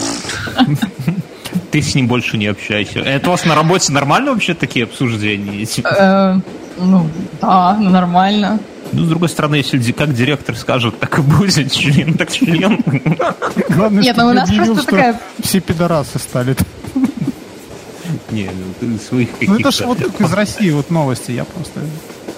Ты 1.71 1.81
с 1.81 1.95
ним 1.95 2.07
больше 2.07 2.37
не 2.37 2.47
общаешься. 2.47 2.99
Это 2.99 3.29
у 3.29 3.31
вас 3.31 3.45
на 3.45 3.55
работе 3.55 3.91
нормально 3.91 4.33
вообще 4.33 4.53
такие 4.53 4.85
обсуждения? 4.85 5.67
Э, 5.83 6.39
ну, 6.77 7.09
да, 7.41 7.77
ну 7.79 7.89
нормально. 7.89 8.59
Ну, 8.91 9.05
с 9.05 9.07
другой 9.07 9.29
стороны, 9.29 9.55
если 9.55 9.91
как 9.91 10.13
директор 10.13 10.55
скажет, 10.55 10.99
так 10.99 11.19
и 11.19 11.21
будет, 11.21 11.71
член, 11.71 12.15
так 12.15 12.31
член. 12.31 12.83
Главное, 13.69 14.03
Нет, 14.03 14.15
что 14.15 14.25
ну 14.25 14.31
у 14.31 14.33
нас 14.33 14.51
просто 14.51 14.85
такая- 14.85 15.19
Все 15.41 15.59
пидорасы 15.59 16.17
стали. 16.17 16.55
Не, 18.31 18.45
ну, 18.45 18.73
ты 18.79 18.97
своих 19.03 19.29
Ну 19.41 19.59
это 19.59 19.71
ж 19.71 19.77
каких-то... 19.79 20.09
вот 20.09 20.21
из 20.21 20.33
России 20.33 20.71
вот 20.71 20.89
новости, 20.89 21.31
я 21.31 21.43
просто... 21.45 21.81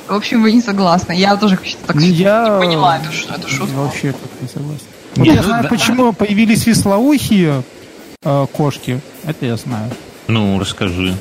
В 0.07 0.13
общем, 0.13 0.41
вы 0.41 0.51
не 0.51 0.61
согласны. 0.61 1.13
Я 1.13 1.38
тоже 1.38 1.57
так 1.88 1.95
Я 1.95 2.43
не 2.43 2.59
поняла 2.65 2.97
эту, 2.97 3.09
эту 3.34 3.47
шутку. 3.47 3.76
Вообще 3.78 4.11
как 4.11 4.41
не 4.41 4.47
согласен. 4.47 4.86
Вот 5.15 5.26
Нет, 5.26 5.36
я 5.36 5.41
ну 5.41 5.47
знаю, 5.47 5.63
да. 5.63 5.69
почему 5.69 6.13
появились 6.13 6.65
веслоухие 6.65 7.63
э, 8.24 8.47
кошки. 8.51 8.99
Это 9.24 9.45
я 9.45 9.55
знаю. 9.55 9.89
Ну, 10.28 10.59
расскажи. 10.59 11.15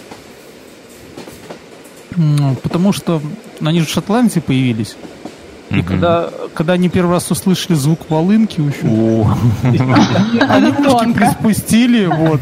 М, 2.17 2.57
Потому 2.63 2.93
что 2.93 3.23
они 3.61 3.81
же 3.81 3.87
в 3.87 3.91
Шотландии 3.91 4.41
появились. 4.41 4.97
И 5.71 5.83
когда, 5.83 6.31
когда 6.55 6.73
они 6.73 6.89
первый 6.89 7.13
раз 7.13 7.31
услышали 7.31 7.75
звук 7.77 8.11
волынки, 8.11 8.61
еще, 8.61 9.27
они 10.49 10.71
ушки 10.71 11.13
приспустили, 11.13 12.07
вот, 12.07 12.41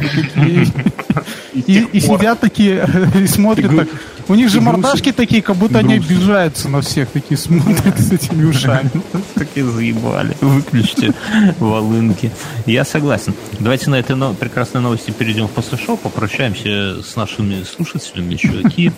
и 1.55 2.01
сидят 2.01 2.41
такие, 2.41 2.89
и 3.15 3.27
смотрят 3.27 3.77
так. 3.77 3.89
У 4.29 4.35
них 4.35 4.51
же 4.51 4.61
мордашки 4.61 5.11
такие, 5.13 5.41
как 5.43 5.57
будто 5.57 5.79
они 5.79 5.95
обижаются 5.95 6.69
на 6.69 6.81
всех, 6.83 7.09
такие 7.11 7.39
смотрят 7.39 7.99
с 7.99 8.13
этими 8.13 8.45
ушами. 8.45 8.91
Такие 9.35 9.65
заебали. 9.65 10.37
Выключите 10.43 11.15
волынки. 11.59 12.31
Я 12.67 12.85
согласен. 12.85 13.35
Давайте 13.59 13.89
на 13.89 13.95
этой 13.97 14.17
но- 14.17 14.35
прекрасной 14.35 14.83
новости 14.83 15.11
перейдем 15.13 15.49
в 15.49 15.51
после 15.51 15.79
шоу, 15.79 15.97
попрощаемся 15.97 17.03
с 17.03 17.17
нашими 17.17 17.63
слушателями, 17.63 18.35
чуваки. 18.37 18.93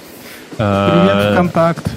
Привет, 0.56 0.56
Э, 0.58 1.32
ВКонтакт. 1.34 1.90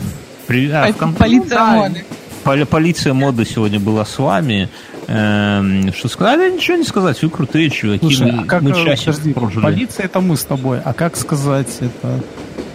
Привет. 0.45 0.73
а, 0.75 0.93
ВКонтакте. 0.93 1.19
Полиция 1.19 1.63
моды. 1.63 2.05
Поли- 2.43 2.65
Полиция 2.65 3.13
моды 3.13 3.45
сегодня 3.45 3.79
была 3.79 4.05
с 4.05 4.17
вами. 4.19 4.69
Эм, 5.07 5.91
Что 5.93 6.07
сказать? 6.07 6.39
Да, 6.39 6.49
Ничего 6.49 6.77
не 6.77 6.83
сказать. 6.83 7.21
Вы 7.21 7.29
крутые 7.29 7.69
чуваки. 7.69 7.99
Слушай, 8.05 8.31
мы, 8.31 8.43
а 8.43 8.45
как, 8.45 8.61
мы 8.61 8.71
э, 8.71 8.73
часик 8.85 9.05
подожди, 9.07 9.33
прожили. 9.33 9.63
полиция 9.63 10.05
это 10.05 10.21
мы 10.21 10.37
с 10.37 10.43
тобой, 10.45 10.79
а 10.83 10.93
как 10.93 11.17
сказать 11.17 11.67
это? 11.81 12.19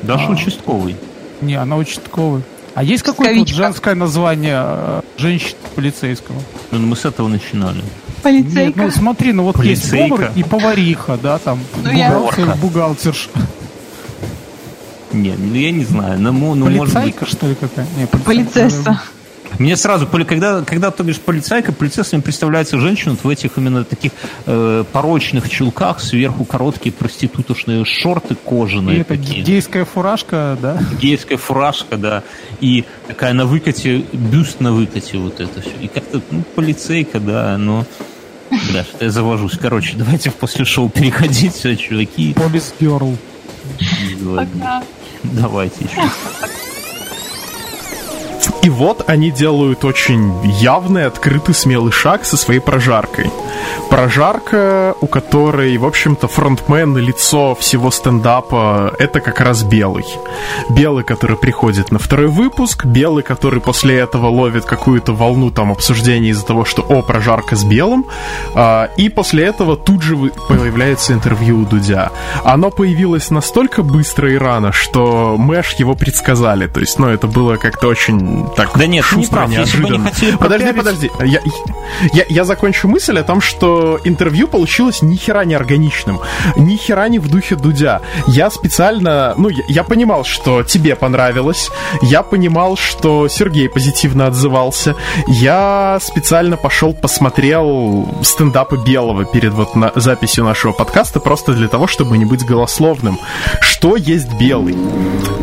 Даша 0.03 0.27
а. 0.29 0.33
участковый. 0.33 0.97
Не, 1.41 1.55
она 1.55 1.77
участковая. 1.77 2.43
А 2.75 2.85
есть 2.85 3.03
какое-то 3.03 3.39
вот 3.39 3.49
женское 3.49 3.95
название 3.95 4.61
э, 4.63 5.01
женщины 5.17 5.57
полицейского? 5.75 6.37
Ну, 6.71 6.79
мы 6.87 6.97
с 6.97 7.05
этого 7.05 7.29
начинали. 7.29 7.77
Нет, 7.79 8.23
Полицейка. 8.23 8.83
ну 8.83 8.91
смотри, 8.91 9.33
ну 9.33 9.45
вот 9.45 9.65
есть 9.65 9.91
Полицейка. 9.91 10.17
повар 10.17 10.33
и 10.35 10.43
повариха, 10.43 11.19
да, 11.23 11.39
там 11.39 11.61
Ну, 11.83 11.91
я- 11.91 12.11
бухгалтер, 12.11 12.45
Поварка. 12.45 12.61
бухгалтерша. 12.61 13.31
Не, 15.13 15.35
ну 15.39 15.55
я 15.55 15.71
не 15.71 15.85
знаю. 15.85 16.19
Ну, 16.21 16.33
ну, 16.33 16.69
может 16.69 16.79
быть. 16.79 16.93
Полицайка, 16.93 17.27
что 17.27 17.47
ли, 17.47 17.55
какая? 17.55 17.87
Не, 17.97 18.07
Полицесса. 18.07 19.01
Мне 19.59 19.77
сразу, 19.77 20.07
когда, 20.07 20.63
когда 20.63 20.91
ты 20.91 20.99
говоришь 21.03 21.21
полицайка, 21.21 21.73
полицейским 21.73 22.23
представляется 22.23 22.79
женщина 22.79 23.13
вот 23.13 23.25
в 23.25 23.29
этих 23.29 23.57
именно 23.57 23.85
таких 23.85 24.13
э, 24.47 24.85
порочных 24.93 25.49
чулках, 25.49 26.01
сверху 26.01 26.45
короткие 26.45 26.93
проститутошные 26.93 27.85
шорты 27.85 28.35
И 28.35 28.37
кожаные 28.37 29.01
это 29.01 29.17
такие. 29.17 29.43
гейская 29.43 29.85
фуражка, 29.85 30.57
да? 30.61 30.79
Гейская 31.01 31.39
фуражка, 31.39 31.97
да, 31.97 32.23
и 32.61 32.85
такая 33.07 33.33
на 33.33 33.47
выкате, 33.47 34.05
бюст 34.13 34.61
на 34.61 34.73
выкате 34.73 35.19
вот 35.19 35.41
это 35.41 35.61
все. 35.61 35.73
И 35.81 35.89
как-то, 35.89 36.21
ну, 36.31 36.43
полицейка, 36.55 37.21
да, 37.21 37.57
но... 37.59 37.85
Бля, 38.71 38.83
что 38.83 39.05
я 39.05 39.11
завожусь. 39.11 39.59
Короче, 39.61 39.95
давайте 39.97 40.31
в 40.31 40.35
после 40.35 40.65
шоу 40.65 40.89
переходить, 40.89 41.55
все, 41.55 41.77
чуваки. 41.77 42.33
Полис 42.33 42.73
Герл. 42.81 43.17
Давайте 45.23 45.85
еще. 45.85 46.11
И 48.63 48.71
вот 48.71 49.09
они 49.09 49.31
делают 49.31 49.85
очень 49.85 50.33
явный, 50.45 51.07
открытый, 51.07 51.55
смелый 51.55 51.93
шаг 51.93 52.25
со 52.25 52.37
своей 52.37 52.61
прожаркой. 52.61 53.31
Прожарка, 53.89 54.95
у 55.01 55.07
которой, 55.07 55.77
в 55.79 55.87
общем-то, 55.87 56.29
фронтмен 56.29 56.99
и 56.99 57.01
лицо 57.01 57.55
всего 57.55 57.91
стендапа— 57.91 58.95
это 58.99 59.21
как 59.21 59.41
раз 59.41 59.63
Белый. 59.63 60.05
Белый, 60.71 61.05
который 61.05 61.37
приходит 61.37 61.93
на 61.93 61.99
второй 61.99 62.27
выпуск, 62.27 62.85
Белый, 62.85 63.23
который 63.23 63.61
после 63.61 63.99
этого 63.99 64.27
ловит 64.27 64.65
какую-то 64.65 65.13
волну 65.13 65.51
там 65.51 65.71
обсуждений 65.71 66.31
из-за 66.31 66.45
того, 66.45 66.65
что 66.65 66.83
«О, 66.83 67.03
прожарка 67.03 67.57
с 67.57 67.65
Белым», 67.65 68.07
а, 68.55 68.91
и 68.97 69.09
после 69.09 69.45
этого 69.45 69.77
тут 69.77 70.03
же 70.03 70.17
появляется 70.17 71.13
интервью 71.13 71.61
у 71.61 71.65
Дудя. 71.65 72.11
Оно 72.45 72.71
появилось 72.71 73.31
настолько 73.31 73.83
быстро 73.83 74.33
и 74.33 74.37
рано, 74.37 74.73
что 74.73 75.37
мы 75.39 75.57
аж 75.59 75.75
его 75.75 75.95
предсказали. 75.95 76.67
То 76.67 76.81
есть, 76.81 76.99
ну, 76.99 77.09
это 77.09 77.27
было 77.27 77.57
как-то 77.57 77.89
очень 77.89 78.49
так 78.59 78.77
Да 78.77 78.87
нет, 78.87 79.05
ты 79.09 79.17
не 79.17 79.23
шустро, 79.23 79.37
прав. 79.37 79.51
Если 79.51 79.77
бы 79.77 79.85
неожиданно. 79.85 80.11
хотели 80.11 80.37
Подожди, 80.37 80.73
подожди. 80.73 81.11
Я, 81.21 81.41
я, 82.13 82.25
я 82.29 82.45
закончу 82.45 82.89
мысль 82.89 83.19
о 83.19 83.23
том, 83.23 83.41
что 83.41 84.01
интервью 84.03 84.49
получилось 84.49 85.01
ни 85.01 85.15
хера 85.15 85.45
не 85.45 85.55
органичным, 85.55 86.21
ни 86.57 86.77
хера 86.77 87.09
не 87.09 87.21
в 87.21 87.29
духе 87.29 87.55
Дудя. 87.55 88.01
Я 88.27 88.51
специально, 88.51 89.35
ну, 89.37 89.49
я, 89.49 89.63
я 89.69 89.85
понимал, 89.85 90.25
что 90.25 90.65
тебе 90.65 90.97
понравилось, 90.97 91.71
я 92.03 92.25
понимал, 92.25 92.77
что 92.77 93.29
Сергей 93.29 93.69
позитивно 93.69 94.27
отзывался, 94.27 94.97
я 95.29 95.99
специально 96.03 96.57
пошел 96.57 96.95
посмотрел 96.95 98.09
стендапы 98.23 98.77
Белого 98.77 99.25
перед 99.25 99.53
вот 99.53 99.77
на, 99.77 99.93
записью 99.95 100.45
нашего 100.45 100.73
подкаста, 100.73 101.21
просто 101.21 101.53
для 101.53 101.69
того, 101.69 101.87
чтобы 101.87 102.19
не 102.19 102.25
быть 102.25 102.45
голословным. 102.45 103.21
Что 103.61 103.95
есть 103.95 104.33
Белый? 104.33 104.77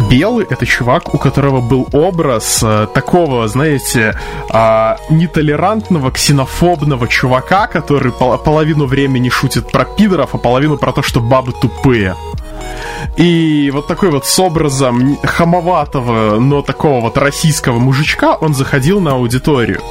Белый— 0.10 0.46
это 0.50 0.66
чувак, 0.66 1.14
у 1.14 1.18
которого 1.18 1.62
был 1.62 1.88
образ 1.94 2.62
э, 2.62 2.88
такого, 2.96 3.48
знаете, 3.48 4.18
а, 4.50 4.98
нетолерантного, 5.10 6.12
ксенофобного 6.12 7.08
чувака, 7.08 7.68
который 7.68 8.12
пол- 8.12 8.38
половину 8.38 8.86
времени 8.86 9.30
шутит 9.30 9.70
про 9.72 9.84
пидоров, 9.84 10.34
а 10.34 10.38
половину 10.38 10.78
про 10.78 10.94
то, 10.94 11.02
что 11.04 11.20
бабы 11.20 11.52
тупые. 11.52 12.16
И 13.18 13.72
вот 13.74 13.88
такой 13.88 14.10
вот 14.12 14.26
с 14.26 14.40
образом 14.40 15.18
хамоватого, 15.24 16.40
но 16.40 16.62
такого 16.62 17.02
вот 17.02 17.18
российского 17.18 17.80
мужичка 17.80 18.36
он 18.36 18.54
заходил 18.54 19.00
на 19.00 19.14
аудиторию. 19.14 19.82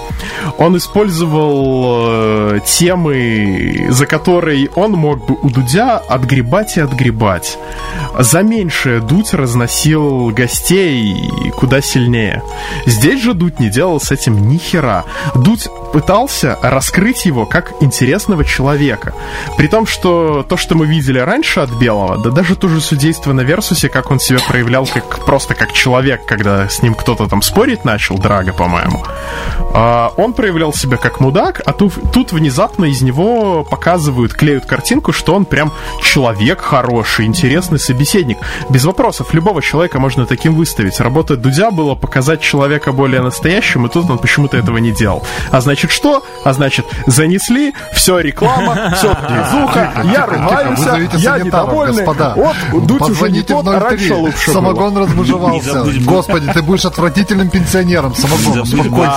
Он 0.59 0.77
использовал 0.77 2.07
э, 2.07 2.61
темы, 2.67 3.87
за 3.91 4.07
которые 4.07 4.69
он 4.75 4.93
мог 4.93 5.27
бы 5.27 5.37
у 5.43 5.51
Дудя 5.51 5.99
отгребать 5.99 6.77
и 6.77 6.81
отгребать. 6.81 7.59
За 8.19 8.43
меньшее 8.43 9.01
Дудь 9.01 9.33
разносил 9.35 10.31
гостей 10.31 11.31
куда 11.57 11.81
сильнее. 11.81 12.43
Здесь 12.87 13.23
же 13.23 13.35
Дудь 13.35 13.61
не 13.61 13.71
делал 13.71 14.01
с 14.01 14.11
этим 14.11 14.49
ни 14.49 14.59
хера. 14.59 15.05
Дудь 15.35 15.69
пытался 15.93 16.59
раскрыть 16.63 17.25
его 17.25 17.47
как 17.47 17.73
интересного 17.81 18.45
человека. 18.45 19.15
При 19.57 19.69
том, 19.69 19.87
что 19.87 20.45
то, 20.49 20.57
что 20.57 20.75
мы 20.75 20.87
видели 20.87 21.19
раньше 21.19 21.61
от 21.61 21.71
Белого, 21.71 22.19
да 22.19 22.31
даже 22.31 22.57
то 22.57 22.69
же 22.69 22.74
судейство 22.81 23.33
на 23.33 23.43
Версусе, 23.43 23.89
как 23.89 24.11
он 24.11 24.21
себя 24.21 24.39
проявлял 24.47 24.87
как 24.87 25.25
просто 25.25 25.55
как 25.55 25.73
человек, 25.73 26.25
когда 26.27 26.69
с 26.69 26.83
ним 26.83 26.95
кто-то 26.95 27.29
там 27.29 27.43
спорить 27.43 27.85
начал, 27.85 28.19
Драга, 28.19 28.53
по-моему, 28.53 29.05
а, 29.75 30.13
он 30.17 30.33
проявлял 30.33 30.73
себя 30.73 30.97
как 30.97 31.21
мудак, 31.21 31.61
а 31.65 31.73
тут, 31.73 31.95
тут 32.13 32.33
внезапно 32.33 32.85
из 32.85 33.03
него 33.03 33.65
показывают, 33.65 34.33
клеют 34.33 34.67
картинку, 34.67 35.13
что 35.13 35.35
он 35.35 35.45
прям 35.45 35.73
человек 36.03 36.61
хороший, 36.61 37.27
интересный 37.27 37.79
собеседник. 37.79 38.39
Без 38.71 38.85
вопросов, 38.85 39.35
любого 39.35 39.63
человека 39.63 39.99
можно 39.99 40.27
таким 40.27 40.55
выставить. 40.55 41.01
Работа 41.01 41.37
Дудя 41.37 41.71
было 41.71 41.95
показать 41.95 42.41
человека 42.41 42.93
более 42.93 43.21
настоящим, 43.21 43.87
и 43.87 43.89
тут 43.89 44.09
он 44.11 44.19
почему-то 44.19 44.57
этого 44.57 44.79
не 44.79 44.93
делал. 44.93 45.25
А 45.51 45.61
значит 45.61 45.91
что? 45.91 46.25
А 46.45 46.53
значит, 46.53 46.87
занесли, 47.07 47.75
все 47.93 48.21
реклама, 48.21 48.95
все 48.97 49.15
движуха, 49.15 49.93
я 50.05 50.27
вызовите 50.71 51.17
я 51.19 51.39
недовольный. 51.39 52.05
господа. 52.05 52.35
Вот, 52.71 52.87
Дудь 52.87 53.03
уже 53.03 53.11
не 53.31 53.43
Позвоните 53.43 53.55
тот, 53.55 53.65
в 53.65 53.69
а 53.71 53.81
раньше 53.81 54.09
03. 54.09 54.13
лучше. 54.17 54.51
Самогон 54.53 54.95
забудь- 55.73 56.05
Господи, 56.05 56.51
ты 56.53 56.63
будешь 56.63 56.85
отвратительным 56.85 57.49
пенсионером. 57.49 58.15
Самогон, 58.15 58.61
успокойся. 58.61 59.13